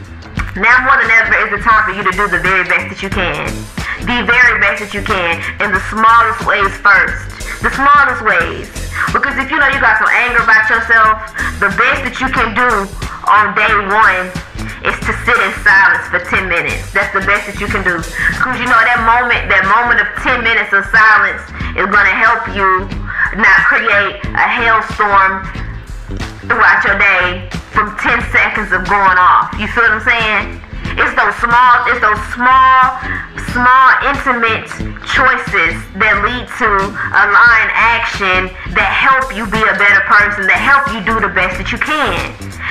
Now 0.53 0.85
more 0.85 1.01
than 1.01 1.09
ever 1.09 1.33
is 1.49 1.49
the 1.49 1.61
time 1.65 1.81
for 1.81 1.97
you 1.97 2.05
to 2.05 2.13
do 2.13 2.29
the 2.29 2.37
very 2.37 2.61
best 2.69 2.93
that 2.93 3.01
you 3.01 3.09
can. 3.09 3.49
The 4.05 4.21
very 4.21 4.61
best 4.61 4.85
that 4.85 4.93
you 4.93 5.01
can 5.01 5.41
in 5.57 5.73
the 5.73 5.81
smallest 5.89 6.45
ways 6.45 6.69
first. 6.77 7.25
The 7.65 7.73
smallest 7.73 8.21
ways. 8.21 8.69
Because 9.09 9.33
if 9.41 9.49
you 9.49 9.57
know 9.57 9.65
you 9.73 9.81
got 9.81 9.97
some 9.97 10.13
anger 10.13 10.45
about 10.45 10.69
yourself, 10.69 11.25
the 11.57 11.73
best 11.73 12.05
that 12.05 12.21
you 12.21 12.29
can 12.29 12.53
do 12.53 12.69
on 13.25 13.57
day 13.57 13.73
one 13.89 14.29
is 14.85 14.93
to 15.09 15.11
sit 15.25 15.41
in 15.41 15.51
silence 15.65 16.05
for 16.13 16.21
10 16.21 16.45
minutes. 16.45 16.85
That's 16.93 17.09
the 17.17 17.25
best 17.25 17.49
that 17.49 17.57
you 17.57 17.65
can 17.65 17.81
do. 17.81 17.97
Because 18.37 18.61
you 18.61 18.69
know 18.69 18.77
that 18.77 19.01
moment, 19.09 19.49
that 19.49 19.65
moment 19.65 20.05
of 20.05 20.09
10 20.21 20.45
minutes 20.45 20.69
of 20.69 20.85
silence 20.93 21.41
is 21.73 21.89
going 21.89 22.05
to 22.05 22.13
help 22.13 22.45
you 22.53 22.85
not 23.41 23.57
create 23.65 24.21
a 24.21 24.45
hailstorm 24.45 25.49
throughout 26.47 26.83
your 26.83 26.99
day 26.99 27.47
from 27.71 27.95
10 27.97 28.21
seconds 28.31 28.69
of 28.71 28.83
going 28.85 29.17
off. 29.17 29.53
You 29.55 29.67
feel 29.71 29.87
what 29.87 29.97
I'm 29.97 30.05
saying? 30.05 30.63
It's 30.93 31.13
those 31.17 31.33
small, 31.41 31.73
it's 31.89 32.01
those 32.03 32.21
small, 32.37 33.01
small, 33.49 33.87
intimate 34.05 34.69
choices 35.09 35.73
that 35.97 36.21
lead 36.21 36.45
to 36.61 36.69
a 36.69 37.23
line 37.33 37.69
action 37.73 38.53
that 38.77 38.89
help 38.93 39.33
you 39.33 39.49
be 39.49 39.57
a 39.57 39.75
better 39.79 40.05
person, 40.05 40.45
that 40.45 40.61
help 40.61 40.85
you 40.93 41.01
do 41.01 41.17
the 41.17 41.33
best 41.33 41.57
that 41.57 41.73
you 41.73 41.81
can. 41.81 42.13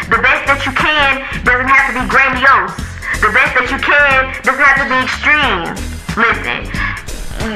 The 0.06 0.22
best 0.22 0.46
that 0.46 0.62
you 0.62 0.72
can 0.76 1.22
doesn't 1.42 1.66
have 1.66 1.90
to 1.90 1.94
be 1.98 2.04
grandiose. 2.06 2.78
The 3.18 3.30
best 3.34 3.58
that 3.58 3.70
you 3.70 3.78
can 3.82 4.30
doesn't 4.46 4.62
have 4.62 4.78
to 4.82 4.88
be 4.90 4.98
extreme. 5.02 5.74
Listen, 6.14 6.66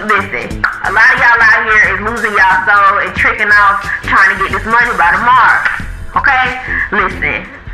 listen, 0.06 0.62
a 0.62 0.90
lot 0.90 1.08
of 1.14 1.18
y'all 1.22 1.42
out 1.46 1.62
here 1.62 1.94
is 1.94 1.98
losing 2.02 2.34
y'all 2.34 2.62
soul 2.66 3.06
and 3.06 3.14
tricking 3.14 3.50
off 3.54 3.86
trying 4.02 4.34
to 4.34 4.36
get 4.42 4.50
this 4.50 4.66
money 4.66 4.90
by 4.98 5.14
tomorrow. 5.14 5.86
Okay? 6.16 6.60
Listen. 6.92 7.65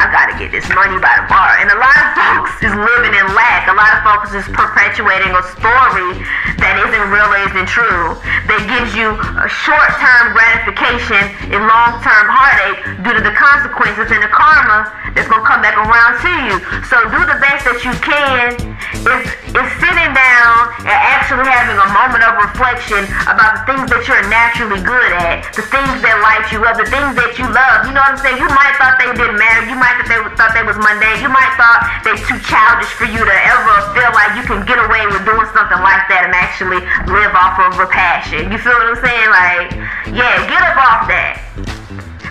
I 0.00 0.08
gotta 0.08 0.34
get 0.40 0.50
this 0.50 0.66
money 0.72 0.98
by 0.98 1.12
tomorrow. 1.24 1.56
And 1.60 1.68
a 1.70 1.78
lot 1.78 1.96
of 1.96 2.08
folks 2.16 2.52
is 2.64 2.72
living 2.72 3.14
in 3.14 3.26
lack. 3.36 3.68
A 3.68 3.76
lot 3.76 3.92
of 3.96 4.00
folks 4.04 4.30
is 4.34 4.44
perpetuating 4.50 5.32
a 5.32 5.42
story 5.52 6.20
that 6.60 6.74
isn't 6.78 7.06
real 7.10 7.30
isn't 7.48 7.68
true. 7.68 8.16
That 8.48 8.62
gives 8.68 8.94
you 8.96 9.12
a 9.12 9.48
short-term 9.48 10.32
gratification 10.34 11.22
and 11.52 11.60
long-term 11.64 12.26
heartache 12.30 13.02
due 13.04 13.14
to 13.16 13.22
the 13.22 13.34
consequences 13.34 14.08
and 14.10 14.22
the 14.22 14.32
karma 14.32 14.92
that's 15.12 15.28
gonna 15.28 15.44
come 15.44 15.60
back 15.60 15.76
around 15.76 16.20
to 16.24 16.32
you. 16.48 16.54
So 16.88 16.96
do 17.12 17.20
the 17.28 17.38
best 17.42 17.68
that 17.68 17.80
you 17.84 17.92
can 18.00 18.56
is 19.02 19.24
is 19.52 19.68
sitting 19.84 20.10
down 20.16 20.72
and 20.88 20.96
actually 21.12 21.44
having 21.44 21.76
a 21.76 21.88
moment 21.92 22.24
of 22.24 22.40
reflection 22.40 23.04
about 23.28 23.60
the 23.60 23.62
things 23.68 23.84
that 23.92 24.08
you're 24.08 24.24
naturally 24.32 24.80
good 24.80 25.12
at, 25.12 25.44
the 25.52 25.60
things 25.68 26.00
that 26.00 26.16
light 26.24 26.48
you 26.48 26.64
up, 26.64 26.80
the 26.80 26.88
things 26.88 27.12
that 27.20 27.36
you 27.36 27.44
love. 27.52 27.84
You 27.84 27.92
know 27.92 28.00
what 28.00 28.16
I'm 28.16 28.22
saying? 28.24 28.40
You 28.40 28.48
might 28.48 28.72
thought 28.80 28.96
they 28.96 29.12
didn't 29.12 29.36
matter. 29.36 29.68
You 29.68 29.76
might 29.82 29.98
they 30.06 30.22
thought 30.38 30.54
they 30.54 30.62
was 30.62 30.78
mundane. 30.78 31.18
You 31.18 31.26
might 31.26 31.50
thought 31.58 31.82
they 32.06 32.14
too 32.14 32.38
childish 32.46 32.94
for 32.94 33.10
you 33.10 33.18
to 33.18 33.36
ever 33.50 33.74
feel 33.90 34.14
like 34.14 34.38
you 34.38 34.46
can 34.46 34.62
get 34.62 34.78
away 34.78 35.10
with 35.10 35.26
doing 35.26 35.50
something 35.50 35.82
like 35.82 36.06
that 36.06 36.30
and 36.30 36.34
actually 36.38 36.78
live 37.10 37.34
off 37.34 37.58
of 37.58 37.82
a 37.82 37.90
passion. 37.90 38.54
You 38.54 38.58
feel 38.62 38.78
what 38.78 38.94
I'm 38.94 39.02
saying? 39.02 39.30
Like, 39.34 39.74
yeah, 40.14 40.46
get 40.46 40.62
up 40.62 40.78
off 40.78 41.10
that. 41.10 41.81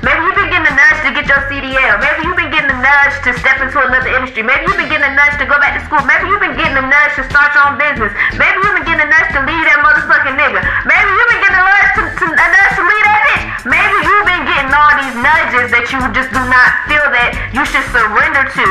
Maybe 0.02 0.18
you've 0.26 0.34
been 0.34 0.50
getting 0.50 0.66
a 0.66 0.74
nudge 0.74 1.00
to 1.06 1.10
get 1.14 1.30
your 1.30 1.42
CDL. 1.46 2.02
Maybe 2.02 2.26
you've 2.26 2.38
been 2.38 2.50
getting 2.50 2.74
a 2.74 2.80
nudge 2.82 3.16
to 3.22 3.38
step 3.38 3.62
into 3.62 3.78
another 3.78 4.10
industry. 4.10 4.42
Maybe 4.42 4.66
you've 4.66 4.82
been 4.82 4.90
getting 4.90 5.06
a 5.06 5.14
nudge 5.14 5.38
to 5.38 5.46
go 5.46 5.62
back 5.62 5.78
to 5.78 5.82
school. 5.86 6.02
Maybe 6.10 6.26
you've 6.26 6.42
been 6.42 6.58
getting 6.58 6.74
a 6.74 6.86
nudge 6.86 7.14
to 7.22 7.24
start 7.30 7.54
your 7.54 7.70
own 7.70 7.78
business. 7.78 8.10
Maybe 8.34 8.58
you've 8.66 8.76
been 8.82 8.88
getting 8.90 9.06
a 9.06 9.10
nudge 9.14 9.30
to 9.38 9.46
leave 9.46 9.62
that 9.62 9.78
motherfucking 9.86 10.42
nigga. 10.42 10.62
Maybe 10.90 11.10
you've 11.14 11.30
been 11.30 11.42
getting 11.46 11.62
a 11.62 11.66
nudge 11.70 11.92
to, 11.98 12.02
to, 12.18 12.26
a 12.34 12.48
nudge 12.50 12.74
to 12.82 12.84
leave 12.90 13.06
that 13.06 13.22
bitch. 13.30 13.46
Maybe 13.70 13.98
you've 14.02 14.26
been 14.26 14.46
getting 14.50 14.74
all 14.74 14.94
these 14.98 15.18
nudges 15.22 15.70
that 15.70 15.86
you 15.94 16.02
just 16.18 16.34
do 16.34 16.42
not 16.50 16.70
feel 16.90 17.06
that 17.14 17.38
you 17.54 17.62
should 17.70 17.86
surrender 17.94 18.42
to. 18.58 18.68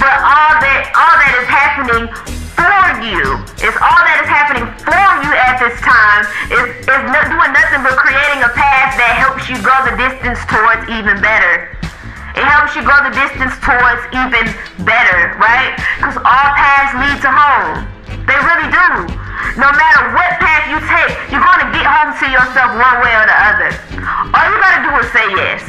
But 0.00 0.16
all 0.24 0.64
that 0.64 0.80
all 0.96 1.14
that 1.20 1.32
is 1.44 1.48
happening 1.52 2.43
for 2.54 3.02
you. 3.02 3.42
It's 3.60 3.78
all 3.82 4.00
that 4.06 4.18
is 4.22 4.30
happening 4.30 4.66
for 4.80 5.04
you 5.22 5.30
at 5.34 5.60
this 5.60 5.76
time. 5.82 6.22
It's, 6.48 6.86
it's 6.86 7.08
not 7.10 7.26
doing 7.28 7.52
nothing 7.52 7.82
but 7.82 7.98
creating 7.98 8.40
a 8.46 8.50
path 8.54 8.96
that 8.96 9.12
helps 9.18 9.46
you 9.50 9.58
go 9.60 9.74
the 9.84 9.94
distance 9.98 10.40
towards 10.46 10.86
even 10.88 11.20
better. 11.20 11.74
It 12.34 12.42
helps 12.42 12.74
you 12.74 12.82
go 12.82 12.94
the 13.06 13.14
distance 13.14 13.54
towards 13.62 14.02
even 14.10 14.50
better, 14.82 15.38
right? 15.38 15.78
Because 15.98 16.18
all 16.18 16.48
paths 16.58 16.94
lead 16.98 17.18
to 17.22 17.30
home. 17.30 17.86
They 18.26 18.38
really 18.40 18.70
do. 18.74 18.88
No 19.54 19.70
matter 19.70 20.02
what 20.16 20.42
path 20.42 20.66
you 20.66 20.82
take, 20.82 21.14
you're 21.30 21.44
gonna 21.44 21.70
get 21.70 21.86
home 21.86 22.10
to 22.10 22.26
yourself 22.26 22.74
one 22.74 22.98
way 23.06 23.14
or 23.14 23.26
the 23.30 23.38
other. 23.38 23.70
All 24.34 24.44
you 24.50 24.56
gotta 24.58 24.82
do 24.82 24.90
is 24.98 25.08
say 25.14 25.26
yes. 25.38 25.62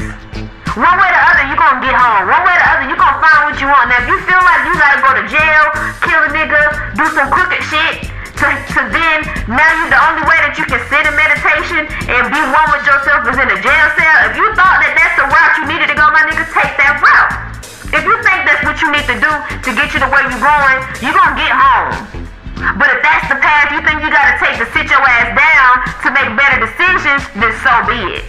One 0.76 1.00
way 1.00 1.08
or 1.08 1.16
the 1.16 1.24
other, 1.24 1.44
you're 1.48 1.56
gonna 1.56 1.80
get 1.80 1.96
home. 1.96 2.28
One 2.28 2.44
way 2.44 2.52
or 2.52 2.60
the 2.60 2.68
other, 2.68 2.86
you're 2.92 3.00
gonna 3.00 3.24
find 3.24 3.48
what 3.48 3.56
you 3.64 3.68
want. 3.72 3.88
Now, 3.88 4.04
if 4.04 4.12
you 4.12 4.20
feel 4.28 4.44
like 4.44 4.68
you 4.68 4.76
gotta 4.76 5.00
go 5.00 5.10
to 5.16 5.24
jail, 5.24 5.64
kill 6.04 6.20
a 6.20 6.30
nigga, 6.36 6.92
do 7.00 7.08
some 7.16 7.32
crooked 7.32 7.64
shit, 7.64 8.12
to, 8.12 8.48
to 8.76 8.80
then, 8.92 9.24
now 9.48 9.72
you 9.72 9.88
the 9.88 10.02
only 10.04 10.28
way 10.28 10.36
that 10.44 10.60
you 10.60 10.68
can 10.68 10.84
sit 10.92 11.08
in 11.08 11.16
meditation 11.16 11.88
and 12.12 12.28
be 12.28 12.42
one 12.52 12.68
with 12.76 12.84
yourself 12.84 13.24
is 13.24 13.40
in 13.40 13.48
a 13.56 13.60
jail 13.64 13.88
cell. 13.96 14.18
If 14.28 14.36
you 14.36 14.52
thought 14.60 14.84
that 14.84 14.92
that's 15.00 15.16
the 15.16 15.32
route 15.32 15.54
you 15.64 15.66
needed 15.72 15.88
to 15.88 15.96
go, 15.96 16.12
my 16.12 16.28
nigga, 16.28 16.44
take 16.52 16.76
that 16.76 17.00
route. 17.00 17.56
If 17.96 18.04
you 18.04 18.16
think 18.28 18.44
that's 18.44 18.68
what 18.68 18.76
you 18.84 18.92
need 18.92 19.08
to 19.08 19.16
do 19.16 19.32
to 19.32 19.70
get 19.80 19.96
you 19.96 20.04
to 20.04 20.12
where 20.12 20.28
you're 20.28 20.44
going, 20.44 20.80
you're 21.00 21.16
gonna 21.16 21.40
get 21.40 21.56
home. 21.56 22.25
But 22.56 22.88
if 22.92 23.00
that's 23.04 23.28
the 23.28 23.40
path 23.40 23.76
you 23.76 23.84
think 23.84 24.00
you 24.00 24.10
gotta 24.10 24.40
take 24.40 24.56
to 24.64 24.68
sit 24.72 24.88
your 24.88 25.04
ass 25.04 25.36
down 25.36 25.72
to 26.04 26.08
make 26.16 26.30
better 26.40 26.64
decisions, 26.64 27.22
then 27.36 27.52
so 27.60 27.74
be 27.88 28.00
it. 28.20 28.26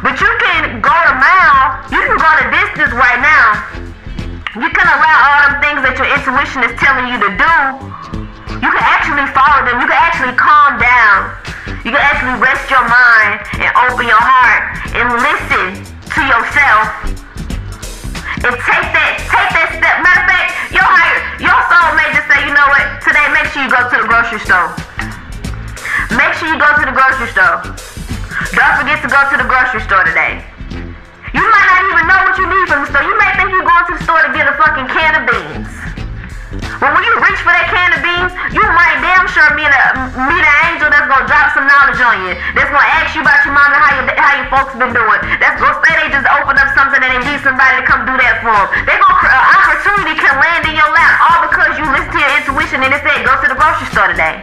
But 0.00 0.16
you 0.16 0.30
can 0.40 0.80
go 0.80 0.92
a 0.92 1.14
mile, 1.20 1.84
you 1.92 2.00
can 2.00 2.16
go 2.16 2.30
the 2.40 2.48
distance 2.48 2.92
right 2.96 3.20
now. 3.20 3.80
You 4.56 4.66
can 4.66 4.86
allow 4.88 5.16
all 5.30 5.38
them 5.46 5.54
things 5.62 5.80
that 5.86 5.94
your 5.94 6.10
intuition 6.10 6.66
is 6.66 6.74
telling 6.80 7.06
you 7.06 7.18
to 7.22 7.30
do. 7.38 7.54
You 8.58 8.68
can 8.68 8.82
actually 8.82 9.28
follow 9.30 9.62
them. 9.62 9.78
You 9.78 9.86
can 9.86 10.00
actually 10.00 10.34
calm 10.34 10.80
down. 10.80 11.32
You 11.86 11.94
can 11.94 12.02
actually 12.02 12.36
rest 12.42 12.66
your 12.66 12.82
mind 12.82 13.40
and 13.62 13.70
open 13.88 14.10
your 14.10 14.20
heart 14.20 14.74
and 14.92 15.06
listen 15.22 15.80
to 15.86 16.20
yourself 16.26 16.86
and 18.42 18.56
take 18.56 18.88
that, 18.90 19.20
take 19.28 19.50
that 19.52 19.68
step. 19.76 19.94
Matter 20.00 20.24
of 20.24 20.28
fact, 20.28 20.69
your 20.80 20.88
higher, 20.88 21.20
your 21.36 21.60
soul 21.68 21.92
may 21.92 22.08
just 22.16 22.24
say, 22.24 22.40
you 22.48 22.52
know 22.56 22.68
what, 22.72 23.04
today 23.04 23.28
make 23.36 23.52
sure 23.52 23.60
you 23.60 23.68
go 23.68 23.84
to 23.84 23.96
the 24.00 24.08
grocery 24.08 24.40
store. 24.40 24.72
Make 26.16 26.32
sure 26.40 26.48
you 26.48 26.56
go 26.56 26.70
to 26.80 26.84
the 26.88 26.96
grocery 26.96 27.28
store. 27.36 27.60
Don't 28.56 28.74
forget 28.80 29.04
to 29.04 29.08
go 29.12 29.20
to 29.28 29.36
the 29.36 29.44
grocery 29.44 29.84
store 29.84 30.08
today. 30.08 30.40
You 31.36 31.44
might 31.44 31.68
not 31.68 31.80
even 31.86 32.04
know 32.08 32.20
what 32.26 32.34
you 32.40 32.46
need 32.48 32.66
from 32.66 32.82
the 32.82 32.88
store. 32.88 33.04
You 33.04 33.14
may 33.20 33.30
think 33.36 33.52
you're 33.52 33.68
going 33.68 33.84
to 33.86 33.94
the 33.94 34.02
store 34.02 34.24
to 34.24 34.32
get 34.32 34.48
a 34.48 34.56
fucking 34.56 34.88
can 34.88 35.12
of 35.20 35.24
beans. 35.28 35.79
But 36.80 36.96
when 36.96 37.04
you 37.04 37.12
reach 37.20 37.36
for 37.44 37.52
that 37.52 37.68
can 37.68 37.92
of 37.92 38.00
beans, 38.00 38.32
you 38.56 38.64
might 38.72 39.04
damn 39.04 39.28
sure 39.28 39.52
meet 39.52 39.68
a 39.68 39.84
meet 40.16 40.40
an 40.40 40.56
angel 40.72 40.88
that's 40.88 41.04
gonna 41.12 41.28
drop 41.28 41.52
some 41.52 41.68
knowledge 41.68 42.00
on 42.00 42.24
you. 42.24 42.32
That's 42.56 42.72
gonna 42.72 42.92
ask 42.96 43.12
you 43.12 43.20
about 43.20 43.44
your 43.44 43.52
mom 43.52 43.68
and 43.68 43.80
how 43.84 43.92
your 44.00 44.04
how 44.16 44.32
your 44.40 44.48
folks 44.48 44.72
been 44.80 44.96
doing. 44.96 45.20
That's 45.44 45.60
gonna 45.60 45.76
say 45.84 45.92
they 46.00 46.08
just 46.08 46.24
opened 46.40 46.56
up 46.56 46.72
something 46.72 46.96
and 46.96 47.20
they 47.20 47.20
need 47.20 47.44
somebody 47.44 47.78
to 47.78 47.84
come 47.84 48.08
do 48.08 48.16
that 48.16 48.40
for 48.40 48.56
them. 48.56 48.68
They 48.88 48.96
gonna 48.96 49.12
an 49.12 49.28
uh, 49.28 49.56
opportunity 49.60 50.16
can 50.16 50.32
land 50.40 50.64
in 50.72 50.74
your 50.80 50.88
lap 50.88 51.14
all 51.20 51.40
because 51.52 51.76
you 51.76 51.84
listen 51.84 52.16
to 52.16 52.20
your 52.24 52.32
intuition 52.40 52.80
and 52.80 52.96
it 52.96 53.04
said 53.04 53.28
go 53.28 53.36
to 53.36 53.46
the 53.52 53.58
grocery 53.60 53.88
store 53.92 54.08
today. 54.08 54.40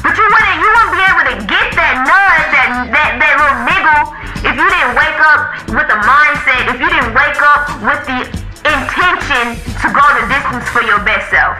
But 0.00 0.16
you 0.16 0.24
wouldn't 0.24 0.56
you 0.64 0.68
wouldn't 0.72 0.96
be 0.96 1.04
able 1.12 1.24
to 1.28 1.36
get 1.44 1.76
that 1.76 2.08
nudge, 2.08 2.46
that 2.56 2.68
that 2.88 3.10
that 3.20 3.32
little 3.36 3.60
niggle 3.68 4.16
if 4.48 4.56
you 4.56 4.64
didn't 4.64 4.96
wake 4.96 5.20
up 5.20 5.60
with 5.76 5.88
the 5.92 5.98
mindset, 6.08 6.72
if 6.72 6.80
you 6.80 6.88
didn't 6.88 7.12
wake 7.12 7.36
up 7.44 7.68
with 7.84 8.00
the 8.08 8.47
intention 8.64 9.58
to 9.82 9.86
go 9.94 10.04
the 10.18 10.24
distance 10.26 10.66
for 10.70 10.82
your 10.82 10.98
best 11.04 11.30
self. 11.30 11.58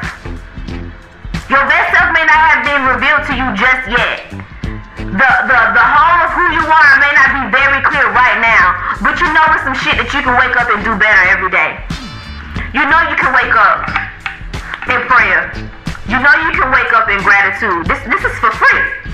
Your 1.48 1.64
best 1.64 1.96
self 1.96 2.12
may 2.12 2.24
not 2.26 2.40
have 2.50 2.62
been 2.66 2.82
revealed 2.84 3.24
to 3.30 3.34
you 3.34 3.46
just 3.56 3.84
yet. 3.88 4.28
The, 4.98 5.30
the, 5.48 5.58
the 5.72 5.86
whole 5.88 6.18
of 6.26 6.30
who 6.36 6.44
you 6.52 6.64
are 6.68 6.92
may 7.00 7.12
not 7.16 7.28
be 7.32 7.42
very 7.48 7.80
clear 7.80 8.12
right 8.12 8.36
now, 8.44 8.98
but 9.00 9.16
you 9.16 9.28
know 9.32 9.44
it's 9.56 9.64
some 9.64 9.72
shit 9.72 9.96
that 9.96 10.12
you 10.12 10.20
can 10.20 10.36
wake 10.36 10.52
up 10.60 10.68
and 10.68 10.84
do 10.84 10.92
better 11.00 11.24
every 11.32 11.48
day. 11.48 11.80
You 12.76 12.84
know 12.84 13.00
you 13.08 13.16
can 13.16 13.32
wake 13.32 13.56
up 13.56 13.88
in 14.92 15.00
prayer. 15.08 15.48
You 16.04 16.20
know 16.20 16.34
you 16.44 16.52
can 16.52 16.68
wake 16.68 16.92
up 16.92 17.08
in 17.08 17.16
gratitude. 17.24 17.88
This 17.88 18.00
this 18.04 18.20
is 18.20 18.36
for 18.36 18.52
free. 18.52 19.07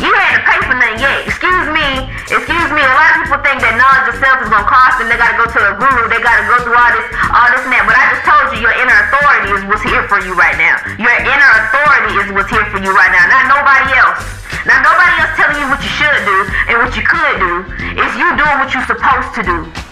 You 0.00 0.08
had 0.16 0.40
to 0.40 0.42
pay 0.48 0.58
for 0.64 0.72
nothing 0.72 0.96
yet. 0.96 1.28
Excuse 1.28 1.68
me, 1.68 2.08
excuse 2.24 2.70
me. 2.72 2.80
A 2.80 2.94
lot 2.96 3.12
of 3.12 3.16
people 3.20 3.36
think 3.44 3.60
that 3.60 3.76
knowledge 3.76 4.08
of 4.08 4.16
self 4.16 4.40
is 4.40 4.48
gonna 4.48 4.64
cost 4.64 4.96
them. 4.96 5.12
They 5.12 5.20
gotta 5.20 5.36
go 5.36 5.44
to 5.44 5.60
a 5.60 5.72
guru. 5.76 6.08
They 6.08 6.24
gotta 6.24 6.48
go 6.48 6.56
through 6.64 6.72
all 6.72 6.88
this, 6.96 7.04
all 7.28 7.48
this 7.52 7.60
and 7.68 7.72
that. 7.76 7.84
But 7.84 8.00
I 8.00 8.04
just 8.16 8.24
told 8.24 8.48
you, 8.56 8.64
your 8.64 8.72
inner 8.80 8.96
authority 8.96 9.60
is 9.60 9.62
what's 9.68 9.84
here 9.84 10.08
for 10.08 10.16
you 10.24 10.32
right 10.32 10.56
now. 10.56 10.80
Your 10.96 11.12
inner 11.12 11.50
authority 11.68 12.16
is 12.16 12.32
what's 12.32 12.48
here 12.48 12.64
for 12.72 12.80
you 12.80 12.96
right 12.96 13.12
now, 13.12 13.28
not 13.28 13.44
nobody 13.52 13.92
else. 13.92 14.24
Not 14.64 14.80
nobody 14.80 15.14
else 15.20 15.36
telling 15.36 15.60
you 15.60 15.68
what 15.68 15.80
you 15.84 15.92
should 15.92 16.20
do 16.24 16.36
and 16.72 16.76
what 16.80 16.92
you 16.96 17.04
could 17.04 17.36
do. 17.40 17.52
It's 18.00 18.14
you 18.16 18.28
doing 18.40 18.56
what 18.56 18.72
you're 18.72 18.88
supposed 18.88 19.36
to 19.36 19.42
do. 19.44 19.89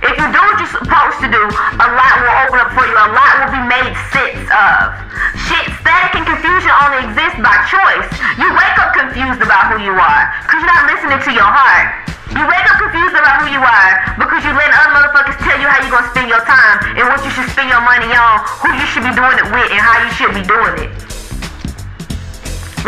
If 0.00 0.16
you 0.16 0.26
do 0.32 0.40
what 0.40 0.56
you're 0.56 0.74
supposed 0.80 1.18
to 1.20 1.28
do, 1.28 1.42
a 1.44 1.88
lot 1.92 2.14
will 2.24 2.36
open 2.48 2.56
up 2.56 2.72
for 2.72 2.88
you. 2.88 2.96
A 2.96 3.10
lot 3.12 3.32
will 3.44 3.52
be 3.52 3.64
made 3.68 3.92
sense 4.08 4.48
of. 4.48 4.96
Shit, 5.44 5.68
static 5.84 6.16
and 6.16 6.24
confusion 6.24 6.72
only 6.72 7.04
exists 7.04 7.36
by 7.36 7.52
choice. 7.68 8.08
You 8.40 8.48
wake 8.48 8.76
up 8.80 8.96
confused 8.96 9.44
about 9.44 9.76
who 9.76 9.84
you 9.84 9.92
are 9.92 10.22
because 10.48 10.64
you're 10.64 10.72
not 10.72 10.88
listening 10.88 11.20
to 11.20 11.30
your 11.36 11.48
heart. 11.48 12.08
You 12.32 12.40
wake 12.48 12.64
up 12.64 12.80
confused 12.80 13.12
about 13.12 13.44
who 13.44 13.52
you 13.52 13.60
are 13.60 13.92
because 14.16 14.40
you 14.40 14.56
let 14.56 14.72
other 14.72 14.88
motherfuckers 14.96 15.36
tell 15.44 15.60
you 15.60 15.68
how 15.68 15.84
you're 15.84 15.92
gonna 15.92 16.08
spend 16.16 16.32
your 16.32 16.44
time 16.48 16.96
and 16.96 17.04
what 17.04 17.20
you 17.20 17.30
should 17.36 17.50
spend 17.52 17.68
your 17.68 17.84
money 17.84 18.08
on, 18.08 18.40
who 18.64 18.72
you 18.72 18.86
should 18.88 19.04
be 19.04 19.12
doing 19.12 19.36
it 19.36 19.48
with, 19.52 19.68
and 19.68 19.82
how 19.84 20.00
you 20.00 20.10
should 20.16 20.32
be 20.32 20.44
doing 20.46 20.88
it. 20.88 20.90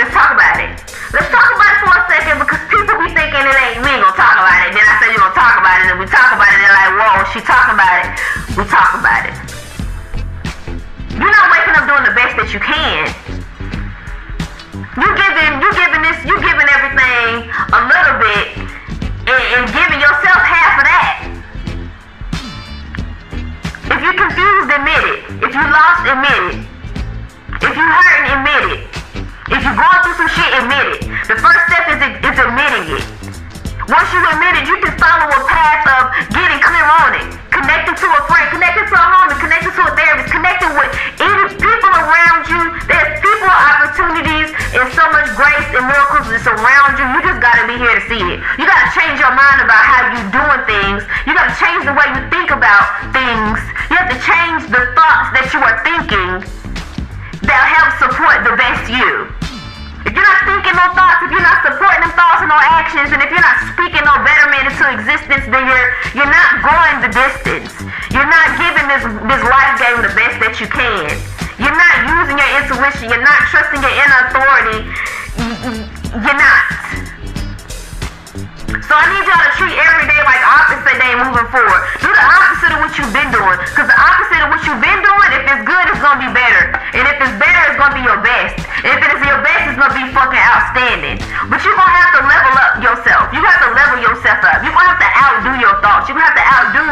Let's 0.01 0.15
talk 0.17 0.33
about 0.33 0.65
it. 0.65 0.92
Let's 1.13 1.29
talk 1.29 1.45
about 1.45 1.69
it 1.77 1.81
for 1.85 1.93
a 1.93 2.03
second 2.09 2.41
because 2.41 2.63
people 2.73 2.97
be 2.97 3.13
thinking 3.13 3.45
it 3.45 3.53
ain't 3.53 3.85
me 3.85 4.01
gonna 4.01 4.17
talk 4.17 4.33
about 4.33 4.65
it. 4.65 4.73
Then 4.73 4.81
I 4.81 4.97
say 4.97 5.13
you 5.13 5.21
gonna 5.21 5.37
talk 5.37 5.61
about 5.61 5.85
it, 5.85 5.93
and 5.93 6.01
we 6.01 6.09
talk 6.09 6.33
about 6.33 6.49
it, 6.49 6.57
they're 6.57 6.73
like, 6.73 6.93
whoa, 6.97 7.29
she 7.37 7.41
talking 7.45 7.77
about 7.77 7.97
it. 8.01 8.17
We 8.57 8.65
talk 8.65 8.97
about 8.97 9.29
it. 9.29 9.37
You're 11.13 11.29
not 11.29 11.53
waking 11.53 11.77
up 11.77 11.85
doing 11.85 12.09
the 12.09 12.17
best 12.17 12.33
that 12.41 12.49
you 12.57 12.61
can. 12.65 13.13
You 14.97 15.09
giving, 15.13 15.53
you 15.61 15.69
giving 15.77 16.01
this, 16.01 16.17
you 16.25 16.33
giving 16.41 16.69
everything 16.81 17.45
a 17.61 17.81
little 17.93 18.17
bit, 18.17 18.47
and, 19.29 19.43
and 19.53 19.65
giving 19.69 20.01
yourself 20.01 20.41
half 20.41 20.81
of 20.81 20.85
that. 20.89 21.29
If 23.85 24.01
you're 24.01 24.17
confused, 24.17 24.69
admit 24.73 25.05
it. 25.13 25.21
If 25.45 25.53
you 25.53 25.65
lost, 25.69 26.09
admit 26.09 26.41
it. 26.57 26.65
If 27.69 27.77
you 27.77 27.85
hurting, 27.85 28.33
admit 28.33 28.63
it. 28.81 28.93
If 29.53 29.61
you're 29.61 29.77
going 29.77 30.01
through 30.01 30.17
some 30.17 30.33
shit, 30.33 30.49
admit 30.57 30.87
it. 30.97 31.02
Step 31.73 31.89
is, 31.89 32.37
admitting 32.37 33.01
it. 33.01 33.05
Once 33.89 34.09
you 34.13 34.21
admit 34.21 34.61
it, 34.61 34.69
you 34.69 34.77
can 34.85 34.93
follow 35.01 35.25
a 35.25 35.41
path 35.49 35.89
of 35.89 36.13
getting 36.29 36.61
clear 36.61 36.85
on 36.85 37.17
it. 37.17 37.33
Connecting 37.49 37.97
to 37.97 38.09
a 38.13 38.21
friend, 38.29 38.45
connecting 38.53 38.85
to 38.85 38.93
a 38.93 39.07
homie, 39.09 39.41
connecting 39.41 39.73
to 39.73 39.81
a 39.81 39.93
therapist, 39.97 40.29
connecting 40.29 40.69
with 40.77 40.93
any 41.17 41.49
people 41.57 41.93
around 41.97 42.45
you. 42.45 42.61
There's 42.85 43.17
people, 43.25 43.49
opportunities, 43.49 44.53
and 44.77 44.85
so 44.93 45.01
much 45.17 45.33
grace 45.33 45.65
and 45.73 45.89
miracles 45.89 46.29
that's 46.29 46.45
around 46.45 47.01
you. 47.01 47.09
You 47.09 47.21
just 47.25 47.41
gotta 47.41 47.65
be 47.65 47.81
here 47.81 47.97
to 47.97 48.05
see 48.05 48.21
it. 48.21 48.45
You 48.61 48.69
gotta 48.69 48.93
change 48.93 49.17
your 49.17 49.33
mind 49.33 49.65
about 49.65 49.81
how 49.81 50.13
you're 50.13 50.29
doing 50.29 50.61
things. 50.69 51.09
You 51.25 51.33
gotta 51.33 51.57
change 51.57 51.89
the 51.89 51.97
way 51.97 52.05
you 52.13 52.21
think 52.29 52.53
about 52.53 52.85
things. 53.17 53.57
You 53.89 53.97
have 53.97 54.13
to 54.13 54.21
change 54.21 54.69
the 54.69 54.93
thoughts 54.93 55.33
that 55.41 55.49
you 55.57 55.61
are 55.65 55.81
thinking 55.81 56.45
that'll 57.49 57.73
help 57.73 57.97
support 57.97 58.45
the 58.45 58.61
best 58.61 58.93
you. 58.93 59.42
If 60.03 60.13
you're 60.15 60.27
not 60.27 60.41
thinking 60.43 60.75
no 60.75 60.87
thoughts, 60.99 61.23
if 61.23 61.31
you're 61.31 61.47
not 61.47 61.63
supporting 61.63 62.03
them 62.03 62.15
thoughts 62.19 62.43
and 62.43 62.51
no 62.51 62.59
actions, 62.59 63.15
and 63.15 63.23
if 63.23 63.31
you're 63.31 63.43
not 63.43 63.59
speaking 63.71 64.03
no 64.03 64.19
betterment 64.27 64.67
into 64.67 64.85
existence, 64.99 65.45
then 65.47 65.63
you're 65.63 65.89
you're 66.19 66.33
not 66.33 66.51
going 66.63 66.97
the 67.07 67.13
distance. 67.13 67.71
You're 68.11 68.29
not 68.29 68.47
giving 68.59 68.87
this 68.91 69.05
this 69.07 69.43
life 69.47 69.73
game 69.79 69.99
the 70.03 70.15
best 70.19 70.37
that 70.43 70.59
you 70.59 70.67
can. 70.67 71.11
You're 71.63 71.79
not 71.79 71.95
using 72.19 72.37
your 72.37 72.51
intuition. 72.59 73.05
You're 73.15 73.23
not 73.23 73.47
trusting 73.49 73.79
your 73.79 73.95
inner 73.95 74.21
authority. 74.27 74.79
You're 76.19 76.39
not. 76.39 77.02
So 78.89 78.99
I 78.99 79.07
need 79.15 79.25
y'all 79.25 79.39
to 79.39 79.53
treat 79.55 79.77
every 79.79 80.07
day 80.11 80.21
like 80.27 80.43
opposite 80.43 80.99
day 80.99 81.15
moving 81.15 81.49
forward. 81.55 81.81
Do 82.03 82.11
the 82.11 82.27
opposite 82.27 82.73
of 82.75 82.79
what 82.83 82.93
you've 82.99 83.15
been 83.15 83.31
doing. 83.31 83.57
Because 83.63 83.87
the 83.87 83.99
opposite 83.99 84.43
of 84.43 84.49
what 84.51 84.61
you've 84.67 84.83
been 84.83 85.01
doing, 85.01 85.29
if 85.39 85.43
it's 85.47 85.63
good, 85.63 85.85
it's 85.87 86.03
going 86.03 86.19
to 86.19 86.23
be 86.27 86.33
better. 86.35 86.75
And 86.99 87.05
if 87.07 87.17
it's 87.23 87.37
better, 87.39 87.61
it's 87.71 87.79
going 87.79 87.95
to 87.95 87.99
be 87.99 88.05
your 88.05 88.21
best. 88.21 88.59
And 88.83 88.91
if 88.97 89.01
it 89.01 89.11
is 89.15 89.23
your 89.23 89.41
best, 89.41 89.63
it's 89.71 89.79
going 89.79 89.93
to 89.95 89.99
be 89.99 90.07
fucking 90.11 90.43
outstanding. 90.43 91.17
But 91.47 91.63
you're 91.63 91.79
going 91.79 91.91
to 91.91 91.99
have 91.99 92.13
to 92.19 92.23
level 92.27 92.53
up 92.59 92.75
yourself. 92.83 93.31
You 93.31 93.41
have 93.47 93.61
to 93.65 93.71
level 93.73 93.99
yourself 94.03 94.43
up. 94.43 94.67
You're 94.67 94.75
going 94.75 94.87
to 94.87 94.93
have 94.93 95.03
to 95.03 95.11
outdo 95.15 95.53
your 95.63 95.75
thoughts. 95.79 96.11
You're 96.11 96.19
going 96.19 96.27
to 96.27 96.33
have 96.35 96.41
to 96.43 96.47
outdo 96.51 96.87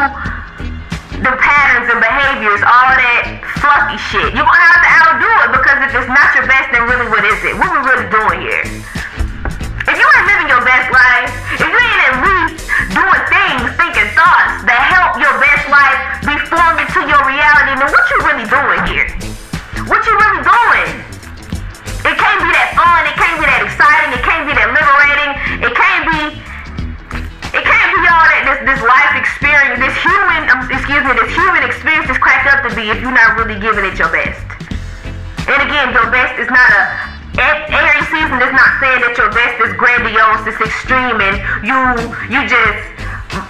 the 1.21 1.37
patterns 1.37 1.85
and 1.91 2.01
behaviors, 2.01 2.65
all 2.65 2.89
that 2.97 3.45
fluffy 3.61 3.99
shit. 4.09 4.33
You're 4.33 4.41
to 4.41 4.69
have 4.73 4.81
to 4.81 4.91
outdo 5.05 5.29
it 5.45 5.49
because 5.53 5.77
if 5.85 5.91
it's 5.93 6.09
not 6.09 6.33
your 6.33 6.49
best, 6.49 6.73
then 6.73 6.89
really 6.89 7.05
what 7.13 7.21
is 7.21 7.37
it? 7.45 7.53
What 7.61 7.69
we 7.69 7.79
really 7.85 8.09
doing 8.09 8.41
here? 8.41 8.65
If 9.87 9.97
you 9.97 10.05
ain't 10.05 10.27
living 10.29 10.49
your 10.49 10.61
best 10.61 10.93
life, 10.93 11.31
if 11.57 11.65
you 11.65 11.73
ain't 11.73 12.01
at 12.05 12.15
least 12.21 12.69
doing 12.93 13.23
things, 13.33 13.65
thinking 13.81 14.09
thoughts 14.13 14.61
that 14.69 14.77
help 14.77 15.17
your 15.17 15.33
best 15.41 15.65
life 15.73 15.97
be 16.21 16.37
formed 16.45 16.77
into 16.77 17.01
your 17.09 17.21
reality, 17.25 17.73
then 17.81 17.89
what 17.89 18.05
you 18.13 18.17
really 18.21 18.45
doing 18.45 18.81
here? 18.85 19.09
What 19.89 20.05
you 20.05 20.13
really 20.13 20.43
doing? 20.45 20.89
It 22.05 22.13
can't 22.13 22.41
be 22.45 22.49
that 22.53 22.77
fun, 22.77 23.09
it 23.09 23.15
can't 23.17 23.37
be 23.41 23.45
that 23.49 23.61
exciting, 23.65 24.09
it 24.13 24.21
can't 24.21 24.45
be 24.45 24.53
that 24.53 24.69
liberating, 24.69 25.31
it 25.65 25.73
can't 25.73 26.05
be 26.09 26.21
it 27.51 27.63
can't 27.67 27.91
be 27.91 28.01
all 28.07 28.25
that 28.31 28.41
this 28.47 28.59
this 28.63 28.81
life 28.85 29.13
experience, 29.17 29.81
this 29.81 29.97
human 29.97 30.45
um, 30.49 30.69
excuse 30.69 31.01
me, 31.05 31.13
this 31.17 31.33
human 31.33 31.65
experience 31.65 32.05
is 32.05 32.21
cracked 32.21 32.49
up 32.53 32.65
to 32.65 32.71
be 32.77 32.89
if 32.93 33.01
you're 33.01 33.13
not 33.13 33.33
really 33.33 33.57
giving 33.57 33.85
it 33.85 33.97
your 33.97 34.13
best. 34.13 34.45
And 35.49 35.57
again, 35.65 35.89
your 35.89 36.09
best 36.13 36.37
is 36.37 36.49
not 36.53 36.69
a 36.69 37.11
every 37.37 38.03
season 38.11 38.37
is 38.43 38.51
not 38.51 38.71
saying 38.83 39.01
that 39.07 39.15
your 39.15 39.31
best 39.31 39.55
is 39.63 39.71
grandiose, 39.79 40.43
it's 40.47 40.59
extreme, 40.59 41.19
and 41.23 41.39
you 41.63 41.77
you 42.27 42.43
just 42.47 42.91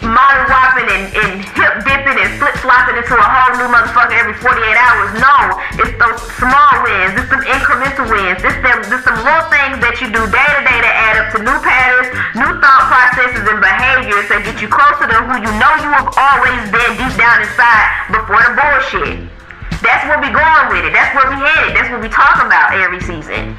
model 0.06 0.46
whopping 0.46 0.86
and, 0.94 1.06
and 1.18 1.32
hip 1.58 1.82
dipping 1.82 2.18
and 2.22 2.30
flip 2.38 2.54
flopping 2.62 2.98
into 3.02 3.14
a 3.18 3.26
whole 3.26 3.58
new 3.58 3.66
motherfucker 3.66 4.14
every 4.14 4.38
48 4.38 4.62
hours. 4.78 5.10
No, 5.18 5.36
it's 5.82 5.94
those 5.98 6.22
small 6.38 6.74
wins, 6.86 7.18
it's 7.18 7.30
some 7.34 7.42
incremental 7.42 8.06
wins, 8.06 8.42
it's 8.46 8.60
them, 8.62 8.86
it's 8.86 9.02
some 9.02 9.18
little 9.26 9.46
things 9.50 9.82
that 9.82 9.98
you 9.98 10.14
do 10.14 10.22
day 10.30 10.50
to 10.54 10.62
day 10.62 10.80
that 10.86 10.94
add 10.94 11.16
up 11.18 11.28
to 11.34 11.40
new 11.42 11.58
patterns, 11.66 12.10
new 12.38 12.52
thought 12.62 12.84
processes 12.94 13.42
and 13.42 13.58
behaviors 13.58 14.26
that 14.30 14.46
get 14.46 14.62
you 14.62 14.70
closer 14.70 15.10
to 15.10 15.18
who 15.26 15.34
you 15.42 15.52
know 15.58 15.74
you 15.82 15.90
have 15.90 16.10
always 16.14 16.62
been 16.70 16.92
deep 17.02 17.16
down 17.18 17.42
inside 17.42 18.14
before 18.14 18.42
the 18.46 18.54
bullshit. 18.54 19.41
That's 19.82 20.06
where 20.06 20.22
we 20.22 20.30
going 20.30 20.66
with 20.70 20.86
it. 20.86 20.94
That's 20.94 21.10
where 21.18 21.26
we 21.26 21.42
headed. 21.42 21.74
That's 21.74 21.90
what 21.90 22.02
we 22.02 22.10
talking 22.10 22.46
about 22.46 22.78
every 22.78 23.02
season. 23.02 23.58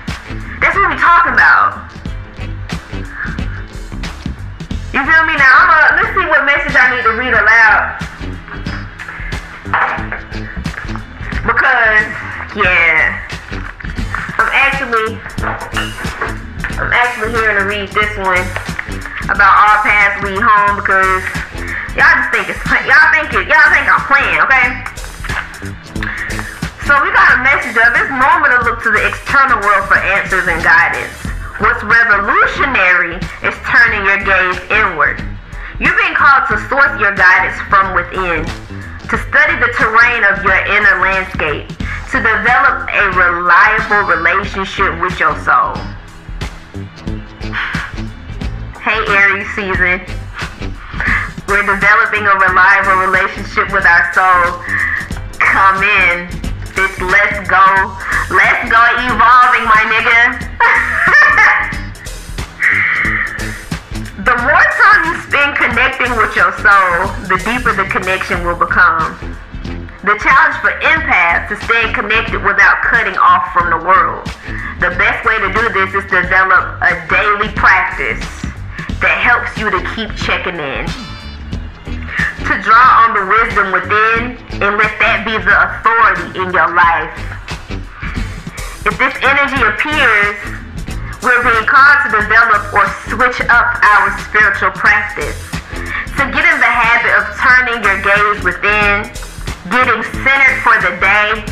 That's 0.63 0.79
what 0.79 0.87
we 0.87 0.97
talking 0.97 1.35
about. 1.35 1.91
You 4.95 5.03
feel 5.03 5.25
me? 5.27 5.35
Now, 5.35 5.51
I'm 5.51 5.71
a, 5.75 5.81
let's 5.99 6.15
see 6.15 6.27
what 6.31 6.47
message 6.47 6.79
I 6.79 6.95
need 6.95 7.03
to 7.03 7.19
read 7.19 7.35
aloud. 7.35 7.99
Because, 11.43 12.07
yeah, 12.55 13.19
I'm 14.39 14.51
actually, 14.55 15.19
I'm 16.79 16.93
actually 16.93 17.33
here 17.33 17.59
to 17.59 17.65
read 17.67 17.89
this 17.91 18.15
one 18.19 18.47
about 19.27 19.59
our 19.59 19.83
paths 19.83 20.23
lead 20.23 20.39
home 20.39 20.77
because 20.77 21.25
y'all 21.97 22.15
just 22.15 22.31
think 22.31 22.47
it's, 22.47 22.63
y'all 22.87 23.11
think 23.11 23.33
it, 23.35 23.49
y'all 23.49 23.71
think 23.75 23.91
I'm 23.91 24.07
playing, 24.07 24.39
okay? 24.45 24.92
So 26.87 26.99
we 26.99 27.15
got 27.15 27.39
a 27.39 27.43
message 27.47 27.79
of 27.79 27.95
it's 27.95 28.11
normal 28.11 28.51
to 28.51 28.59
look 28.67 28.83
to 28.83 28.91
the 28.91 29.07
external 29.07 29.63
world 29.63 29.87
for 29.87 30.03
answers 30.03 30.51
and 30.51 30.59
guidance. 30.67 31.15
What's 31.63 31.79
revolutionary 31.87 33.23
is 33.47 33.55
turning 33.63 34.03
your 34.03 34.19
gaze 34.27 34.59
inward. 34.67 35.23
You're 35.79 35.95
being 35.95 36.15
called 36.19 36.51
to 36.51 36.59
source 36.67 36.99
your 36.99 37.15
guidance 37.15 37.55
from 37.71 37.95
within, 37.95 38.43
to 39.09 39.15
study 39.31 39.55
the 39.63 39.71
terrain 39.79 40.27
of 40.27 40.43
your 40.43 40.59
inner 40.75 40.99
landscape. 40.99 41.71
to 42.13 42.19
develop 42.19 42.91
a 42.93 43.09
reliable 43.17 44.07
relationship 44.07 45.01
with 45.01 45.19
your 45.19 45.33
soul. 45.41 45.73
Hey, 48.85 49.01
Aries 49.09 49.49
season. 49.55 50.05
We're 51.49 51.65
developing 51.65 52.27
a 52.27 52.35
reliable 52.37 53.07
relationship 53.07 53.73
with 53.73 53.87
our 53.87 54.13
soul. 54.13 54.61
Come 55.39 55.83
in. 55.83 56.42
Let's 56.77 57.49
go. 57.49 57.65
Let's 58.33 58.65
go 58.71 58.81
evolving, 59.05 59.65
my 59.69 59.83
nigga. 59.93 60.41
the 64.25 64.37
more 64.41 64.67
time 64.81 65.05
you 65.05 65.21
spend 65.29 65.57
connecting 65.57 66.17
with 66.17 66.35
your 66.35 66.53
soul, 66.65 67.13
the 67.29 67.37
deeper 67.45 67.77
the 67.77 67.85
connection 67.91 68.47
will 68.47 68.57
become. 68.57 69.37
The 70.03 70.19
challenge 70.19 70.57
for 70.65 70.73
empaths 70.81 71.53
is 71.53 71.61
staying 71.63 71.95
connected 71.95 72.43
without 72.43 72.83
cutting 72.83 73.17
off 73.19 73.53
from 73.53 73.71
the 73.71 73.85
world. 73.85 74.25
The 74.81 74.97
best 74.97 75.25
way 75.27 75.39
to 75.39 75.53
do 75.53 75.69
this 75.75 75.95
is 75.95 76.11
to 76.11 76.23
develop 76.23 76.81
a 76.81 77.07
daily 77.09 77.53
practice 77.55 78.25
that 79.01 79.21
helps 79.21 79.59
you 79.59 79.71
to 79.71 79.79
keep 79.95 80.11
checking 80.17 80.57
in. 80.57 81.12
To 82.43 82.61
draw 82.61 83.07
on 83.07 83.15
the 83.15 83.25
wisdom 83.25 83.71
within 83.71 84.37
and 84.61 84.75
let 84.75 84.93
that 84.99 85.23
be 85.23 85.39
the 85.39 85.57
authority 85.57 86.43
in 86.43 86.51
your 86.51 86.69
life. 86.75 87.15
If 88.83 88.99
this 88.99 89.15
energy 89.23 89.63
appears, 89.63 90.37
we're 91.23 91.39
being 91.39 91.65
called 91.71 92.03
to 92.03 92.11
develop 92.19 92.67
or 92.75 92.83
switch 93.07 93.39
up 93.47 93.79
our 93.79 94.11
spiritual 94.27 94.75
practice. 94.75 95.39
To 96.19 96.23
get 96.35 96.43
in 96.43 96.59
the 96.59 96.67
habit 96.67 97.15
of 97.15 97.31
turning 97.39 97.79
your 97.79 98.03
gaze 98.03 98.43
within 98.43 99.07
getting 99.71 100.03
centered 100.27 100.59
for 100.67 100.75
the 100.83 100.99
day 100.99 101.47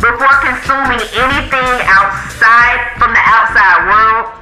before 0.00 0.36
consuming 0.40 1.04
anything 1.20 1.72
outside 1.84 2.96
from 2.96 3.12
the 3.12 3.20
outside 3.28 3.84
world 3.84 4.40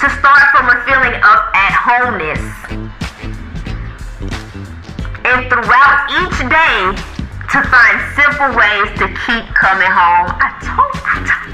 to 0.00 0.08
start 0.16 0.48
from 0.56 0.72
a 0.72 0.80
feeling 0.88 1.12
of 1.20 1.38
at 1.52 1.76
homeness 1.76 2.40
and 5.28 5.44
throughout 5.52 6.08
each 6.08 6.40
day 6.48 6.76
to 7.52 7.58
find 7.68 7.96
simple 8.16 8.48
ways 8.56 8.88
to 8.96 9.04
keep 9.28 9.44
coming 9.52 9.92
home 9.92 10.32
i 10.40 10.48
told 10.64 10.88
i 11.04 11.20
told 11.28 11.48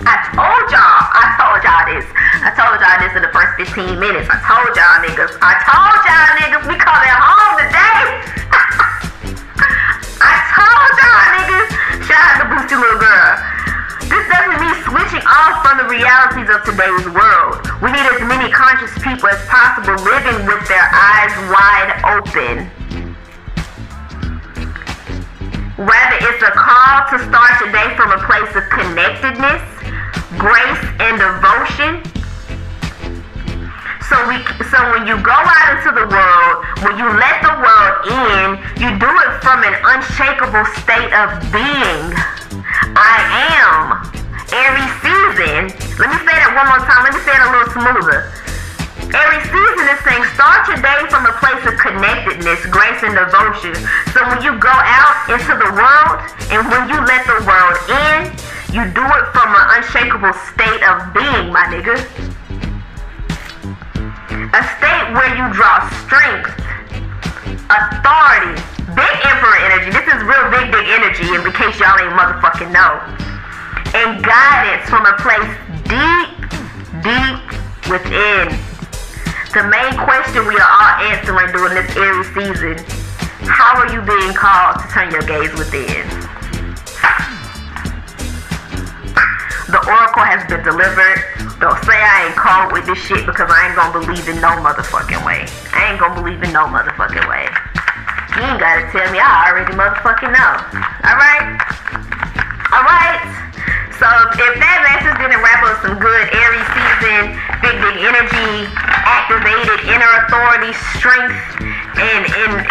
I 0.00 0.16
told 0.32 0.64
y'all, 0.72 1.04
I 1.12 1.36
told 1.36 1.60
y'all 1.60 1.84
this. 1.84 2.08
I 2.40 2.48
told 2.56 2.80
y'all 2.80 2.96
this 3.04 3.12
in 3.12 3.20
the 3.20 3.28
first 3.36 3.52
15 3.60 4.00
minutes. 4.00 4.32
I 4.32 4.40
told 4.48 4.72
y'all 4.72 4.96
niggas. 5.04 5.36
I 5.44 5.60
told 5.60 6.00
y'all 6.08 6.40
niggas 6.40 6.64
we 6.64 6.80
coming 6.80 7.12
home 7.20 7.60
today. 7.60 8.00
I 10.24 10.32
told 10.56 10.92
y'all 10.96 11.26
niggas. 11.36 11.68
Shout 12.08 12.16
out 12.16 12.36
to 12.40 12.44
Boosty 12.48 12.80
Little 12.80 12.96
Girl. 12.96 13.32
This 14.10 14.26
doesn't 14.26 14.58
mean 14.58 14.74
switching 14.82 15.22
off 15.22 15.62
from 15.62 15.78
the 15.78 15.86
realities 15.86 16.50
of 16.50 16.66
today's 16.66 17.06
world. 17.14 17.62
We 17.78 17.94
need 17.94 18.02
as 18.10 18.18
many 18.26 18.50
conscious 18.50 18.90
people 18.98 19.30
as 19.30 19.38
possible 19.46 19.94
living 20.02 20.50
with 20.50 20.66
their 20.66 20.82
eyes 20.90 21.30
wide 21.46 21.94
open. 22.18 22.66
Rather, 25.78 26.18
it's 26.26 26.42
a 26.42 26.50
call 26.50 27.06
to 27.14 27.22
start 27.22 27.54
today 27.62 27.94
from 27.94 28.10
a 28.10 28.18
place 28.26 28.50
of 28.58 28.66
connectedness, 28.74 29.62
grace, 30.42 30.84
and 30.98 31.14
devotion. 31.14 32.02
So 34.10 34.18
we, 34.26 34.42
so 34.74 34.90
when 34.90 35.06
you 35.06 35.22
go 35.22 35.38
out 35.38 35.78
into 35.78 35.94
the 35.94 36.10
world, 36.10 36.66
when 36.82 36.98
you 36.98 37.06
let 37.14 37.46
the 37.46 37.54
world 37.62 37.94
in, 38.10 38.58
you 38.82 38.90
do 38.98 39.06
it 39.06 39.32
from 39.38 39.62
an 39.62 39.78
unshakable 39.86 40.66
state 40.82 41.14
of 41.14 41.30
being. 41.54 42.39
I 42.96 43.16
am 43.54 44.02
every 44.50 44.88
season. 44.98 45.70
Let 45.98 46.08
me 46.10 46.18
say 46.26 46.34
that 46.34 46.50
one 46.58 46.66
more 46.66 46.82
time. 46.82 47.06
Let 47.06 47.14
me 47.14 47.22
say 47.22 47.34
it 47.34 47.42
a 47.42 47.50
little 47.54 47.70
smoother. 47.70 48.34
Every 49.10 49.42
season 49.42 49.84
is 49.90 50.00
saying 50.06 50.22
start 50.38 50.70
your 50.70 50.78
day 50.78 51.02
from 51.10 51.26
a 51.26 51.34
place 51.42 51.62
of 51.66 51.74
connectedness, 51.82 52.62
grace, 52.70 53.02
and 53.02 53.14
devotion. 53.14 53.74
So 54.14 54.22
when 54.30 54.38
you 54.42 54.54
go 54.58 54.70
out 54.70 55.26
into 55.26 55.54
the 55.54 55.70
world 55.74 56.18
and 56.54 56.62
when 56.70 56.86
you 56.86 56.98
let 57.02 57.26
the 57.26 57.42
world 57.42 57.78
in, 57.90 58.30
you 58.70 58.86
do 58.94 59.02
it 59.02 59.24
from 59.34 59.50
an 59.50 59.66
unshakable 59.82 60.34
state 60.54 60.82
of 60.86 61.10
being, 61.10 61.50
my 61.50 61.66
nigga. 61.70 61.98
A 64.54 64.62
state 64.78 65.06
where 65.10 65.30
you 65.34 65.46
draw 65.54 65.82
strength, 66.06 66.54
authority, 67.66 68.62
big 68.94 69.14
emperor 69.26 69.58
energy. 69.70 69.90
This 69.90 70.06
is 70.10 70.20
real 70.24 70.46
big, 70.50 70.70
big 70.70 70.86
energy, 70.90 71.26
in 71.30 71.40
case 71.52 71.78
y'all 71.78 71.98
ain't 71.98 72.14
motherfucking 72.14 72.70
know. 72.72 73.00
And 73.94 74.22
guidance 74.22 74.86
from 74.88 75.06
a 75.06 75.14
place 75.18 75.50
deep, 75.86 76.30
deep 77.02 77.40
within. 77.90 78.54
The 79.50 79.66
main 79.66 79.94
question 79.98 80.46
we 80.46 80.54
are 80.54 80.70
all 80.70 80.94
answering 81.10 81.50
during 81.50 81.74
this 81.74 81.90
Aries 81.96 82.30
season 82.34 82.78
how 83.50 83.76
are 83.80 83.92
you 83.92 84.00
being 84.02 84.32
called 84.34 84.78
to 84.80 84.86
turn 84.88 85.10
your 85.10 85.22
gaze 85.22 85.52
within? 85.58 86.06
The 89.68 89.80
oracle 89.86 90.24
has 90.24 90.44
been 90.48 90.62
delivered. 90.62 91.24
Don't 91.58 91.78
say 91.84 91.96
I 91.96 92.26
ain't 92.28 92.36
called 92.36 92.72
with 92.72 92.86
this 92.86 92.98
shit 92.98 93.24
because 93.24 93.50
I 93.50 93.68
ain't 93.68 93.76
gonna 93.76 93.96
believe 93.96 94.28
in 94.28 94.40
no 94.40 94.54
motherfucking 94.60 95.24
way. 95.24 95.46
I 95.72 95.90
ain't 95.90 96.00
gonna 96.00 96.20
believe 96.20 96.42
in 96.42 96.52
no 96.52 96.66
motherfucking 96.66 97.28
way. 97.28 97.48
You 98.36 98.46
ain't 98.46 98.62
gotta 98.62 98.86
tell 98.94 99.10
me, 99.10 99.18
I 99.18 99.50
already 99.50 99.74
motherfucking 99.74 100.30
know. 100.30 100.52
Alright? 101.02 101.58
Alright? 102.70 103.22
So 103.98 104.08
if 104.32 104.54
that 104.56 104.78
message 104.86 105.18
didn't 105.20 105.42
wrap 105.44 105.60
up 105.66 105.76
some 105.84 106.00
good 106.00 106.24
Aries 106.32 106.68
season, 106.72 107.36
big 107.60 107.76
big 107.84 108.00
energy, 108.00 108.70
activated 109.04 109.82
inner 109.92 110.08
authority, 110.24 110.72
strength, 110.96 111.36
and 112.00 112.24
and 112.24 112.64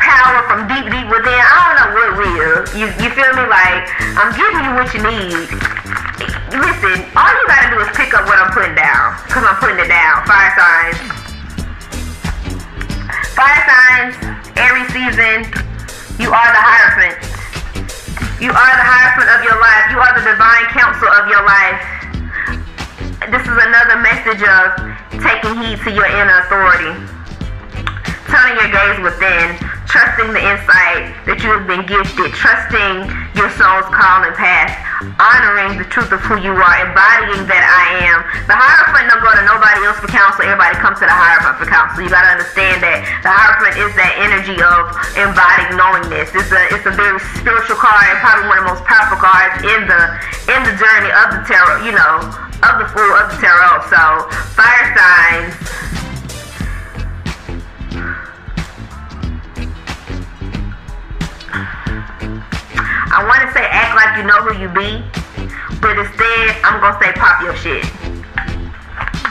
power 0.00 0.40
from 0.48 0.64
deep 0.70 0.88
deep 0.88 1.04
within, 1.10 1.36
I 1.36 1.52
don't 1.68 1.76
know 1.76 1.90
what 1.92 2.08
will. 2.16 2.56
You 2.78 2.86
you 2.96 3.10
feel 3.12 3.34
me? 3.36 3.44
Like 3.44 3.90
I'm 4.16 4.32
giving 4.32 4.62
you 4.62 4.72
what 4.78 4.88
you 4.96 5.04
need. 5.04 5.52
Listen, 6.54 7.02
all 7.12 7.28
you 7.28 7.44
gotta 7.44 7.68
do 7.74 7.82
is 7.84 7.90
pick 7.92 8.14
up 8.16 8.24
what 8.24 8.40
I'm 8.40 8.48
putting 8.54 8.78
down, 8.78 9.20
cause 9.28 9.44
I'm 9.44 9.58
putting 9.60 9.82
it 9.84 9.90
down. 9.92 10.24
Fire 10.24 10.54
signs. 10.56 11.23
Fire 13.32 13.64
signs, 13.64 14.14
Aries 14.60 14.92
season, 14.92 15.48
you 16.20 16.28
are 16.28 16.50
the 16.52 16.60
Hierophant. 16.60 17.16
You 18.42 18.50
are 18.52 18.72
the 18.76 18.86
Hierophant 18.86 19.30
of 19.32 19.40
your 19.40 19.56
life. 19.56 19.88
You 19.88 19.98
are 19.98 20.12
the 20.12 20.24
divine 20.28 20.66
counsel 20.74 21.08
of 21.08 21.24
your 21.32 21.42
life. 21.48 21.80
This 23.32 23.42
is 23.42 23.56
another 23.56 23.96
message 24.04 24.44
of 24.44 24.76
taking 25.24 25.56
heed 25.62 25.80
to 25.84 25.90
your 25.90 26.06
inner 26.06 26.44
authority. 26.44 27.13
Turning 28.28 28.56
your 28.56 28.70
gaze 28.72 29.00
within, 29.04 29.56
trusting 29.84 30.32
the 30.32 30.42
insight 30.42 31.12
that 31.28 31.38
you 31.44 31.52
have 31.52 31.68
been 31.68 31.84
gifted, 31.84 32.32
trusting 32.32 33.04
your 33.36 33.50
soul's 33.54 33.86
calling 33.92 34.32
path, 34.34 34.72
honoring 35.20 35.76
the 35.76 35.86
truth 35.92 36.10
of 36.10 36.18
who 36.24 36.40
you 36.40 36.50
are, 36.50 36.76
embodying 36.82 37.44
that 37.46 37.62
I 37.62 38.08
am. 38.08 38.18
The 38.48 38.56
Hierophant 38.56 39.12
don't 39.12 39.22
go 39.22 39.30
to 39.34 39.44
nobody 39.44 39.86
else 39.86 40.00
for 40.00 40.10
counsel. 40.10 40.46
Everybody 40.48 40.74
comes 40.80 40.98
to 41.02 41.06
the 41.06 41.14
Hierophant 41.14 41.60
for 41.60 41.68
counsel. 41.68 42.00
You 42.00 42.10
gotta 42.10 42.32
understand 42.32 42.80
that 42.80 43.04
the 43.22 43.30
Hierophant 43.30 43.76
is 43.76 43.92
that 43.94 44.12
energy 44.18 44.58
of 44.58 44.82
embodying 45.14 45.76
knowingness. 45.76 46.32
It's 46.32 46.50
a 46.50 46.62
it's 46.72 46.86
a 46.88 46.94
very 46.94 47.20
spiritual 47.38 47.76
card 47.76 48.08
and 48.08 48.18
probably 48.24 48.50
one 48.50 48.58
of 48.58 48.64
the 48.66 48.70
most 48.74 48.84
powerful 48.88 49.20
cards 49.20 49.62
in 49.62 49.84
the 49.84 50.02
in 50.48 50.60
the 50.64 50.74
journey 50.80 51.12
of 51.12 51.38
the 51.38 51.40
tarot. 51.44 51.86
You 51.86 51.94
know, 51.94 52.34
of 52.64 52.74
the 52.80 52.88
fool 52.90 53.12
of 53.14 53.30
the 53.30 53.38
tarot. 53.38 53.84
So 53.92 54.00
fire 54.56 54.86
signs. 54.96 55.54
I 63.14 63.22
want 63.22 63.46
to 63.46 63.50
say 63.54 63.62
act 63.62 63.94
like 63.94 64.18
you 64.18 64.26
know 64.26 64.42
who 64.42 64.58
you 64.58 64.66
be, 64.74 64.98
but 65.78 65.94
instead 65.94 66.50
I'm 66.66 66.82
gonna 66.82 66.98
say 66.98 67.14
pop 67.14 67.38
your 67.46 67.54
shit. 67.54 67.86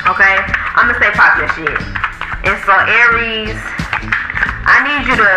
Okay, 0.08 0.36
I'm 0.80 0.88
gonna 0.88 0.96
say 1.04 1.12
pop 1.12 1.36
your 1.36 1.52
shit. 1.52 1.76
And 2.48 2.56
so 2.64 2.72
Aries, 2.72 3.60
I 4.64 4.88
need 4.88 5.04
you 5.04 5.20
to, 5.20 5.36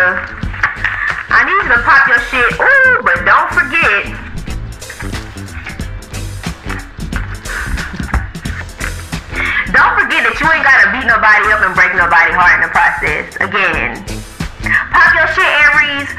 I 1.27 1.43
need 1.43 1.59
you 1.59 1.75
to 1.75 1.81
pop 1.83 2.07
your 2.07 2.23
shit. 2.31 2.47
Ooh, 2.55 3.03
but 3.03 3.27
don't 3.27 3.51
forget. 3.51 4.15
Don't 9.75 9.93
forget 9.99 10.23
that 10.23 10.35
you 10.39 10.47
ain't 10.47 10.63
gotta 10.63 10.87
beat 10.95 11.03
nobody 11.03 11.51
up 11.51 11.67
and 11.67 11.75
break 11.75 11.91
nobody 11.99 12.31
heart 12.31 12.55
in 12.55 12.61
the 12.63 12.71
process. 12.71 13.27
Again, 13.43 14.07
pop 14.95 15.11
your 15.19 15.27
shit, 15.35 15.51
Aries 15.67 16.16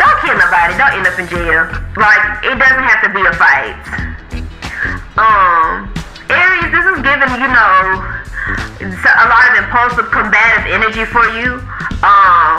don't 0.00 0.16
kill 0.24 0.36
nobody. 0.40 0.72
Don't 0.80 0.96
end 0.96 1.04
up 1.04 1.18
in 1.20 1.28
jail. 1.28 1.68
Like 2.00 2.24
it 2.48 2.56
doesn't 2.56 2.84
have 2.88 3.00
to 3.04 3.10
be 3.12 3.20
a 3.20 3.34
fight. 3.36 3.76
Um, 5.20 5.92
Aries, 6.32 6.72
this 6.72 6.86
is 6.88 6.98
giving 7.04 7.28
you 7.36 7.50
know 7.52 8.00
a 8.80 9.26
lot 9.28 9.44
of 9.52 9.60
impulsive, 9.60 10.08
combative 10.08 10.64
energy 10.72 11.04
for 11.04 11.28
you. 11.36 11.60
Um, 12.00 12.56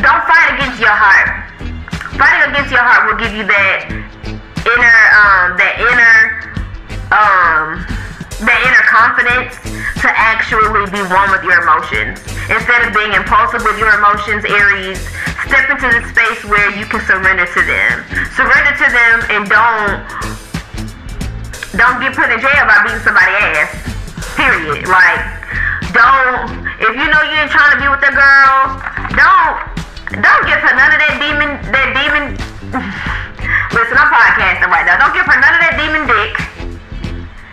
don't 0.00 0.24
fight 0.24 0.56
against 0.56 0.80
your 0.80 0.96
heart. 0.96 1.52
fighting 2.16 2.50
against 2.50 2.72
your 2.72 2.80
heart 2.80 3.04
will 3.04 3.20
give 3.20 3.36
you 3.36 3.44
that 3.44 3.92
inner, 4.64 4.98
um, 5.12 5.60
that 5.60 5.76
inner, 5.76 6.56
um, 7.12 7.84
that 8.42 8.60
inner 8.66 8.86
confidence 8.90 9.54
to 10.02 10.10
actually 10.10 10.66
be 10.90 10.98
one 11.06 11.30
with 11.30 11.46
your 11.46 11.62
emotions. 11.62 12.18
Instead 12.50 12.82
of 12.82 12.90
being 12.90 13.14
impulsive 13.14 13.62
with 13.62 13.78
your 13.78 13.94
emotions, 13.94 14.42
Aries, 14.42 14.98
step 15.46 15.70
into 15.70 15.86
the 15.86 16.02
space 16.10 16.42
where 16.50 16.74
you 16.74 16.82
can 16.90 16.98
surrender 17.06 17.46
to 17.46 17.60
them. 17.62 18.02
Surrender 18.34 18.74
to 18.74 18.88
them 18.90 19.16
and 19.30 19.42
don't 19.46 20.02
don't 21.78 21.98
get 22.04 22.12
put 22.12 22.28
in 22.28 22.36
jail 22.36 22.64
by 22.68 22.84
beating 22.84 23.00
somebody 23.00 23.32
ass. 23.32 23.72
Period. 24.36 24.84
Like, 24.90 25.22
don't 25.94 26.66
if 26.82 26.92
you 26.98 27.06
know 27.06 27.22
you 27.22 27.36
ain't 27.38 27.52
trying 27.54 27.72
to 27.72 27.78
be 27.78 27.86
with 27.86 28.02
the 28.02 28.10
girl, 28.10 28.76
don't 29.14 29.56
don't 30.18 30.44
give 30.50 30.60
her 30.60 30.74
none 30.74 30.90
of 30.90 30.98
that 30.98 31.16
demon 31.22 31.62
that 31.70 31.88
demon 31.94 32.36
Listen, 33.72 33.96
I'm 33.96 34.10
podcasting 34.12 34.68
right 34.68 34.84
now. 34.84 35.00
Don't 35.00 35.14
give 35.14 35.24
her 35.24 35.38
none 35.40 35.54
of 35.56 35.60
that 35.64 35.74
demon 35.80 36.04
dick 36.04 36.61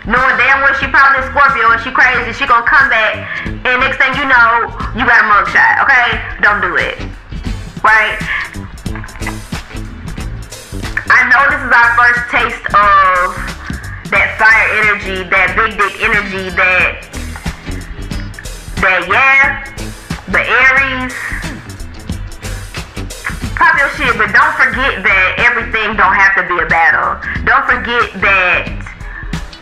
knowing 0.09 0.35
damn 0.41 0.65
well 0.65 0.73
she 0.73 0.89
probably 0.89 1.21
Scorpio 1.29 1.69
and 1.69 1.81
she 1.85 1.93
crazy, 1.93 2.33
she 2.33 2.49
gonna 2.49 2.65
come 2.65 2.89
back, 2.89 3.13
and 3.45 3.77
next 3.77 4.01
thing 4.01 4.09
you 4.17 4.25
know, 4.25 4.65
you 4.97 5.05
got 5.05 5.21
a 5.21 5.27
mugshot. 5.29 5.85
Okay, 5.85 6.17
don't 6.41 6.65
do 6.65 6.73
it. 6.81 6.97
Right? 7.85 8.17
I 11.13 11.29
know 11.29 11.45
this 11.53 11.61
is 11.61 11.69
our 11.69 11.89
first 11.93 12.25
taste 12.33 12.65
of 12.73 13.37
that 14.09 14.33
fire 14.41 14.67
energy, 14.81 15.29
that 15.29 15.53
big 15.53 15.77
dick 15.77 15.93
energy, 16.01 16.49
that 16.57 17.05
that 18.81 19.05
yeah, 19.05 19.61
the 20.33 20.41
Aries. 20.41 21.13
Pop 23.53 23.77
your 23.77 23.89
shit, 23.93 24.17
but 24.17 24.33
don't 24.33 24.55
forget 24.57 25.03
that 25.05 25.35
everything 25.37 25.93
don't 25.93 26.15
have 26.15 26.33
to 26.33 26.47
be 26.49 26.57
a 26.57 26.65
battle. 26.65 27.21
Don't 27.45 27.65
forget 27.67 28.09
that 28.21 28.89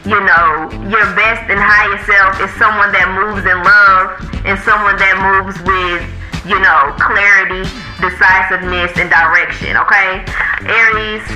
you 0.08 0.24
know, 0.24 0.72
your 0.88 1.04
best 1.20 1.44
and 1.52 1.60
highest 1.60 2.08
self 2.08 2.40
is 2.40 2.48
someone 2.56 2.96
that 2.96 3.12
moves 3.12 3.44
in 3.44 3.60
love 3.60 4.16
and 4.48 4.56
someone 4.64 4.96
that 4.96 5.20
moves 5.20 5.60
with, 5.68 6.00
you 6.48 6.56
know, 6.64 6.96
clarity, 6.96 7.68
decisiveness, 8.00 8.96
and 8.96 9.12
direction, 9.12 9.76
okay? 9.76 10.24
Aries. 10.64 11.28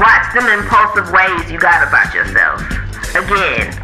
Watch 0.00 0.32
them 0.32 0.48
impulsive 0.48 1.12
ways 1.12 1.52
you 1.52 1.60
got 1.60 1.84
about 1.84 2.16
yourself. 2.16 2.64
Again, 3.12 3.76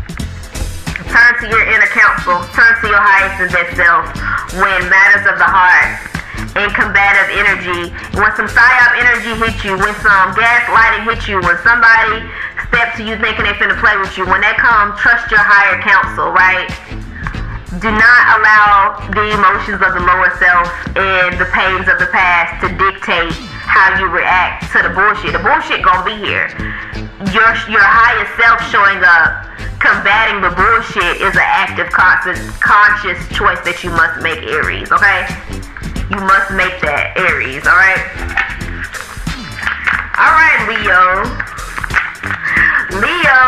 turn 1.12 1.32
to 1.36 1.46
your 1.52 1.68
inner 1.68 1.90
counsel, 1.92 2.40
turn 2.56 2.72
to 2.80 2.86
your 2.88 3.04
highest 3.04 3.44
and 3.44 3.52
best 3.52 3.76
self 3.76 4.08
when 4.56 4.88
matters 4.88 5.28
of 5.28 5.36
the 5.36 5.44
heart 5.44 6.13
and 6.54 6.70
combative 6.70 7.28
energy. 7.34 7.90
When 8.14 8.30
some 8.38 8.46
psyop 8.46 8.92
energy 8.94 9.34
hits 9.34 9.60
you, 9.66 9.74
when 9.74 9.94
some 9.98 10.34
gaslighting 10.38 11.04
hits 11.10 11.26
you, 11.26 11.42
when 11.42 11.58
somebody 11.66 12.22
steps 12.70 12.98
to 12.98 13.02
you 13.02 13.18
thinking 13.18 13.44
they're 13.46 13.58
finna 13.58 13.78
play 13.82 13.98
with 13.98 14.14
you, 14.14 14.26
when 14.26 14.40
that 14.46 14.54
comes, 14.58 14.94
trust 15.02 15.30
your 15.30 15.42
higher 15.42 15.82
counsel, 15.82 16.30
right? 16.30 16.70
Do 17.82 17.90
not 17.90 18.22
allow 18.38 19.02
the 19.10 19.34
emotions 19.34 19.82
of 19.82 19.98
the 19.98 20.02
lower 20.06 20.30
self 20.38 20.70
and 20.94 21.34
the 21.42 21.50
pains 21.50 21.90
of 21.90 21.98
the 21.98 22.06
past 22.14 22.62
to 22.62 22.70
dictate 22.70 23.34
how 23.66 23.98
you 23.98 24.06
react 24.06 24.70
to 24.70 24.86
the 24.86 24.94
bullshit. 24.94 25.34
The 25.34 25.42
bullshit 25.42 25.82
gonna 25.82 26.06
be 26.06 26.14
here. 26.22 26.54
Your 27.34 27.50
your 27.66 27.82
higher 27.82 28.30
self 28.38 28.62
showing 28.70 29.02
up, 29.02 29.50
combating 29.82 30.38
the 30.38 30.54
bullshit 30.54 31.18
is 31.18 31.34
an 31.34 31.42
active, 31.42 31.90
conscious, 31.90 32.38
conscious 32.62 33.18
choice 33.34 33.58
that 33.66 33.82
you 33.82 33.90
must 33.90 34.22
make, 34.22 34.46
Aries. 34.46 34.94
Okay 34.94 35.26
you 36.10 36.16
must 36.16 36.50
make 36.52 36.80
that 36.82 37.16
Aries, 37.16 37.66
alright? 37.66 38.04
Alright, 40.20 40.68
Leo. 40.68 41.24
Leo. 43.00 43.40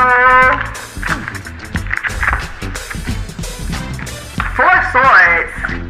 Four 4.57 4.77
Swords. 4.91 5.86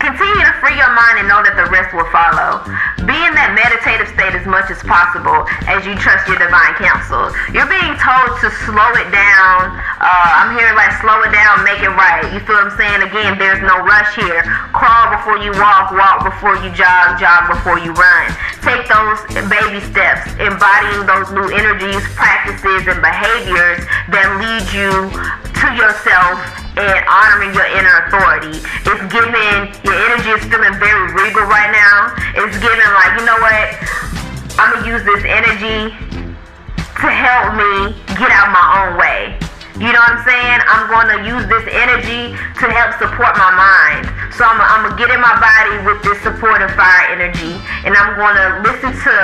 Continue 0.00 0.48
to 0.48 0.56
free 0.64 0.80
your 0.80 0.88
mind 0.96 1.20
and 1.20 1.28
know 1.28 1.44
that 1.44 1.60
the 1.60 1.68
rest 1.68 1.92
will 1.92 2.08
follow. 2.08 2.64
Be 3.04 3.12
in 3.12 3.32
that 3.36 3.52
meditative 3.52 4.08
state 4.16 4.32
as 4.32 4.48
much 4.48 4.72
as 4.72 4.80
possible 4.80 5.44
as 5.68 5.84
you 5.84 5.92
trust 6.00 6.24
your 6.24 6.40
divine 6.40 6.72
counsel. 6.80 7.28
You're 7.52 7.68
being 7.68 7.92
told 8.00 8.40
to 8.40 8.48
slow 8.64 8.90
it 8.96 9.12
down. 9.12 9.76
Uh, 10.00 10.40
I'm 10.40 10.56
hearing 10.56 10.72
like 10.72 10.96
slow 11.04 11.20
it 11.20 11.36
down, 11.36 11.60
make 11.68 11.84
it 11.84 11.92
right. 11.92 12.24
You 12.32 12.40
feel 12.48 12.56
what 12.56 12.72
I'm 12.72 12.76
saying? 12.80 13.04
Again, 13.04 13.36
there's 13.36 13.60
no 13.60 13.84
rush 13.84 14.16
here. 14.16 14.40
Crawl 14.72 15.12
before 15.12 15.36
you 15.36 15.52
walk, 15.60 15.92
walk 15.92 16.24
before 16.24 16.56
you 16.64 16.72
jog, 16.72 17.20
jog 17.20 17.52
before 17.52 17.76
you 17.76 17.92
run. 17.92 18.32
Take 18.64 18.88
those 18.88 19.20
baby 19.52 19.84
steps, 19.84 20.32
embodying 20.40 21.04
those 21.04 21.28
new 21.28 21.52
energies, 21.52 22.00
practices, 22.16 22.88
and 22.88 23.04
behaviors 23.04 23.84
that 24.08 24.32
lead 24.40 24.64
you 24.72 25.12
to 25.60 25.66
yourself 25.76 26.59
and 26.86 27.04
honoring 27.04 27.52
your 27.52 27.68
inner 27.76 28.06
authority. 28.06 28.62
It's 28.88 29.04
giving, 29.12 29.72
your 29.84 29.96
energy 30.08 30.30
is 30.32 30.44
feeling 30.48 30.76
very 30.80 31.12
regal 31.12 31.44
right 31.44 31.68
now. 31.68 32.14
It's 32.40 32.56
giving 32.56 32.90
like, 32.96 33.20
you 33.20 33.24
know 33.28 33.38
what? 33.42 33.66
I'm 34.56 34.80
gonna 34.80 34.88
use 34.88 35.04
this 35.04 35.24
energy 35.24 35.92
to 37.00 37.08
help 37.08 37.56
me 37.56 37.96
get 38.16 38.28
out 38.32 38.52
my 38.52 38.66
own 38.80 39.00
way. 39.00 39.36
You 39.80 39.88
know 39.92 40.00
what 40.04 40.20
I'm 40.20 40.24
saying? 40.28 40.60
I'm 40.68 40.84
gonna 40.92 41.24
use 41.24 41.44
this 41.48 41.64
energy 41.72 42.36
to 42.36 42.64
help 42.68 43.00
support 43.00 43.32
my 43.40 43.52
mind. 43.56 44.04
So 44.36 44.44
I'm, 44.44 44.60
I'm 44.60 44.84
gonna 44.84 45.00
get 45.00 45.08
in 45.08 45.20
my 45.20 45.36
body 45.40 45.80
with 45.88 46.02
this 46.04 46.20
supportive 46.20 46.70
fire 46.76 47.08
energy 47.08 47.56
and 47.88 47.96
I'm 47.96 48.16
gonna 48.16 48.60
listen 48.60 48.92
to 48.92 49.16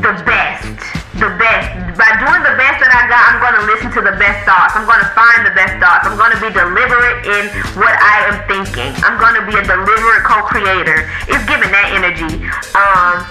the 0.00 0.12
best 0.24 1.03
the 1.18 1.30
best. 1.38 1.70
By 1.94 2.10
doing 2.18 2.42
the 2.42 2.56
best 2.58 2.82
that 2.82 2.90
I 2.90 3.06
got, 3.06 3.22
I'm 3.30 3.38
going 3.38 3.54
to 3.54 3.64
listen 3.70 3.88
to 3.94 4.02
the 4.02 4.18
best 4.18 4.42
thoughts. 4.42 4.74
I'm 4.74 4.82
going 4.82 4.98
to 4.98 5.10
find 5.14 5.46
the 5.46 5.54
best 5.54 5.78
thoughts. 5.78 6.10
I'm 6.10 6.18
going 6.18 6.34
to 6.34 6.40
be 6.42 6.50
deliberate 6.50 7.22
in 7.22 7.44
what 7.78 7.94
I 7.94 8.34
am 8.34 8.36
thinking. 8.50 8.90
I'm 9.06 9.14
going 9.22 9.38
to 9.38 9.44
be 9.46 9.54
a 9.54 9.62
deliberate 9.62 10.26
co-creator. 10.26 11.06
It's 11.30 11.44
giving 11.46 11.70
that 11.70 11.94
energy. 11.94 12.42
Um, 12.74 13.22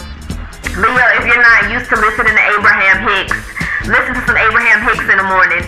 Leo, 0.80 1.06
if 1.20 1.28
you're 1.28 1.44
not 1.44 1.70
used 1.76 1.92
to 1.92 2.00
listening 2.00 2.34
to 2.34 2.44
Abraham 2.56 3.04
Hicks, 3.04 3.36
listen 3.84 4.16
to 4.16 4.22
some 4.24 4.40
Abraham 4.40 4.80
Hicks 4.88 5.04
in 5.04 5.18
the 5.20 5.28
morning. 5.28 5.64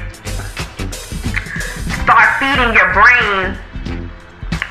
Start 2.07 2.27
feeding 2.39 2.71
your 2.71 2.89
brain 2.95 3.59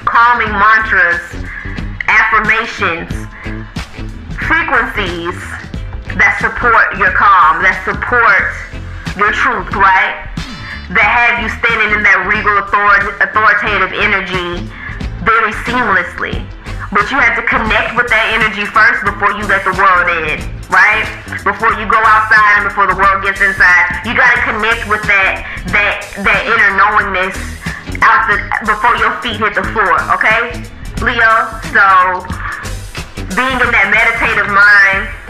calming 0.09 0.53
mantras, 0.53 1.21
affirmations, 2.09 3.13
frequencies 4.49 5.37
that 6.17 6.39
support 6.39 6.95
your 6.99 7.11
calm, 7.19 7.63
that 7.63 7.83
support 7.83 8.55
your 9.19 9.35
truth, 9.35 9.71
right? 9.75 10.31
That 10.95 11.09
have 11.09 11.35
you 11.43 11.49
standing 11.59 11.97
in 11.97 12.03
that 12.07 12.29
regal 12.29 12.55
author- 12.61 13.19
authoritative 13.19 13.91
energy 13.97 14.71
very 15.27 15.51
seamlessly. 15.67 16.45
But 16.93 17.11
you 17.11 17.19
have 17.19 17.35
to 17.35 17.43
connect 17.43 17.99
with 17.99 18.07
that 18.07 18.39
energy 18.39 18.63
first 18.69 19.03
before 19.03 19.35
you 19.35 19.43
let 19.51 19.67
the 19.67 19.75
world 19.75 20.07
in, 20.31 20.39
right? 20.71 21.03
Before 21.43 21.75
you 21.75 21.91
go 21.91 21.99
outside 21.99 22.63
and 22.63 22.71
before 22.71 22.87
the 22.87 22.95
world 22.95 23.27
gets 23.27 23.43
inside, 23.43 24.07
you 24.07 24.15
gotta 24.15 24.39
connect 24.47 24.87
with 24.87 25.03
that 25.11 25.43
that 25.75 26.07
that 26.23 26.41
inner 26.47 26.71
knowingness 26.79 27.35
out 27.99 28.31
the 28.31 28.39
before 28.63 28.95
your 28.95 29.11
feet 29.19 29.43
hit 29.43 29.59
the 29.59 29.67
floor, 29.75 29.99
okay, 30.15 30.63
Leo? 31.03 31.33
So 31.75 31.85
being 33.35 33.59
in 33.59 33.71
that 33.75 33.91
meditative 33.91 34.47
mind 34.55 35.24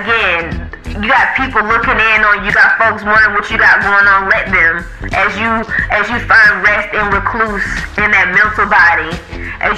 again, 0.00 0.70
you 0.96 1.08
got 1.08 1.36
people 1.36 1.62
looking 1.62 1.96
in 1.96 2.20
on 2.24 2.44
you, 2.44 2.52
got 2.52 2.76
folks 2.80 3.04
wondering 3.04 3.34
what 3.36 3.50
you 3.50 3.58
got 3.58 3.84
going 3.84 4.06
on, 4.08 4.28
let 4.28 4.48
them. 4.48 4.84
As 5.12 5.32
you 5.36 5.50
as 5.92 6.08
you 6.08 6.18
find 6.24 6.64
rest 6.64 6.92
and 6.96 7.12
recluse 7.12 7.64
in 8.00 8.08
that 8.10 8.32
mental 8.32 8.66
body, 8.68 9.12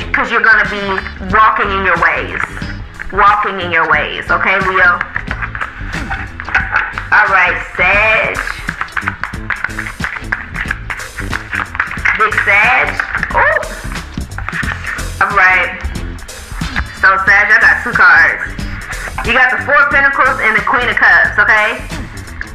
because 0.07 0.31
you're 0.31 0.45
gonna 0.45 0.69
be 0.71 0.83
walking 1.35 1.71
in 1.71 1.83
your 1.85 1.99
ways. 1.99 2.43
Walking 3.13 3.61
in 3.61 3.71
your 3.71 3.91
ways, 3.91 4.31
okay, 4.31 4.59
Leo? 4.67 4.99
Alright, 7.13 7.61
Sag. 7.77 8.39
Big 12.17 12.35
Sag. 12.47 12.89
Oh. 13.35 13.59
Alright. 15.21 15.83
So 17.01 17.09
Sag, 17.27 17.53
I 17.53 17.59
got 17.61 17.85
two 17.85 17.93
cards. 17.93 18.62
You 19.25 19.35
got 19.35 19.57
the 19.57 19.65
Four 19.65 19.79
of 19.81 19.91
Pentacles 19.91 20.41
and 20.43 20.57
the 20.57 20.63
Queen 20.67 20.89
of 20.89 20.97
Cups, 20.97 21.39
okay? 21.39 21.79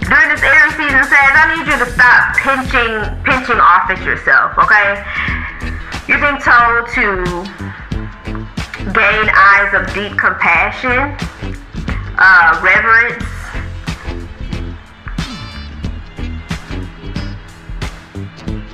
During 0.04 0.28
this 0.28 0.44
Aries 0.44 0.76
season, 0.76 1.02
Sag, 1.08 1.32
I 1.32 1.56
need 1.56 1.64
you 1.64 1.80
to 1.80 1.90
stop 1.96 2.36
pinching 2.36 3.24
pinching 3.24 3.56
off 3.56 3.90
at 3.90 4.04
yourself, 4.04 4.52
okay? 4.60 5.00
You've 6.12 6.20
been 6.20 6.40
told 6.44 6.92
to 6.92 7.24
gain 8.92 9.26
eyes 9.32 9.72
of 9.80 9.88
deep 9.96 10.20
compassion, 10.20 11.16
uh, 12.20 12.60
reverence, 12.62 13.24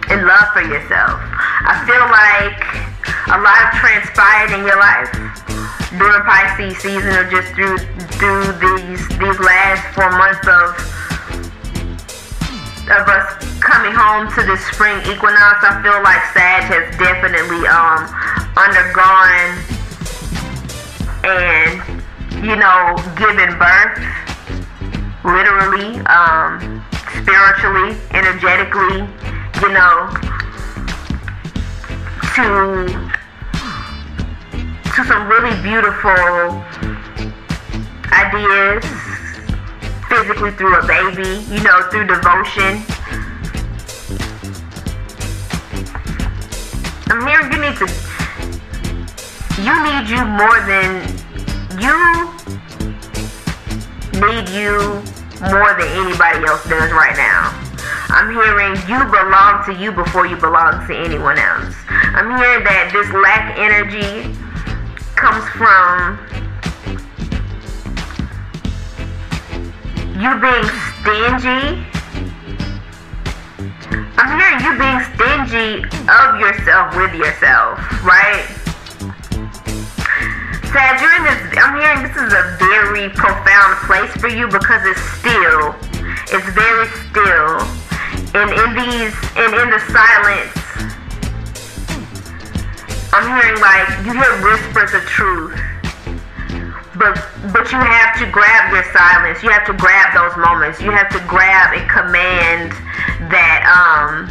and 0.09 0.25
love 0.25 0.49
for 0.49 0.61
yourself. 0.61 1.21
I 1.65 1.77
feel 1.85 2.09
like 2.09 2.92
a 3.31 3.37
lot 3.39 3.57
of 3.65 3.79
transpired 3.79 4.51
in 4.55 4.65
your 4.65 4.79
life 4.79 5.09
during 5.97 6.23
Pisces 6.25 6.77
season 6.81 7.13
or 7.13 7.29
just 7.29 7.53
through 7.53 7.77
through 8.17 8.45
these 8.57 9.01
these 9.19 9.39
last 9.39 9.83
four 9.93 10.09
months 10.17 10.45
of 10.47 10.73
of 12.89 13.07
us 13.07 13.27
coming 13.63 13.93
home 13.95 14.27
to 14.35 14.43
the 14.43 14.57
spring 14.57 14.99
equinox. 15.07 15.63
I 15.63 15.79
feel 15.79 16.03
like 16.03 16.19
Sag 16.33 16.67
has 16.67 16.85
definitely 16.99 17.63
um 17.69 18.09
undergone 18.59 19.55
and 21.23 21.79
you 22.43 22.55
know 22.59 22.97
given 23.15 23.55
birth 23.57 23.97
literally 25.23 26.03
um 26.11 26.83
spiritually 27.23 27.95
energetically 28.11 29.07
you 29.61 29.69
know 29.71 30.11
to 32.35 33.11
to 34.95 35.03
some 35.05 35.27
really 35.27 35.53
beautiful 35.61 36.09
ideas 38.11 38.83
physically 40.09 40.51
through 40.51 40.79
a 40.79 40.87
baby, 40.87 41.43
you 41.53 41.61
know, 41.61 41.87
through 41.91 42.07
devotion. 42.07 42.81
I'm 47.09 47.21
here 47.27 47.41
you 47.51 47.59
need 47.61 47.77
to 47.77 47.87
you 49.61 49.75
need 49.83 50.09
you 50.09 50.25
more 50.25 50.59
than 50.65 51.05
you 51.79 52.33
need 54.21 54.49
you 54.49 55.03
more 55.51 55.73
than 55.77 55.87
anybody 56.01 56.45
else 56.47 56.67
does 56.67 56.91
right 56.91 57.15
now. 57.15 57.72
I'm 58.15 58.31
hearing 58.31 58.75
you 58.87 59.03
belong 59.09 59.65
to 59.65 59.73
you 59.73 59.91
before 59.91 60.27
you 60.27 60.37
belong 60.37 60.85
to 60.85 60.95
anyone 60.95 61.39
else. 61.39 61.73
I'm 61.89 62.37
hearing 62.37 62.63
that 62.63 62.91
this 62.93 63.09
lack 63.09 63.57
energy 63.57 64.37
comes 65.15 65.43
from 65.57 66.21
you 70.13 70.29
being 70.37 70.69
stingy. 71.01 71.81
I'm 74.15 74.29
hearing 74.37 74.61
you 74.61 74.77
being 74.77 75.01
stingy 75.17 75.83
of 76.07 76.39
yourself 76.39 76.95
with 76.95 77.15
yourself, 77.15 77.79
right? 78.05 78.62
Sad, 80.73 80.97
you're 80.99 81.13
in 81.13 81.23
this, 81.23 81.37
I'm 81.61 81.77
hearing 81.77 82.01
this 82.01 82.17
is 82.17 82.33
a 82.33 82.57
very 82.57 83.07
profound 83.13 83.77
place 83.85 84.09
for 84.17 84.27
you 84.27 84.49
because 84.49 84.81
it's 84.89 85.05
still, 85.21 85.77
it's 86.33 86.49
very 86.57 86.89
still. 87.13 87.61
And 88.33 88.49
in 88.49 88.69
these, 88.73 89.13
and 89.37 89.53
in 89.53 89.69
the 89.69 89.77
silence, 89.93 90.57
I'm 93.13 93.29
hearing 93.37 93.61
like, 93.61 93.85
you 94.01 94.17
hear 94.17 94.33
whispers 94.41 94.97
of 94.97 95.05
truth 95.05 95.53
but 96.95 97.17
but 97.51 97.71
you 97.71 97.77
have 97.77 98.17
to 98.19 98.29
grab 98.31 98.71
your 98.71 98.83
silence. 98.93 99.41
You 99.41 99.49
have 99.49 99.65
to 99.65 99.73
grab 99.73 100.13
those 100.13 100.37
moments. 100.37 100.79
You 100.79 100.91
have 100.91 101.09
to 101.09 101.19
grab 101.27 101.73
and 101.73 101.89
command 101.89 102.71
that 103.33 103.65
um 103.65 104.29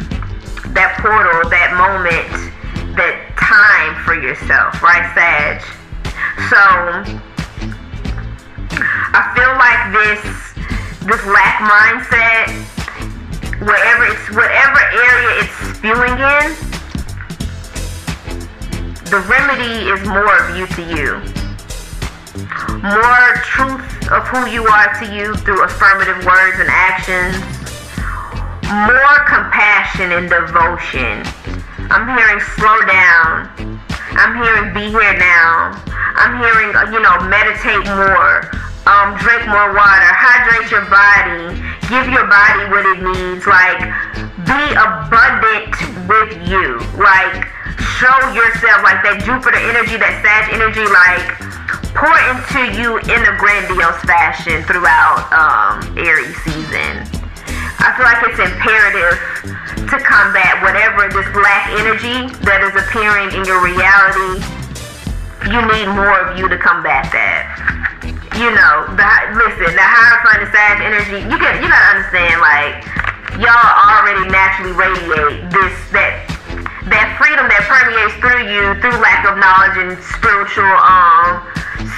that 0.73 0.97
portal, 0.99 1.49
that 1.49 1.75
moment, 1.75 2.95
that 2.95 3.35
time 3.35 4.01
for 4.03 4.15
yourself, 4.15 4.81
right, 4.81 5.11
Sag? 5.13 5.82
So 6.49 6.63
I 9.15 9.21
feel 9.35 9.53
like 9.57 9.93
this 9.93 10.21
this 11.05 11.23
lack 11.27 11.59
mindset, 11.63 12.49
wherever 13.59 14.05
it's 14.05 14.29
whatever 14.31 14.79
area 14.93 15.43
it's 15.43 15.55
spewing 15.77 16.17
in, 16.17 16.55
the 19.09 19.19
remedy 19.29 19.89
is 19.89 20.01
more 20.07 20.33
of 20.41 20.57
you 20.57 20.67
to 20.67 20.83
you 20.95 21.33
more 22.83 23.35
truth 23.43 24.11
of 24.11 24.27
who 24.27 24.49
you 24.49 24.67
are 24.67 24.93
to 24.99 25.15
you 25.15 25.33
through 25.35 25.63
affirmative 25.63 26.25
words 26.25 26.59
and 26.59 26.67
actions, 26.69 27.33
more 28.67 29.19
compassion 29.23 30.11
and 30.11 30.29
devotion. 30.29 31.23
I'm 31.89 32.17
hearing 32.17 32.41
slow 32.41 32.79
down. 32.81 33.72
I'm 34.15 34.37
hearing 34.37 34.73
be 34.73 34.89
here 34.93 35.15
now. 35.17 35.73
I'm 36.15 36.37
hearing, 36.37 36.69
you 36.93 37.01
know, 37.01 37.15
meditate 37.25 37.85
more. 37.89 38.49
Um, 38.85 39.15
drink 39.17 39.47
more 39.47 39.71
water. 39.71 40.09
Hydrate 40.11 40.69
your 40.69 40.85
body. 40.91 41.55
Give 41.87 42.05
your 42.11 42.27
body 42.27 42.67
what 42.69 42.83
it 42.85 42.99
needs. 43.01 43.47
Like, 43.47 43.79
be 44.43 44.63
abundant 44.75 45.71
with 46.05 46.35
you. 46.45 46.77
Like, 46.99 47.47
show 47.97 48.15
yourself 48.35 48.83
like 48.83 48.99
that 49.07 49.23
Jupiter 49.23 49.57
energy, 49.57 49.95
that 49.97 50.19
Sag 50.19 50.51
energy, 50.51 50.83
like 50.83 51.53
pour 51.95 52.13
into 52.33 52.81
you 52.81 52.97
in 52.97 53.21
a 53.23 53.37
grandiose 53.37 54.01
fashion 54.03 54.63
throughout 54.63 55.29
um, 55.31 55.97
Aries 55.97 56.35
season. 56.43 57.22
I 57.83 57.91
feel 57.99 58.07
like 58.07 58.23
it's 58.23 58.39
imperative 58.39 59.19
to 59.91 59.97
combat 59.99 60.63
whatever 60.63 61.11
this 61.11 61.27
black 61.35 61.67
energy 61.75 62.31
that 62.47 62.63
is 62.63 62.71
appearing 62.79 63.35
in 63.35 63.43
your 63.43 63.59
reality. 63.59 64.39
You 65.51 65.59
need 65.67 65.91
more 65.91 66.15
of 66.23 66.39
you 66.39 66.47
to 66.47 66.55
combat 66.55 67.11
that. 67.11 67.43
You 68.39 68.55
know, 68.55 68.87
the 68.95 69.05
listen, 69.35 69.75
the 69.75 69.83
Hierophant 69.83 70.47
and 70.47 70.51
Sag 70.55 70.79
energy. 70.79 71.27
You 71.27 71.35
get, 71.35 71.59
you 71.59 71.67
gotta 71.67 71.89
understand, 71.91 72.39
like 72.39 72.87
y'all 73.35 73.51
already 73.51 74.31
naturally 74.31 74.71
radiate 74.71 75.51
this 75.51 75.75
that 75.91 76.32
that 76.91 77.15
freedom 77.15 77.47
that 77.47 77.63
permeates 77.69 78.15
through 78.19 78.43
you 78.51 78.75
through 78.83 78.97
lack 78.99 79.23
of 79.23 79.39
knowledge 79.39 79.77
and 79.79 79.95
spiritual 80.03 80.67
um 80.67 81.39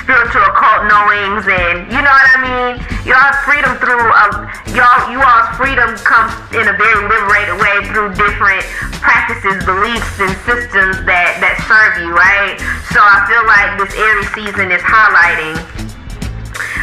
spiritual 0.02 0.46
occult 0.46 0.86
knowings 0.86 1.46
and 1.50 1.90
you 1.90 2.02
know 2.02 2.14
what 2.14 2.30
I 2.34 2.40
mean? 2.42 2.74
y'all 3.06 3.34
freedom 3.46 3.78
through 3.78 4.02
uh, 4.02 4.46
y'all 4.74 5.10
you 5.14 5.22
all's 5.22 5.50
freedom 5.58 5.94
comes 6.02 6.34
in 6.58 6.66
a 6.66 6.76
very 6.78 7.02
liberated 7.06 7.58
way 7.62 7.86
through 7.94 8.10
different 8.18 8.66
practices, 9.02 9.62
beliefs 9.66 10.18
and 10.18 10.34
systems 10.42 10.98
that 11.06 11.38
that 11.38 11.62
serve 11.70 12.02
you, 12.02 12.10
right? 12.10 12.58
So 12.90 12.98
I 12.98 13.22
feel 13.30 13.46
like 13.46 13.78
this 13.78 13.94
Aries 13.94 14.30
season 14.34 14.74
is 14.74 14.82
highlighting 14.82 15.58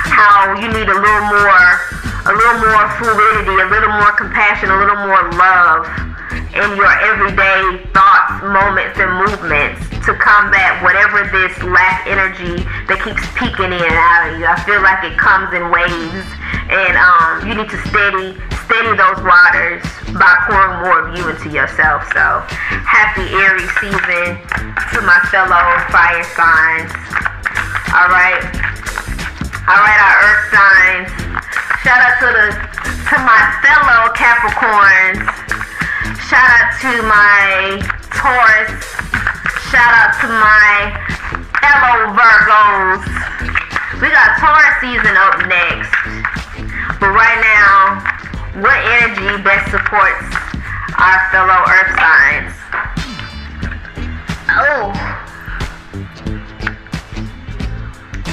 how 0.09 0.55
you 0.59 0.69
need 0.69 0.89
a 0.89 0.99
little 0.99 1.27
more 1.31 2.03
a 2.23 2.31
little 2.31 2.59
more 2.71 2.87
fluidity, 3.03 3.57
a 3.59 3.67
little 3.67 3.91
more 3.99 4.15
compassion, 4.15 4.71
a 4.71 4.79
little 4.79 5.03
more 5.11 5.27
love 5.35 5.83
in 6.55 6.69
your 6.79 6.93
everyday 7.11 7.83
thoughts, 7.91 8.39
moments, 8.47 8.95
and 9.01 9.11
movements 9.27 9.83
to 10.07 10.15
combat 10.15 10.79
whatever 10.87 11.27
this 11.35 11.51
lack 11.67 12.07
energy 12.07 12.63
that 12.87 13.03
keeps 13.03 13.23
peeking 13.35 13.75
in 13.75 13.83
and 13.83 13.99
out 13.99 14.31
of 14.31 14.39
you. 14.39 14.47
I 14.47 14.55
feel 14.63 14.79
like 14.87 15.03
it 15.03 15.19
comes 15.19 15.51
in 15.51 15.67
waves, 15.75 16.27
and 16.71 16.95
um, 16.95 17.43
you 17.43 17.59
need 17.59 17.71
to 17.71 17.79
steady 17.91 18.39
steady 18.67 18.95
those 18.95 19.19
waters 19.27 19.83
by 20.15 20.33
pouring 20.47 20.87
more 20.87 20.99
of 21.03 21.19
you 21.19 21.27
into 21.27 21.51
yourself. 21.51 22.07
So, 22.15 22.47
happy 22.87 23.27
Aries 23.35 23.67
season 23.83 24.39
to 24.95 24.99
my 25.03 25.19
fellow 25.35 25.63
fire 25.91 26.23
signs. 26.39 26.93
All 27.91 28.09
right, 28.09 28.45
all 29.63 29.79
right, 29.79 30.01
our 30.03 30.17
Earth 30.27 30.45
signs. 30.51 31.11
Shout 31.87 32.03
out 32.03 32.19
to 32.19 32.27
the 32.35 32.47
to 33.15 33.17
my 33.23 33.43
fellow 33.63 34.11
Capricorns. 34.11 35.23
Shout 36.27 36.51
out 36.51 36.75
to 36.83 36.91
my 37.07 37.79
Taurus. 38.11 38.75
Shout 39.71 39.93
out 39.95 40.19
to 40.19 40.27
my 40.27 40.91
fellow 41.63 42.11
Virgos. 42.11 43.07
We 44.03 44.11
got 44.11 44.35
Taurus 44.43 44.83
season 44.83 45.15
up 45.15 45.47
next. 45.47 45.95
But 46.99 47.15
right 47.15 47.39
now, 47.39 48.03
what 48.63 48.79
energy 48.99 49.43
best 49.45 49.71
supports 49.71 50.27
our 50.99 51.31
fellow 51.31 51.63
Earth 51.71 51.95
signs? 52.03 52.51
Oh. 54.51 54.91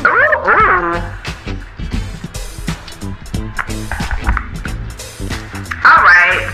Ooh, 0.05 0.49
ooh. 0.49 1.18
Alright. 5.89 6.53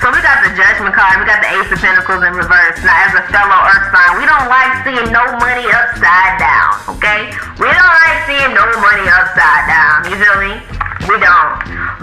So 0.00 0.08
we 0.12 0.20
got 0.24 0.40
the 0.40 0.52
judgment 0.56 0.96
card, 0.96 1.20
we 1.20 1.28
got 1.28 1.40
the 1.44 1.52
ace 1.52 1.68
of 1.68 1.80
pentacles 1.80 2.24
in 2.24 2.32
reverse. 2.32 2.80
Now 2.80 2.96
as 3.04 3.12
a 3.16 3.24
fellow 3.28 3.56
earth 3.72 3.88
sign, 3.92 4.20
we 4.20 4.24
don't 4.24 4.48
like 4.48 4.84
seeing 4.84 5.12
no 5.12 5.24
money 5.36 5.68
upside 5.68 6.40
down, 6.40 6.76
okay? 6.96 7.28
We 7.60 7.68
don't 7.68 7.94
like 8.04 8.24
seeing 8.28 8.52
no 8.56 8.64
money 8.80 9.04
upside 9.08 9.64
down, 9.68 10.08
you 10.08 10.16
feel 10.16 10.36
me? 10.44 10.60
We 11.08 11.16
don't. 11.20 11.56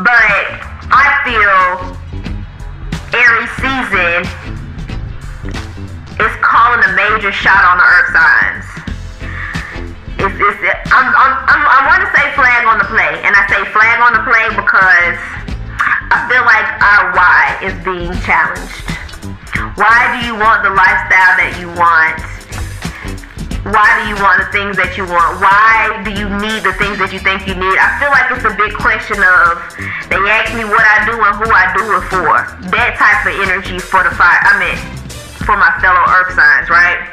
But 0.05 0.61
I 0.93 1.21
feel 1.25 1.97
Aries 3.13 3.53
season 3.57 4.21
is 6.21 6.33
calling 6.41 6.81
a 6.85 6.91
major 6.93 7.31
shot 7.31 7.65
on 7.65 7.77
the 7.77 7.85
earth 7.85 8.13
signs. 8.13 8.80
It's, 10.21 10.37
it's, 10.37 10.61
I'm, 10.93 11.09
I'm, 11.17 11.33
I'm, 11.49 11.63
I 11.65 11.79
want 11.89 12.05
to 12.05 12.09
say 12.13 12.21
flag 12.37 12.69
on 12.69 12.77
the 12.77 12.85
play, 12.85 13.25
and 13.25 13.33
I 13.33 13.41
say 13.49 13.57
flag 13.73 13.97
on 14.05 14.13
the 14.13 14.21
play 14.21 14.53
because 14.53 15.17
I 16.13 16.29
feel 16.29 16.45
like 16.45 16.67
our 16.77 17.09
why 17.17 17.57
is 17.65 17.73
being 17.81 18.13
challenged? 18.21 18.85
Why 19.81 20.13
do 20.13 20.29
you 20.29 20.37
want 20.37 20.61
the 20.61 20.69
lifestyle 20.77 21.33
that 21.41 21.57
you 21.57 21.73
want? 21.73 22.21
Why 23.73 23.89
do 23.97 24.13
you 24.13 24.17
want 24.21 24.45
the 24.45 24.49
things 24.53 24.77
that 24.77 24.93
you 24.93 25.09
want? 25.09 25.41
Why 25.41 26.05
do 26.05 26.13
you 26.13 26.29
need 26.37 26.61
the 26.61 26.77
things 26.77 27.01
that 27.01 27.09
you 27.09 27.17
think 27.17 27.49
you 27.49 27.57
need? 27.57 27.77
I 27.81 27.97
feel 27.97 28.13
like 28.13 28.29
it's 28.29 28.45
a 28.45 28.53
big 28.53 28.77
question 28.77 29.17
of 29.17 29.57
they 30.05 30.21
ask 30.21 30.53
me 30.53 30.69
what 30.69 30.85
I 30.85 31.01
do 31.09 31.17
and 31.17 31.33
who 31.33 31.49
I 31.49 31.65
do 31.73 31.97
it 31.97 32.05
for. 32.13 32.45
That 32.77 32.93
type 32.93 33.25
of 33.25 33.33
energy 33.41 33.81
for 33.81 34.05
the 34.05 34.13
fire. 34.13 34.37
I 34.45 34.53
mean, 34.61 34.77
for 35.49 35.57
my 35.57 35.73
fellow 35.81 36.05
earth 36.13 36.37
signs, 36.37 36.69
right? 36.69 37.09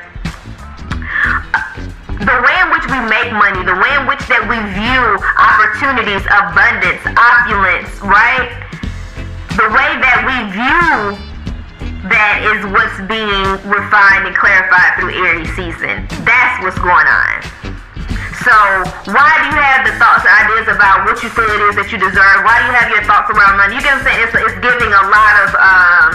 The 2.19 2.39
way 2.43 2.57
in 2.59 2.69
which 2.75 2.87
we 2.91 2.99
make 3.07 3.31
money, 3.31 3.63
the 3.63 3.79
way 3.79 3.95
in 3.95 4.11
which 4.11 4.23
that 4.27 4.43
we 4.51 4.59
view 4.75 5.05
opportunities, 5.39 6.27
abundance, 6.27 6.99
opulence, 7.15 7.95
right? 8.03 8.51
The 9.55 9.71
way 9.71 9.91
that 10.03 10.27
we 10.27 10.37
view 10.51 11.15
that 12.11 12.43
is 12.43 12.63
what's 12.75 12.99
being 13.07 13.47
refined 13.67 14.27
and 14.27 14.35
clarified 14.35 14.99
through 14.99 15.15
Aries 15.15 15.51
season. 15.55 16.11
That's 16.27 16.59
what's 16.63 16.79
going 16.79 17.07
on. 17.07 17.39
So 18.43 18.55
why 19.15 19.31
do 19.43 19.55
you 19.55 19.59
have 19.59 19.87
the 19.87 19.95
thoughts 19.99 20.27
and 20.27 20.35
ideas 20.47 20.71
about 20.71 21.07
what 21.07 21.23
you 21.23 21.31
feel 21.31 21.47
it 21.47 21.63
is 21.71 21.75
that 21.79 21.91
you 21.91 21.99
deserve? 21.99 22.47
Why 22.47 22.63
do 22.63 22.71
you 22.71 22.75
have 22.75 22.91
your 22.91 23.03
thoughts 23.07 23.29
around 23.35 23.59
money? 23.59 23.77
You 23.77 23.83
I'm 23.85 24.03
saying? 24.03 24.27
It's, 24.27 24.35
it's 24.35 24.59
giving 24.59 24.91
a 24.91 25.05
lot 25.11 25.35
of 25.43 25.49
um, 25.59 26.13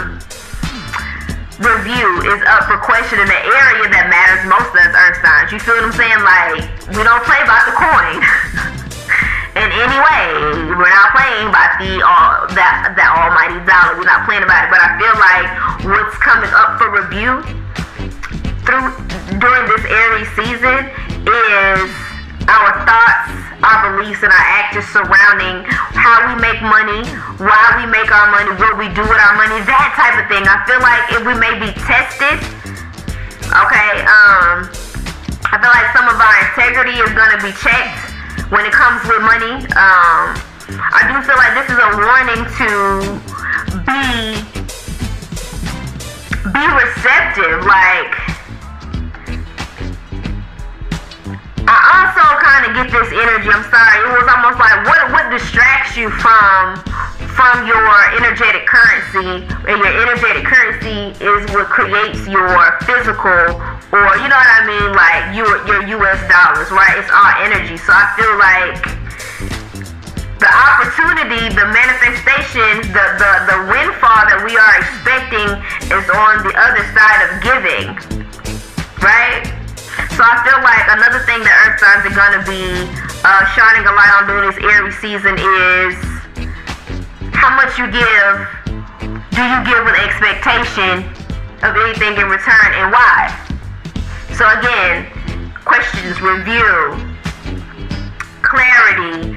review 1.64 2.28
is 2.28 2.44
up 2.46 2.68
for 2.68 2.76
question 2.84 3.24
in 3.24 3.28
the 3.28 3.42
area 3.48 3.88
that 3.88 4.12
matters 4.12 4.44
most 4.52 4.68
to 4.76 4.80
us 4.84 4.92
earth 4.92 5.20
signs. 5.24 5.50
You 5.56 5.60
feel 5.64 5.80
what 5.80 5.88
I'm 5.88 5.96
saying? 5.96 6.22
Like, 6.22 6.68
we 6.92 7.02
don't 7.08 7.24
play 7.24 7.40
about 7.40 7.64
the 7.72 7.76
coin. 7.80 8.20
in 9.54 9.70
any 9.70 10.00
way. 10.02 10.26
We're 10.74 10.90
not 10.90 11.14
playing 11.14 11.54
by 11.54 11.78
the 11.78 12.02
all 12.02 12.50
that 12.58 12.98
that 12.98 13.10
almighty 13.14 13.62
dollar. 13.70 14.02
We're 14.02 14.10
not 14.10 14.26
playing 14.26 14.42
about 14.42 14.66
it. 14.66 14.70
But 14.74 14.82
I 14.82 14.98
feel 14.98 15.16
like 15.22 15.48
what's 15.94 16.18
coming 16.18 16.50
up 16.58 16.82
for 16.82 16.90
review 16.90 17.46
through 18.66 18.90
during 19.38 19.66
this 19.70 19.86
Aries 19.86 20.30
season 20.34 20.90
is 21.30 22.13
our 22.48 22.84
thoughts, 22.84 23.32
our 23.64 23.94
beliefs, 23.94 24.24
and 24.24 24.32
our 24.32 24.48
actions 24.60 24.88
surrounding 24.92 25.64
how 25.96 26.28
we 26.28 26.36
make 26.42 26.60
money, 26.62 27.04
why 27.40 27.80
we 27.80 27.86
make 27.88 28.12
our 28.12 28.30
money, 28.32 28.52
what 28.60 28.76
we 28.76 28.92
do 28.92 29.04
with 29.04 29.22
our 29.22 29.36
money, 29.40 29.60
that 29.64 29.96
type 29.96 30.20
of 30.20 30.26
thing. 30.28 30.44
I 30.44 30.60
feel 30.68 30.82
like 30.84 31.04
if 31.16 31.22
we 31.24 31.36
may 31.40 31.56
be 31.60 31.72
tested, 31.88 32.40
okay, 33.48 34.04
um, 34.04 34.68
I 35.48 35.56
feel 35.62 35.72
like 35.72 35.90
some 35.96 36.08
of 36.10 36.18
our 36.18 36.36
integrity 36.50 36.98
is 37.00 37.12
gonna 37.16 37.40
be 37.40 37.54
checked 37.62 38.12
when 38.52 38.66
it 38.66 38.74
comes 38.74 39.06
with 39.08 39.22
money. 39.22 39.64
Um, 39.78 40.34
I 40.74 41.06
do 41.08 41.22
feel 41.22 41.38
like 41.38 41.54
this 41.54 41.70
is 41.70 41.80
a 41.80 41.90
warning 41.96 42.42
to 42.60 42.70
be 43.86 44.42
be 46.52 46.66
receptive. 46.74 47.66
Like 47.66 48.33
I 51.66 51.78
also 51.96 52.24
kind 52.44 52.64
of 52.68 52.72
get 52.76 52.88
this 52.92 53.10
energy. 53.16 53.48
I'm 53.48 53.64
sorry. 53.72 53.96
It 54.04 54.12
was 54.12 54.28
almost 54.28 54.60
like 54.60 54.84
what 54.84 55.00
what 55.16 55.32
distracts 55.32 55.96
you 55.96 56.12
from 56.20 56.84
from 57.34 57.66
your 57.66 57.82
energetic 58.20 58.68
currency, 58.68 59.48
and 59.48 59.76
your 59.80 59.94
energetic 60.06 60.44
currency 60.44 61.16
is 61.24 61.48
what 61.56 61.72
creates 61.72 62.28
your 62.28 62.52
physical, 62.84 63.58
or 63.96 64.04
you 64.20 64.28
know 64.28 64.38
what 64.38 64.52
I 64.54 64.62
mean, 64.68 64.92
like 64.92 65.34
your 65.34 65.64
your 65.66 65.82
U.S. 66.04 66.20
dollars, 66.28 66.70
right? 66.70 67.00
It's 67.00 67.10
all 67.10 67.34
energy. 67.42 67.78
So 67.80 67.96
I 67.96 68.12
feel 68.20 68.34
like 68.38 68.78
the 70.44 70.52
opportunity, 70.52 71.48
the 71.56 71.68
manifestation, 71.72 72.92
the 72.92 73.06
the 73.16 73.32
the 73.48 73.58
windfall 73.72 74.28
that 74.28 74.44
we 74.44 74.60
are 74.60 74.76
expecting 74.84 75.48
is 75.88 76.06
on 76.12 76.44
the 76.44 76.54
other 76.60 76.84
side 76.92 77.20
of 77.24 77.32
giving, 77.40 77.88
right? 79.00 79.53
So 80.14 80.22
I 80.22 80.42
feel 80.46 80.62
like 80.62 80.86
another 80.94 81.26
thing 81.26 81.42
that 81.42 81.54
Earth 81.66 81.82
signs 81.82 82.06
are 82.06 82.16
gonna 82.16 82.46
be 82.46 82.86
uh, 83.26 83.44
shining 83.58 83.88
a 83.88 83.94
light 83.94 84.14
on 84.20 84.30
during 84.30 84.46
this 84.46 84.60
Aries 84.62 84.98
season 85.02 85.34
is 85.40 85.96
how 87.34 87.56
much 87.58 87.78
you 87.82 87.90
give, 87.90 88.36
do 89.34 89.42
you 89.42 89.60
give 89.66 89.82
with 89.84 89.98
expectation 89.98 91.02
of 91.66 91.74
anything 91.76 92.14
in 92.20 92.30
return 92.30 92.70
and 92.78 92.94
why? 92.94 93.32
So 94.38 94.46
again, 94.60 95.10
questions, 95.66 96.22
review, 96.22 96.94
clarity, 98.42 99.34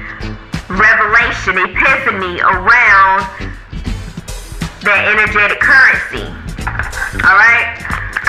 revelation, 0.69 1.57
epiphany 1.57 2.39
around 2.41 3.25
that 4.83 5.09
energetic 5.09 5.59
currency. 5.59 6.27
Alright? 7.23 7.81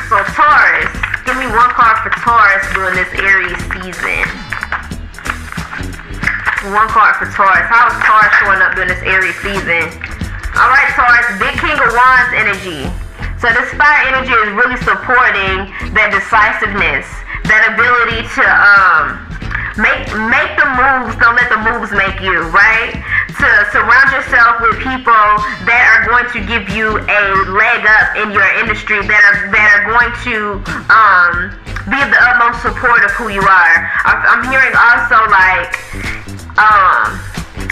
So 0.08 0.16
Taurus, 0.32 0.90
give 1.28 1.36
me 1.36 1.52
one 1.52 1.68
card 1.76 2.00
for 2.00 2.08
Taurus 2.24 2.64
during 2.72 2.96
this 2.96 3.12
Aries 3.20 3.60
season. 3.68 4.24
One 6.72 6.88
card 6.88 7.20
for 7.20 7.28
Taurus. 7.28 7.68
How 7.68 7.92
is 7.92 7.96
Taurus 8.00 8.32
showing 8.40 8.64
up 8.64 8.72
during 8.72 8.88
this 8.88 9.04
Aries 9.04 9.36
season? 9.44 9.92
Alright, 10.56 10.88
Taurus, 10.96 11.28
Big 11.36 11.52
King 11.60 11.76
of 11.76 11.92
Wands 11.92 12.32
energy. 12.32 12.88
So 13.44 13.52
this 13.52 13.68
fire 13.76 14.08
energy 14.08 14.32
is 14.32 14.56
really 14.56 14.80
supporting 14.80 15.68
that 15.92 16.16
decisiveness, 16.16 17.04
that 17.44 17.76
ability 17.76 18.24
to 18.24 18.44
um 18.48 19.27
make 19.76 20.06
make 20.28 20.52
the 20.58 20.68
moves, 20.74 21.14
don't 21.20 21.36
let 21.36 21.48
the 21.48 21.60
moves 21.62 21.92
make 21.94 22.20
you, 22.20 22.48
right? 22.50 22.96
To 23.38 23.48
surround 23.70 24.10
yourself 24.10 24.58
with 24.60 24.82
people 24.82 25.24
that 25.68 25.82
are 25.94 26.02
going 26.10 26.26
to 26.34 26.40
give 26.42 26.68
you 26.74 26.98
a 26.98 27.20
leg 27.54 27.86
up 27.86 28.18
in 28.18 28.34
your 28.34 28.48
industry, 28.58 28.98
that 29.06 29.22
are 29.30 29.48
that 29.54 29.68
are 29.78 29.84
going 29.86 30.12
to 30.26 30.60
um 30.90 31.68
be 31.88 31.96
the 31.96 32.20
utmost 32.20 32.60
support 32.60 33.00
of 33.04 33.10
who 33.16 33.32
you 33.32 33.40
are. 33.40 33.74
I'm 34.04 34.44
hearing 34.52 34.76
also 34.76 35.16
like 35.32 35.72
um, 36.60 37.16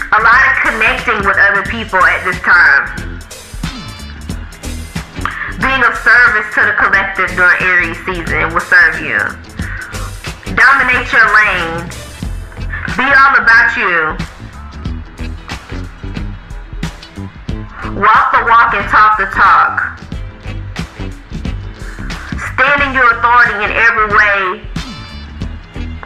a 0.09 0.19
lot 0.23 0.41
of 0.49 0.55
connecting 0.65 1.21
with 1.21 1.37
other 1.37 1.63
people 1.69 1.99
at 2.01 2.25
this 2.25 2.39
time. 2.41 2.87
Being 5.61 5.83
of 5.85 5.93
service 6.01 6.49
to 6.55 6.61
the 6.65 6.73
collective 6.81 7.29
during 7.35 7.61
Aries 7.61 7.97
season 8.05 8.53
will 8.53 8.61
serve 8.61 9.01
you. 9.01 9.46
Dominate 10.55 11.11
your 11.11 11.27
lane. 11.33 11.89
Be 12.95 13.03
all 13.03 13.35
about 13.35 13.75
you. 13.75 14.15
Walk 17.99 18.31
the 18.31 18.45
walk 18.45 18.73
and 18.73 18.87
talk 18.89 19.17
the 19.17 19.25
talk. 19.33 19.99
Stand 22.53 22.81
in 22.83 22.93
your 22.93 23.11
authority 23.17 23.65
in 23.65 23.71
every 23.71 24.07
way, 24.15 24.61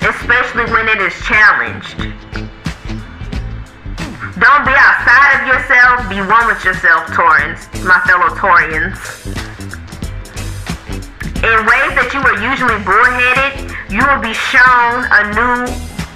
especially 0.02 0.66
when 0.72 0.88
it 0.88 1.02
is 1.02 1.14
challenged. 1.26 1.98
Don't 4.40 4.66
be 4.66 4.74
outside 4.74 5.42
of 5.42 5.48
yourself, 5.48 6.10
be 6.10 6.20
one 6.22 6.48
with 6.48 6.64
yourself, 6.66 7.06
Taurans, 7.08 7.68
my 7.86 8.00
fellow 8.08 8.34
Taurians. 8.36 9.42
In 11.42 11.58
ways 11.66 11.98
that 11.98 12.14
you 12.14 12.22
are 12.22 12.38
usually 12.38 12.78
bullheaded, 12.86 13.66
you 13.90 14.06
will 14.06 14.22
be 14.22 14.30
shown 14.30 15.10
a 15.10 15.22
new 15.34 15.66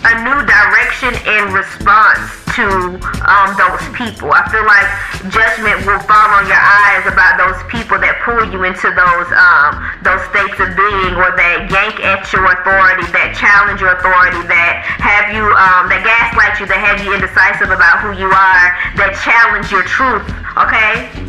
a 0.06 0.14
new 0.22 0.38
direction 0.46 1.18
in 1.26 1.50
response 1.50 2.46
to 2.54 3.02
um, 3.26 3.58
those 3.58 3.82
people. 3.98 4.30
I 4.30 4.46
feel 4.54 4.62
like 4.70 4.86
judgment 5.34 5.82
will 5.82 5.98
fall 6.06 6.30
on 6.30 6.46
your 6.46 6.62
eyes 6.62 7.10
about 7.10 7.42
those 7.42 7.58
people 7.74 7.98
that 7.98 8.22
pull 8.22 8.38
you 8.54 8.70
into 8.70 8.86
those 8.94 9.30
um, 9.34 9.82
those 10.06 10.22
states 10.30 10.62
of 10.62 10.78
being, 10.78 11.18
or 11.18 11.34
that 11.34 11.74
yank 11.74 11.98
at 12.06 12.22
your 12.30 12.46
authority, 12.46 13.10
that 13.10 13.34
challenge 13.34 13.82
your 13.82 13.98
authority, 13.98 14.46
that 14.46 14.86
have 15.02 15.34
you 15.34 15.42
um, 15.42 15.90
that 15.90 16.06
gaslight 16.06 16.62
you, 16.62 16.70
that 16.70 16.78
have 16.78 17.02
you 17.02 17.18
indecisive 17.18 17.74
about 17.74 18.06
who 18.06 18.14
you 18.14 18.30
are, 18.30 18.78
that 19.02 19.18
challenge 19.26 19.74
your 19.74 19.82
truth. 19.90 20.22
Okay. 20.54 21.25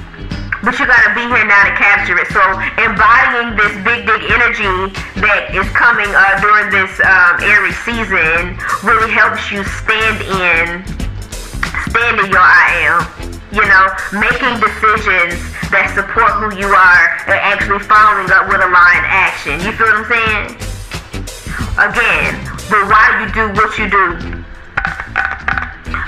But 0.66 0.82
you 0.82 0.86
gotta 0.90 1.14
be 1.14 1.22
here 1.30 1.46
now 1.46 1.62
to 1.62 1.78
capture 1.78 2.18
it. 2.18 2.26
So 2.34 2.42
embodying 2.82 3.54
this 3.54 3.70
big, 3.86 4.02
big 4.02 4.18
energy 4.34 4.90
that 5.22 5.54
is 5.54 5.62
coming 5.70 6.10
uh, 6.10 6.42
during 6.42 6.74
this 6.74 6.90
um, 7.06 7.38
season 7.86 8.58
really 8.82 9.06
helps 9.14 9.46
you 9.54 9.62
stand 9.62 10.18
in, 10.26 10.82
stand 11.86 12.18
in 12.18 12.26
your 12.34 12.42
I 12.42 12.82
am. 12.82 12.98
You 13.54 13.62
know, 13.62 13.94
making 14.18 14.58
decisions 14.58 15.38
that 15.70 15.94
support 15.94 16.34
who 16.42 16.50
you 16.58 16.66
are 16.66 17.04
and 17.30 17.38
actually 17.46 17.86
following 17.86 18.26
up 18.34 18.50
with 18.50 18.58
a 18.58 18.66
aligned 18.66 19.06
action. 19.06 19.62
You 19.62 19.70
feel 19.70 19.86
what 19.86 20.02
I'm 20.02 20.10
saying? 20.10 20.46
Again, 21.78 22.42
but 22.66 22.90
why 22.90 23.14
do 23.14 23.18
you 23.22 23.30
do 23.30 23.54
what 23.54 23.70
you 23.78 23.86
do? 23.86 24.35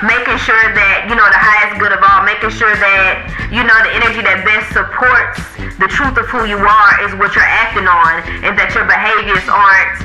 Making 0.02 0.38
sure 0.38 0.62
that 0.78 1.10
you 1.10 1.14
know 1.18 1.26
the 1.26 1.42
highest 1.42 1.82
good 1.82 1.90
of 1.90 1.98
all 1.98 2.22
making 2.22 2.54
sure 2.54 2.70
that 2.78 3.26
you 3.50 3.66
know 3.66 3.74
the 3.82 3.92
energy 3.98 4.22
that 4.22 4.46
best 4.46 4.70
supports 4.70 5.42
the 5.82 5.90
truth 5.90 6.14
of 6.14 6.26
who 6.30 6.46
you 6.46 6.58
are 6.58 6.92
is 7.02 7.10
what 7.18 7.34
you're 7.34 7.46
acting 7.46 7.86
on 7.90 8.22
and 8.46 8.54
that 8.54 8.70
your 8.78 8.86
behaviors 8.86 9.42
aren't 9.50 9.98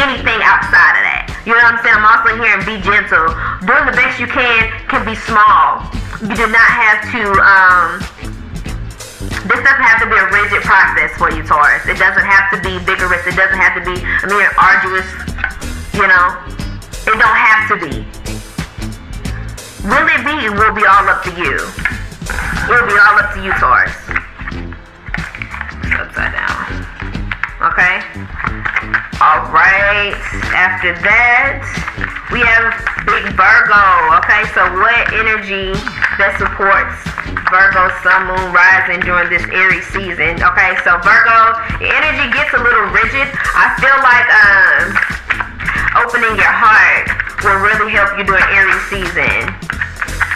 anything 0.00 0.40
outside 0.40 0.96
of 0.96 1.04
that 1.04 1.28
you 1.44 1.52
know 1.52 1.60
what 1.60 1.76
i'm 1.76 1.80
saying 1.84 1.96
i'm 1.96 2.08
also 2.08 2.32
hearing 2.40 2.62
be 2.64 2.80
gentle 2.80 3.28
doing 3.68 3.84
the 3.84 3.96
best 3.96 4.16
you 4.16 4.28
can 4.28 4.72
can 4.88 5.04
be 5.04 5.12
small 5.12 5.84
you 6.24 6.32
do 6.32 6.48
not 6.48 6.70
have 6.72 7.04
to 7.12 7.20
um 7.44 8.00
this 9.48 9.60
doesn't 9.64 9.84
have 9.84 10.00
to 10.00 10.08
be 10.08 10.16
a 10.16 10.28
rigid 10.28 10.60
process 10.62 11.16
for 11.16 11.30
you, 11.32 11.42
Taurus. 11.42 11.86
It 11.86 11.96
doesn't 11.96 12.24
have 12.24 12.52
to 12.52 12.60
be 12.60 12.76
vigorous. 12.84 13.26
It 13.26 13.34
doesn't 13.34 13.56
have 13.56 13.80
to 13.80 13.84
be, 13.84 13.96
I 13.96 14.28
mean, 14.28 14.44
arduous. 14.60 15.08
You 15.94 16.04
know, 16.04 16.36
it 17.08 17.16
don't 17.16 17.38
have 17.40 17.64
to 17.72 17.76
be. 17.80 18.47
Will 19.88 20.04
it 20.04 20.20
be? 20.20 20.52
Will 20.52 20.74
be 20.76 20.84
all 20.84 21.08
up 21.08 21.24
to 21.24 21.32
you. 21.32 21.56
Will 22.68 22.84
be 22.84 22.96
all 23.00 23.16
up 23.16 23.32
to 23.32 23.40
you, 23.40 23.52
Taurus. 23.56 23.96
Upside 25.96 26.36
down. 26.36 26.68
Okay. 27.64 28.04
All 29.24 29.48
right. 29.48 30.12
After 30.52 30.92
that, 30.92 31.64
we 32.30 32.44
have 32.44 32.76
Big 33.08 33.32
Virgo. 33.32 33.82
Okay, 34.20 34.44
so 34.52 34.60
what 34.76 35.08
energy 35.16 35.72
that 36.20 36.36
supports 36.36 37.00
Virgo, 37.48 37.88
Sun, 38.04 38.28
Moon, 38.28 38.52
Rising 38.52 39.00
during 39.00 39.32
this 39.32 39.42
Aries 39.48 39.88
season? 39.88 40.36
Okay, 40.38 40.76
so 40.84 41.00
Virgo, 41.00 41.56
energy 41.80 42.28
gets 42.36 42.52
a 42.52 42.60
little 42.60 42.92
rigid. 42.92 43.26
I 43.56 43.72
feel 43.80 43.96
like 44.04 44.28
um, 44.28 45.57
opening 45.94 46.34
your 46.36 46.54
heart 46.54 47.06
will 47.42 47.60
really 47.62 47.90
help 47.92 48.18
you 48.18 48.24
during 48.26 48.44
Aries 48.50 48.82
season. 48.90 49.48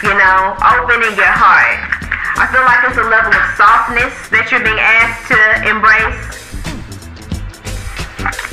You 0.03 0.13
know, 0.15 0.55
opening 0.63 1.15
your 1.15 1.31
heart. 1.31 1.79
I 2.35 2.49
feel 2.49 2.65
like 2.65 2.81
it's 2.89 2.97
a 2.97 3.07
level 3.07 3.31
of 3.31 3.45
softness 3.55 4.15
that 4.33 4.49
you're 4.49 4.63
being 4.63 4.79
asked 4.81 5.29
to 5.29 5.39
embrace. 5.69 6.33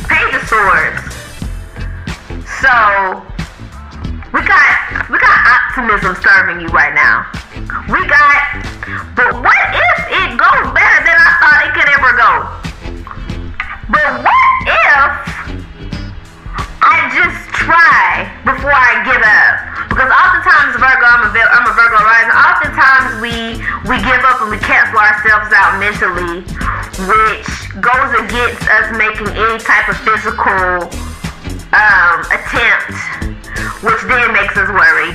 Page 0.07 0.35
of 0.37 0.45
Swords. 0.47 1.11
So 2.61 2.75
we 4.37 4.45
got 4.45 5.11
we 5.11 5.17
got 5.19 5.39
optimism 5.49 6.15
serving 6.21 6.61
you 6.61 6.69
right 6.69 6.95
now. 6.95 7.27
We 7.89 8.05
got 8.07 8.63
but 9.17 9.33
what 9.43 9.63
if 9.75 9.99
it 10.13 10.31
goes 10.37 10.67
better 10.75 11.01
than 11.07 11.17
I 11.17 11.31
thought 11.41 11.61
it 11.67 11.73
could 11.75 11.89
ever 11.89 12.13
go? 12.19 12.33
But 13.91 14.23
what 14.23 14.51
if 14.67 15.60
I 16.81 17.13
just 17.13 17.41
try 17.53 18.25
before 18.45 18.73
I 18.73 19.05
give 19.05 19.21
up? 19.21 19.55
Because 19.93 20.09
oftentimes 20.09 20.81
Virgo, 20.81 21.05
I'm 21.05 21.29
a, 21.29 21.31
I'm 21.31 21.67
a 21.69 21.75
Virgo 21.77 21.99
rising. 22.01 22.33
Oftentimes 22.33 23.09
we 23.21 23.35
we 23.85 23.97
give 24.01 24.23
up 24.25 24.41
and 24.41 24.49
we 24.49 24.59
cancel 24.65 24.97
ourselves 24.97 25.53
out 25.53 25.77
mentally, 25.77 26.41
which 27.05 27.49
goes 27.85 28.11
against 28.25 28.65
us 28.65 28.87
making 28.97 29.29
any 29.37 29.59
type 29.61 29.93
of 29.93 29.97
physical 30.01 30.89
um, 31.77 32.19
attempt, 32.33 32.97
which 33.85 34.01
then 34.09 34.33
makes 34.33 34.57
us 34.57 34.71
worry. 34.73 35.13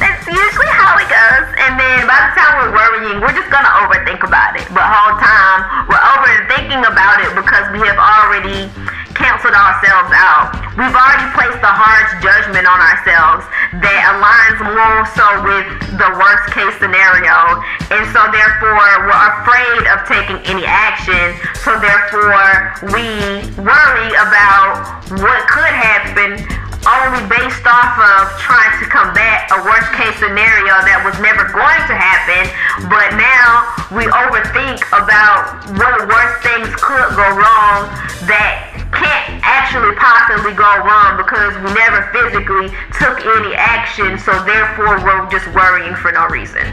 That's 0.00 0.24
usually 0.24 0.72
how 0.72 0.96
it 0.96 1.08
goes. 1.12 1.48
And 1.68 1.76
then 1.76 2.08
by 2.08 2.16
the 2.16 2.32
time 2.32 2.52
we're 2.64 2.72
worrying, 2.72 3.20
we're 3.20 3.36
just 3.36 3.52
gonna 3.52 3.68
overthink 3.84 4.24
about 4.24 4.56
it. 4.56 4.64
But 4.72 4.88
whole 4.88 5.20
time 5.20 5.84
we're 5.84 6.00
overthinking 6.00 6.80
about 6.88 7.20
it 7.20 7.28
because 7.36 7.68
we 7.76 7.84
have 7.84 8.00
already 8.00 8.72
canceled 9.20 9.52
ourselves 9.52 10.10
out. 10.16 10.56
We've 10.80 10.96
already 10.96 11.28
placed 11.36 11.60
a 11.60 11.74
harsh 11.76 12.24
judgment 12.24 12.64
on 12.64 12.80
ourselves 12.80 13.44
that 13.84 14.00
aligns 14.16 14.58
more 14.64 15.04
so 15.12 15.26
with 15.44 15.68
the 16.00 16.10
worst 16.16 16.48
case 16.56 16.72
scenario. 16.80 17.60
And 17.92 18.08
so 18.16 18.20
therefore 18.32 18.80
we're 18.80 19.28
afraid 19.44 19.84
of 19.92 20.08
taking 20.08 20.40
any 20.48 20.64
action. 20.64 21.36
So 21.60 21.76
therefore 21.76 22.80
we 22.96 23.44
worry 23.60 24.10
about 24.16 25.04
what 25.20 25.40
could 25.52 25.74
happen 25.76 26.40
only 26.88 27.20
based 27.28 27.60
off 27.68 27.92
of 28.00 28.40
trying 28.40 28.72
to 28.80 28.88
combat 28.88 29.52
a 29.52 29.60
worst 29.68 29.92
case 29.92 30.16
scenario 30.16 30.72
that 30.88 31.04
was 31.04 31.12
never 31.20 31.44
going 31.52 31.82
to 31.92 31.92
happen, 31.92 32.48
but 32.88 33.12
now 33.20 33.68
we 33.92 34.08
overthink 34.08 34.80
about 34.88 35.60
what 35.76 36.08
worst 36.08 36.40
things 36.40 36.72
could 36.80 37.12
go 37.12 37.28
wrong 37.36 37.84
that 38.24 38.69
can't 38.92 39.40
actually 39.42 39.94
possibly 39.96 40.52
go 40.52 40.70
wrong 40.82 41.16
because 41.16 41.54
we 41.62 41.72
never 41.74 42.10
physically 42.12 42.68
took 42.98 43.24
any 43.38 43.54
action, 43.54 44.18
so 44.18 44.32
therefore 44.44 44.98
we're 45.04 45.28
just 45.30 45.46
worrying 45.54 45.94
for 45.94 46.12
no 46.12 46.26
reason. 46.28 46.66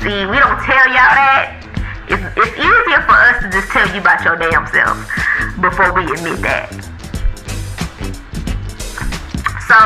See, 0.00 0.24
we 0.24 0.38
don't 0.38 0.62
tell 0.62 0.86
y'all 0.88 1.12
that. 1.18 1.58
It's, 2.08 2.22
it's 2.38 2.56
easier 2.56 3.02
for 3.04 3.18
us 3.18 3.42
to 3.42 3.50
just 3.50 3.68
tell 3.68 3.86
you 3.92 4.00
about 4.00 4.24
your 4.24 4.36
damn 4.36 4.66
self 4.72 4.96
before 5.60 5.92
we 5.92 6.04
admit 6.06 6.40
that. 6.40 6.72
So, 9.68 9.76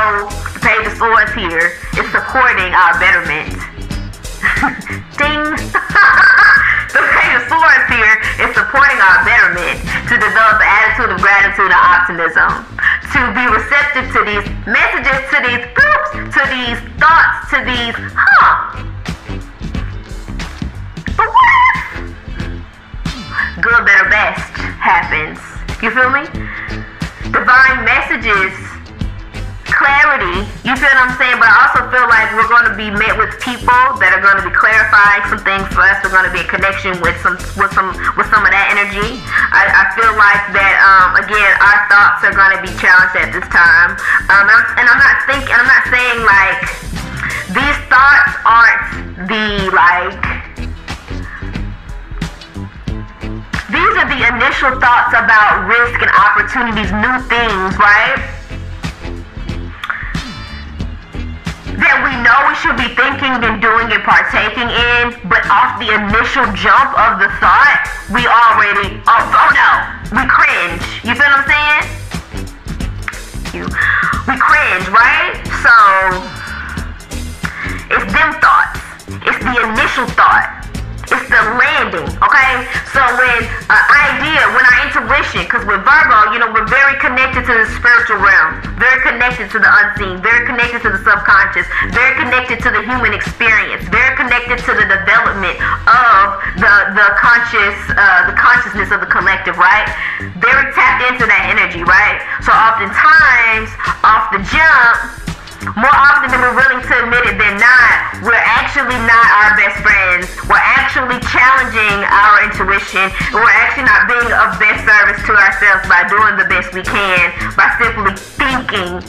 the 0.53 0.59
Page 0.63 0.87
of 0.87 0.97
Swords 0.97 1.33
here 1.33 1.75
is 1.97 2.07
supporting 2.13 2.71
our 2.71 2.97
betterment. 2.99 3.72
Ding! 5.17 5.43
the 6.93 7.01
Page 7.01 7.33
of 7.39 7.43
Swords 7.47 7.85
here 7.87 8.15
is 8.43 8.51
supporting 8.51 8.99
our 8.99 9.23
betterment 9.23 9.79
to 10.11 10.15
develop 10.19 10.59
an 10.59 10.67
attitude 10.67 11.09
of 11.15 11.19
gratitude 11.23 11.71
and 11.71 11.79
optimism. 11.79 12.51
To 13.15 13.19
be 13.31 13.45
receptive 13.47 14.11
to 14.11 14.19
these 14.27 14.45
messages, 14.67 15.19
to 15.31 15.37
these 15.47 15.63
groups, 15.71 16.09
to 16.35 16.41
these 16.51 16.79
thoughts, 16.99 17.49
to 17.55 17.63
these, 17.63 17.95
huh? 18.11 18.83
But 21.15 21.27
what 21.29 21.49
if 21.55 22.03
good, 23.61 23.85
better, 23.85 24.09
best 24.09 24.51
happens? 24.81 25.39
You 25.81 25.91
feel 25.91 26.09
me? 26.11 26.27
Divine 27.31 27.85
messages, 27.85 28.51
clarity, 29.75 30.45
you 30.63 30.73
feel 30.77 30.89
what 30.93 31.09
I'm 31.09 31.15
saying? 31.17 31.37
But 31.41 31.49
I 31.49 31.55
also 31.65 31.81
feel 31.89 32.05
like 32.07 32.31
we're 32.37 32.49
going 32.49 32.69
to 32.69 32.75
be 32.77 32.89
met 32.93 33.17
with 33.17 33.33
people 33.41 33.81
that 33.99 34.13
are 34.13 34.23
going 34.23 34.39
to 34.39 34.45
be 34.45 34.53
clarifying 34.53 35.25
some 35.29 35.41
things 35.41 35.65
for 35.73 35.81
us. 35.83 35.99
We're 36.05 36.13
going 36.13 36.29
to 36.29 36.35
be 36.35 36.45
in 36.45 36.49
connection 36.49 36.97
with 37.01 37.17
some 37.21 37.35
with 37.57 37.73
some 37.73 37.91
with 38.15 38.29
some 38.29 38.45
of 38.45 38.51
that 38.53 38.67
energy. 38.73 39.19
I, 39.51 39.69
I 39.69 39.83
feel 39.97 40.13
like 40.15 40.43
that 40.53 40.75
um, 40.81 41.19
again, 41.21 41.51
our 41.59 41.79
thoughts 41.89 42.21
are 42.25 42.35
going 42.35 42.53
to 42.57 42.61
be 42.61 42.71
challenged 42.79 43.17
at 43.17 43.29
this 43.33 43.45
time. 43.49 43.97
Um, 44.29 44.45
and, 44.45 44.55
I'm, 44.55 44.63
and 44.81 44.85
I'm 44.87 45.01
not 45.01 45.17
thinking, 45.25 45.53
I'm 45.53 45.69
not 45.69 45.83
saying 45.89 46.17
like 46.23 46.61
these 47.53 47.79
thoughts 47.89 48.33
aren't 48.45 49.29
the 49.29 49.69
like 49.73 50.43
these 53.73 53.93
are 53.97 54.05
the 54.05 54.21
initial 54.21 54.77
thoughts 54.77 55.17
about 55.17 55.65
risk 55.65 55.97
and 55.97 56.11
opportunities, 56.13 56.93
new 56.93 57.17
things, 57.25 57.73
right? 57.81 58.21
That 61.81 62.05
we 62.05 62.13
know 62.21 62.37
we 62.45 62.53
should 62.61 62.77
be 62.77 62.89
thinking 62.93 63.33
and 63.33 63.57
doing 63.57 63.89
and 63.89 64.03
partaking 64.05 64.69
in, 64.69 65.17
but 65.25 65.41
off 65.49 65.81
the 65.81 65.89
initial 65.89 66.45
jump 66.53 66.93
of 66.93 67.17
the 67.17 67.29
thought, 67.41 67.89
we 68.13 68.25
already, 68.29 69.01
oh, 69.09 69.23
oh 69.33 69.49
no, 69.53 69.69
we 70.13 70.21
cringe. 70.29 70.81
You 71.01 71.17
feel 71.17 71.29
what 71.33 71.41
I'm 71.41 71.49
saying? 71.49 71.83
You, 73.57 73.65
we 74.29 74.35
cringe, 74.37 74.85
right? 74.93 75.33
So, 75.65 75.73
it's 77.89 78.05
them 78.13 78.37
thoughts. 78.37 78.79
It's 79.25 79.41
the 79.41 79.55
initial 79.73 80.05
thought. 80.13 80.62
Landing, 81.57 82.09
okay? 82.21 82.53
So 82.93 83.01
when 83.17 83.41
an 83.41 83.73
uh, 83.73 84.03
idea, 84.13 84.41
when 84.53 84.61
our 84.61 84.77
intuition, 84.85 85.49
because 85.49 85.65
with 85.65 85.81
Virgo, 85.81 86.29
you 86.29 86.37
know, 86.37 86.53
we're 86.53 86.69
very 86.69 86.93
connected 87.01 87.49
to 87.49 87.53
the 87.53 87.65
spiritual 87.73 88.21
realm, 88.21 88.61
very 88.77 89.01
connected 89.01 89.49
to 89.49 89.57
the 89.57 89.65
unseen, 89.65 90.21
very 90.21 90.45
connected 90.45 90.85
to 90.85 90.93
the 90.93 91.01
subconscious, 91.01 91.65
very 91.89 92.13
connected 92.21 92.61
to 92.61 92.69
the 92.69 92.85
human 92.85 93.17
experience, 93.17 93.81
very 93.89 94.13
connected 94.13 94.61
to 94.61 94.71
the 94.77 94.85
development 94.85 95.57
of 95.89 96.37
the 96.61 96.73
the 96.93 97.07
conscious, 97.17 97.77
uh, 97.97 98.29
the 98.29 98.37
consciousness 98.37 98.93
of 98.93 99.01
the 99.01 99.09
collective, 99.09 99.57
right? 99.57 99.89
Very 100.37 100.69
tapped 100.77 101.01
into 101.09 101.25
that 101.25 101.49
energy, 101.49 101.81
right? 101.81 102.21
So 102.45 102.53
oftentimes, 102.53 103.73
off 104.05 104.29
the 104.29 104.41
jump, 104.53 105.22
more 105.71 105.95
often 105.95 106.27
than 106.27 106.43
we're 106.43 106.57
willing 106.59 106.83
to 106.83 106.93
admit 107.07 107.23
it 107.23 107.39
than 107.39 107.55
not, 107.55 108.19
we're 108.19 108.35
actually 108.35 108.99
not 109.07 109.27
our 109.39 109.55
best 109.55 109.79
friends. 109.79 110.27
We're 110.51 110.59
actually 110.59 111.23
challenging 111.31 112.03
our 112.03 112.43
intuition. 112.43 113.07
We're 113.31 113.55
actually 113.63 113.87
not 113.87 114.11
being 114.11 114.27
of 114.27 114.59
best 114.59 114.83
service 114.83 115.23
to 115.23 115.31
ourselves 115.31 115.87
by 115.87 116.03
doing 116.11 116.35
the 116.35 116.47
best 116.51 116.75
we 116.75 116.83
can, 116.83 117.31
by 117.55 117.71
simply 117.79 118.11
thinking 118.35 118.99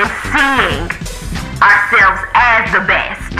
and 0.00 0.08
seeing 0.32 0.88
ourselves 1.60 2.20
as 2.32 2.64
the 2.72 2.82
best. 2.88 3.36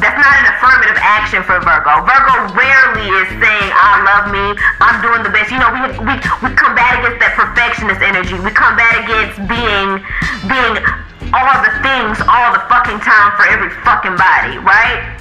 That's 0.00 0.18
not 0.18 0.34
an 0.34 0.46
affirmative 0.56 0.98
action 0.98 1.46
for 1.46 1.62
Virgo. 1.62 2.02
Virgo 2.02 2.58
rarely 2.58 3.06
is 3.22 3.28
saying, 3.38 3.70
I 3.70 4.02
love 4.02 4.34
me, 4.34 4.58
I'm 4.82 4.98
doing 4.98 5.22
the 5.22 5.30
best. 5.30 5.54
You 5.54 5.62
know, 5.62 5.70
we, 5.70 5.94
we, 6.02 6.14
we 6.42 6.50
combat 6.58 6.98
against 6.98 7.22
that 7.22 7.38
perfectionist 7.38 8.02
energy. 8.02 8.34
We 8.34 8.50
combat 8.50 8.98
against 8.98 9.38
being, 9.46 10.02
being 10.50 10.82
all 11.32 11.64
the 11.64 11.72
things 11.80 12.20
all 12.28 12.52
the 12.52 12.62
fucking 12.68 13.00
time 13.00 13.32
for 13.36 13.48
every 13.48 13.72
fucking 13.82 14.16
body, 14.16 14.60
right? 14.60 15.16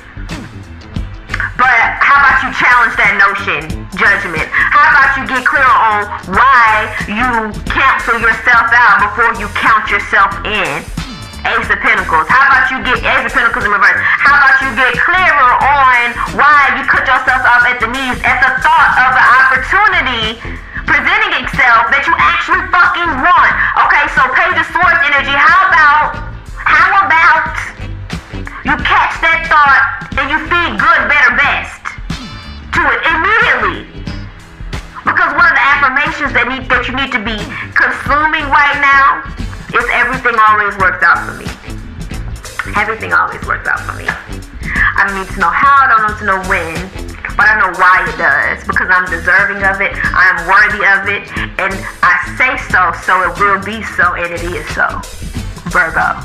But 1.56 1.80
how 2.04 2.20
about 2.20 2.44
you 2.44 2.52
challenge 2.54 2.96
that 3.00 3.16
notion, 3.16 3.88
judgment? 3.96 4.46
How 4.52 4.92
about 4.92 5.16
you 5.16 5.24
get 5.26 5.48
clear 5.48 5.66
on 5.66 6.10
why 6.36 6.92
you 7.08 7.56
cancel 7.70 8.20
yourself 8.20 8.70
out 8.76 9.08
before 9.08 9.32
you 9.40 9.48
count 9.56 9.88
yourself 9.90 10.36
in? 10.44 10.84
Ace 11.42 11.70
of 11.74 11.82
Pentacles. 11.82 12.30
How 12.30 12.46
about 12.46 12.70
you 12.70 12.78
get 12.86 13.02
Ace 13.02 13.26
of 13.26 13.34
Pentacles 13.34 13.66
in 13.66 13.74
reverse? 13.74 13.98
How 13.98 14.38
about 14.38 14.62
you 14.62 14.70
get 14.78 14.94
clearer 15.02 15.52
on 15.58 16.14
why 16.38 16.78
you 16.78 16.86
cut 16.86 17.02
yourself 17.10 17.42
off 17.42 17.66
at 17.66 17.82
the 17.82 17.90
knees 17.90 18.22
at 18.22 18.38
the 18.46 18.62
thought 18.62 18.94
of 19.02 19.10
the 19.18 19.26
opportunity 19.26 20.38
presenting 20.86 21.34
itself 21.42 21.90
that 21.90 22.06
you 22.06 22.14
actually 22.22 22.62
fucking 22.70 23.10
want? 23.26 23.54
Okay, 23.90 24.06
so 24.14 24.22
Page 24.38 24.54
of 24.54 24.68
Swords 24.70 25.02
energy. 25.02 25.34
How 25.34 25.66
about 25.66 26.30
how 26.62 27.10
about 27.10 27.58
you 28.62 28.78
catch 28.86 29.18
that 29.26 29.50
thought 29.50 30.14
and 30.22 30.30
you 30.30 30.38
feed 30.46 30.78
good, 30.78 31.02
better, 31.10 31.34
best 31.42 31.82
to 32.78 32.82
it 32.86 33.02
immediately? 33.02 33.90
Because 35.02 35.34
one 35.34 35.50
of 35.50 35.58
the 35.58 35.66
affirmations 35.74 36.38
that 36.38 36.46
need 36.46 36.70
that 36.70 36.86
you 36.86 36.94
need 36.94 37.10
to 37.10 37.22
be 37.26 37.34
consuming 37.74 38.46
right 38.54 38.78
now 38.78 39.26
is 39.72 39.88
everything 39.94 40.36
always 40.36 40.76
works 40.78 41.04
out 41.04 41.24
for 41.24 41.36
me. 41.40 41.48
Everything 42.76 43.14
always 43.14 43.42
works 43.48 43.68
out 43.68 43.80
for 43.82 43.96
me. 43.96 44.06
I 44.08 45.08
don't 45.08 45.18
need 45.18 45.32
to 45.34 45.40
know 45.40 45.50
how, 45.50 45.88
I 45.88 45.88
don't 45.88 46.04
need 46.12 46.20
to 46.20 46.28
know 46.28 46.42
when, 46.52 46.76
but 47.40 47.48
I 47.48 47.56
know 47.58 47.72
why 47.80 48.04
it 48.04 48.18
does. 48.20 48.68
Because 48.68 48.92
I'm 48.92 49.08
deserving 49.08 49.64
of 49.64 49.80
it, 49.80 49.96
I 49.96 50.28
am 50.36 50.40
worthy 50.46 50.84
of 50.84 51.08
it, 51.08 51.24
and 51.58 51.72
I 52.04 52.20
say 52.36 52.54
so, 52.68 52.92
so 53.02 53.24
it 53.26 53.34
will 53.40 53.64
be 53.64 53.82
so, 53.96 54.14
and 54.14 54.34
it 54.34 54.44
is 54.44 54.68
so. 54.76 54.88
Virgo, 55.72 56.20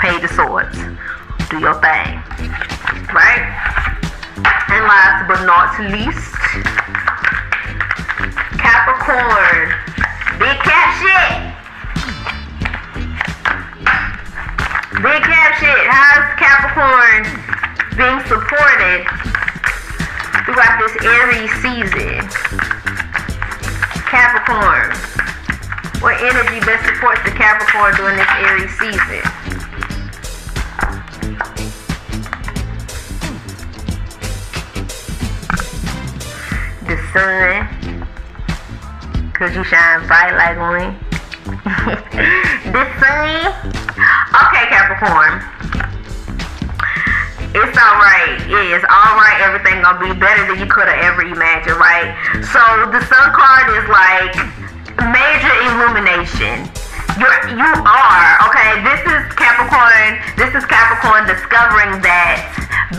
Page 0.00 0.24
of 0.24 0.32
Swords. 0.32 0.76
Do 1.52 1.60
your 1.60 1.76
thing. 1.84 2.18
Right? 3.12 3.44
And 4.72 4.84
last 4.84 5.28
but 5.28 5.44
not 5.44 5.76
least, 5.92 6.32
Capricorn. 8.58 9.74
Big 10.38 10.56
cat 10.64 10.88
shit. 11.00 11.57
Big 14.90 15.22
cap 15.22 15.54
shit. 15.60 15.86
How's 15.86 16.32
Capricorn 16.40 17.22
being 17.94 18.20
supported 18.24 19.04
throughout 20.46 20.80
this 20.80 20.96
Aries 21.04 21.52
season? 21.60 22.24
Capricorn. 24.08 24.96
What 26.00 26.16
energy 26.22 26.64
best 26.64 26.86
supports 26.86 27.22
the 27.22 27.30
Capricorn 27.30 27.96
during 27.96 28.16
this 28.16 28.26
Aries 28.40 28.72
season? 28.78 29.20
The 36.88 36.96
sun. 37.12 37.68
Cause 39.34 39.54
you 39.54 39.62
shine 39.64 40.06
bright 40.06 40.34
like 40.34 40.56
me. 40.56 40.96
the 42.72 42.84
sun. 42.98 43.88
Okay, 44.28 44.70
Capricorn. 44.98 45.38
It's 47.54 47.78
alright. 47.78 48.42
Yeah, 48.50 48.74
it's 48.74 48.84
alright. 48.84 49.38
Everything 49.46 49.78
gonna 49.82 50.02
be 50.02 50.12
better 50.18 50.42
than 50.50 50.58
you 50.58 50.66
could 50.66 50.90
have 50.90 50.98
ever 51.06 51.22
imagined, 51.22 51.78
right? 51.78 52.18
So 52.50 52.58
the 52.90 52.98
sun 53.06 53.30
card 53.30 53.70
is 53.78 53.86
like 53.86 54.34
major 55.14 55.54
illumination. 55.70 56.66
You're 57.14 57.38
you 57.50 57.70
are, 57.86 58.30
okay? 58.50 58.82
This 58.82 59.02
is 59.06 59.22
Capricorn. 59.38 60.18
This 60.34 60.50
is 60.54 60.66
Capricorn 60.66 61.26
discovering 61.30 62.02
that 62.02 62.42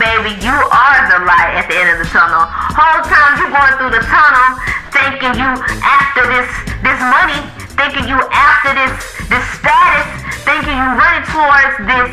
baby, 0.00 0.40
you 0.40 0.56
are 0.56 1.00
the 1.08 1.20
light 1.28 1.60
at 1.60 1.68
the 1.68 1.76
end 1.76 1.92
of 1.92 1.98
the 2.00 2.08
tunnel. 2.08 2.48
Whole 2.48 3.04
time 3.04 3.36
you 3.36 3.48
going 3.52 3.74
through 3.76 3.92
the 3.92 4.04
tunnel 4.08 4.56
thinking 4.88 5.36
you 5.36 5.50
after 5.84 6.24
this 6.24 6.48
this 6.80 7.00
money, 7.12 7.44
thinking 7.80 8.12
you 8.12 8.20
after 8.28 8.76
this 8.76 8.92
this 9.32 9.40
status, 9.56 10.04
thinking 10.44 10.76
you 10.76 10.88
running 11.00 11.24
towards 11.32 11.80
this 11.88 12.12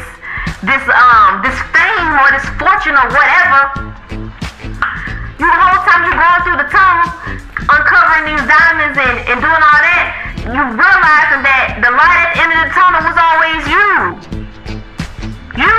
this 0.63 0.83
um 0.95 1.43
this 1.43 1.59
fame 1.75 2.13
or 2.23 2.31
this 2.31 2.47
fortune 2.55 2.95
or 2.95 3.07
whatever. 3.11 3.75
You 5.35 5.43
the 5.43 5.59
whole 5.59 5.83
time 5.83 6.07
you're 6.07 6.15
going 6.15 6.41
through 6.47 6.59
the 6.63 6.69
tunnel, 6.71 7.11
uncovering 7.67 8.31
these 8.31 8.45
diamonds 8.47 8.95
and, 8.95 9.15
and 9.27 9.37
doing 9.43 9.61
all 9.67 9.81
that, 9.83 10.07
you 10.47 10.55
realizing 10.55 11.43
that 11.43 11.83
the 11.83 11.91
light 11.91 12.19
at 12.23 12.29
the 12.31 12.39
end 12.47 12.51
of 12.55 12.59
the 12.63 12.71
tunnel 12.71 13.03
was 13.03 13.17
always 13.19 13.61
you. 13.67 13.91
You, 15.61 15.73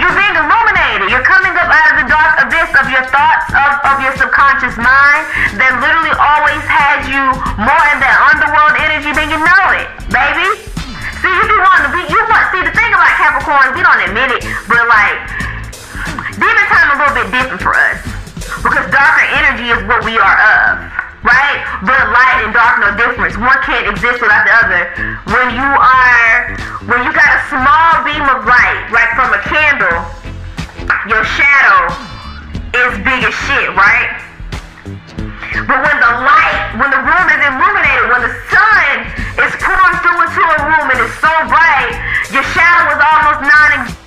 you're 0.00 0.16
being 0.18 0.36
illuminated. 0.40 1.12
You're 1.12 1.26
coming 1.26 1.52
up 1.52 1.68
out 1.68 1.88
of 1.94 1.96
the 2.00 2.08
dark 2.08 2.33
of 2.74 2.90
your 2.90 3.06
thoughts, 3.10 3.46
of, 3.54 3.72
of 3.86 3.96
your 4.02 4.14
subconscious 4.18 4.74
mind 4.74 5.22
that 5.56 5.78
literally 5.78 6.14
always 6.18 6.62
has 6.66 7.06
you 7.06 7.22
more 7.58 7.84
in 7.94 7.98
that 8.02 8.16
underworld 8.34 8.74
energy 8.78 9.14
than 9.14 9.30
you 9.30 9.38
know 9.38 9.64
it, 9.78 9.88
baby. 10.10 10.48
See, 11.22 11.30
if 11.30 11.46
you 11.46 11.58
wanting 11.62 11.88
to 11.88 11.92
be, 11.94 12.02
you 12.10 12.20
want, 12.28 12.50
see, 12.50 12.62
the 12.66 12.74
thing 12.74 12.90
about 12.92 13.14
Capricorn, 13.16 13.72
we 13.78 13.80
don't 13.80 14.02
admit 14.02 14.34
it, 14.34 14.42
but 14.66 14.84
like, 14.90 15.18
demon 16.36 16.66
time 16.68 16.88
a 16.92 16.96
little 16.98 17.14
bit 17.14 17.28
different 17.30 17.62
for 17.62 17.72
us. 17.72 18.02
Because 18.60 18.90
darker 18.90 19.26
energy 19.38 19.70
is 19.70 19.80
what 19.86 20.02
we 20.02 20.18
are 20.18 20.38
of, 20.40 20.84
right? 21.24 21.58
But 21.86 22.00
light 22.10 22.44
and 22.44 22.52
dark 22.52 22.82
no 22.82 22.92
difference. 22.98 23.38
One 23.38 23.56
can't 23.64 23.88
exist 23.88 24.20
without 24.20 24.44
the 24.44 24.54
other. 24.66 24.82
When 25.30 25.54
you 25.54 25.68
are, 25.68 26.58
when 26.90 27.00
you 27.06 27.12
got 27.14 27.28
a 27.28 27.40
small 27.48 28.04
beam 28.04 28.24
of 28.24 28.44
light, 28.44 28.88
like 28.92 29.14
from 29.16 29.32
a 29.32 29.40
candle, 29.46 29.96
your 31.08 31.24
shadow 31.24 32.13
is 32.74 32.98
big 33.06 33.22
as 33.22 33.34
shit, 33.46 33.70
right? 33.78 34.18
But 35.62 35.78
when 35.78 35.96
the 36.02 36.12
light, 36.26 36.74
when 36.74 36.90
the 36.90 36.98
room 36.98 37.26
is 37.30 37.40
illuminated, 37.46 38.10
when 38.10 38.22
the 38.26 38.34
sun 38.50 38.86
is 39.46 39.52
pouring 39.62 39.96
through 40.02 40.18
into 40.26 40.42
a 40.42 40.58
room 40.66 40.86
and 40.90 40.98
it's 40.98 41.14
so 41.22 41.30
bright, 41.46 41.94
your 42.34 42.42
shadow 42.50 42.90
is 42.90 43.00
almost 43.00 43.40
non 43.46 44.03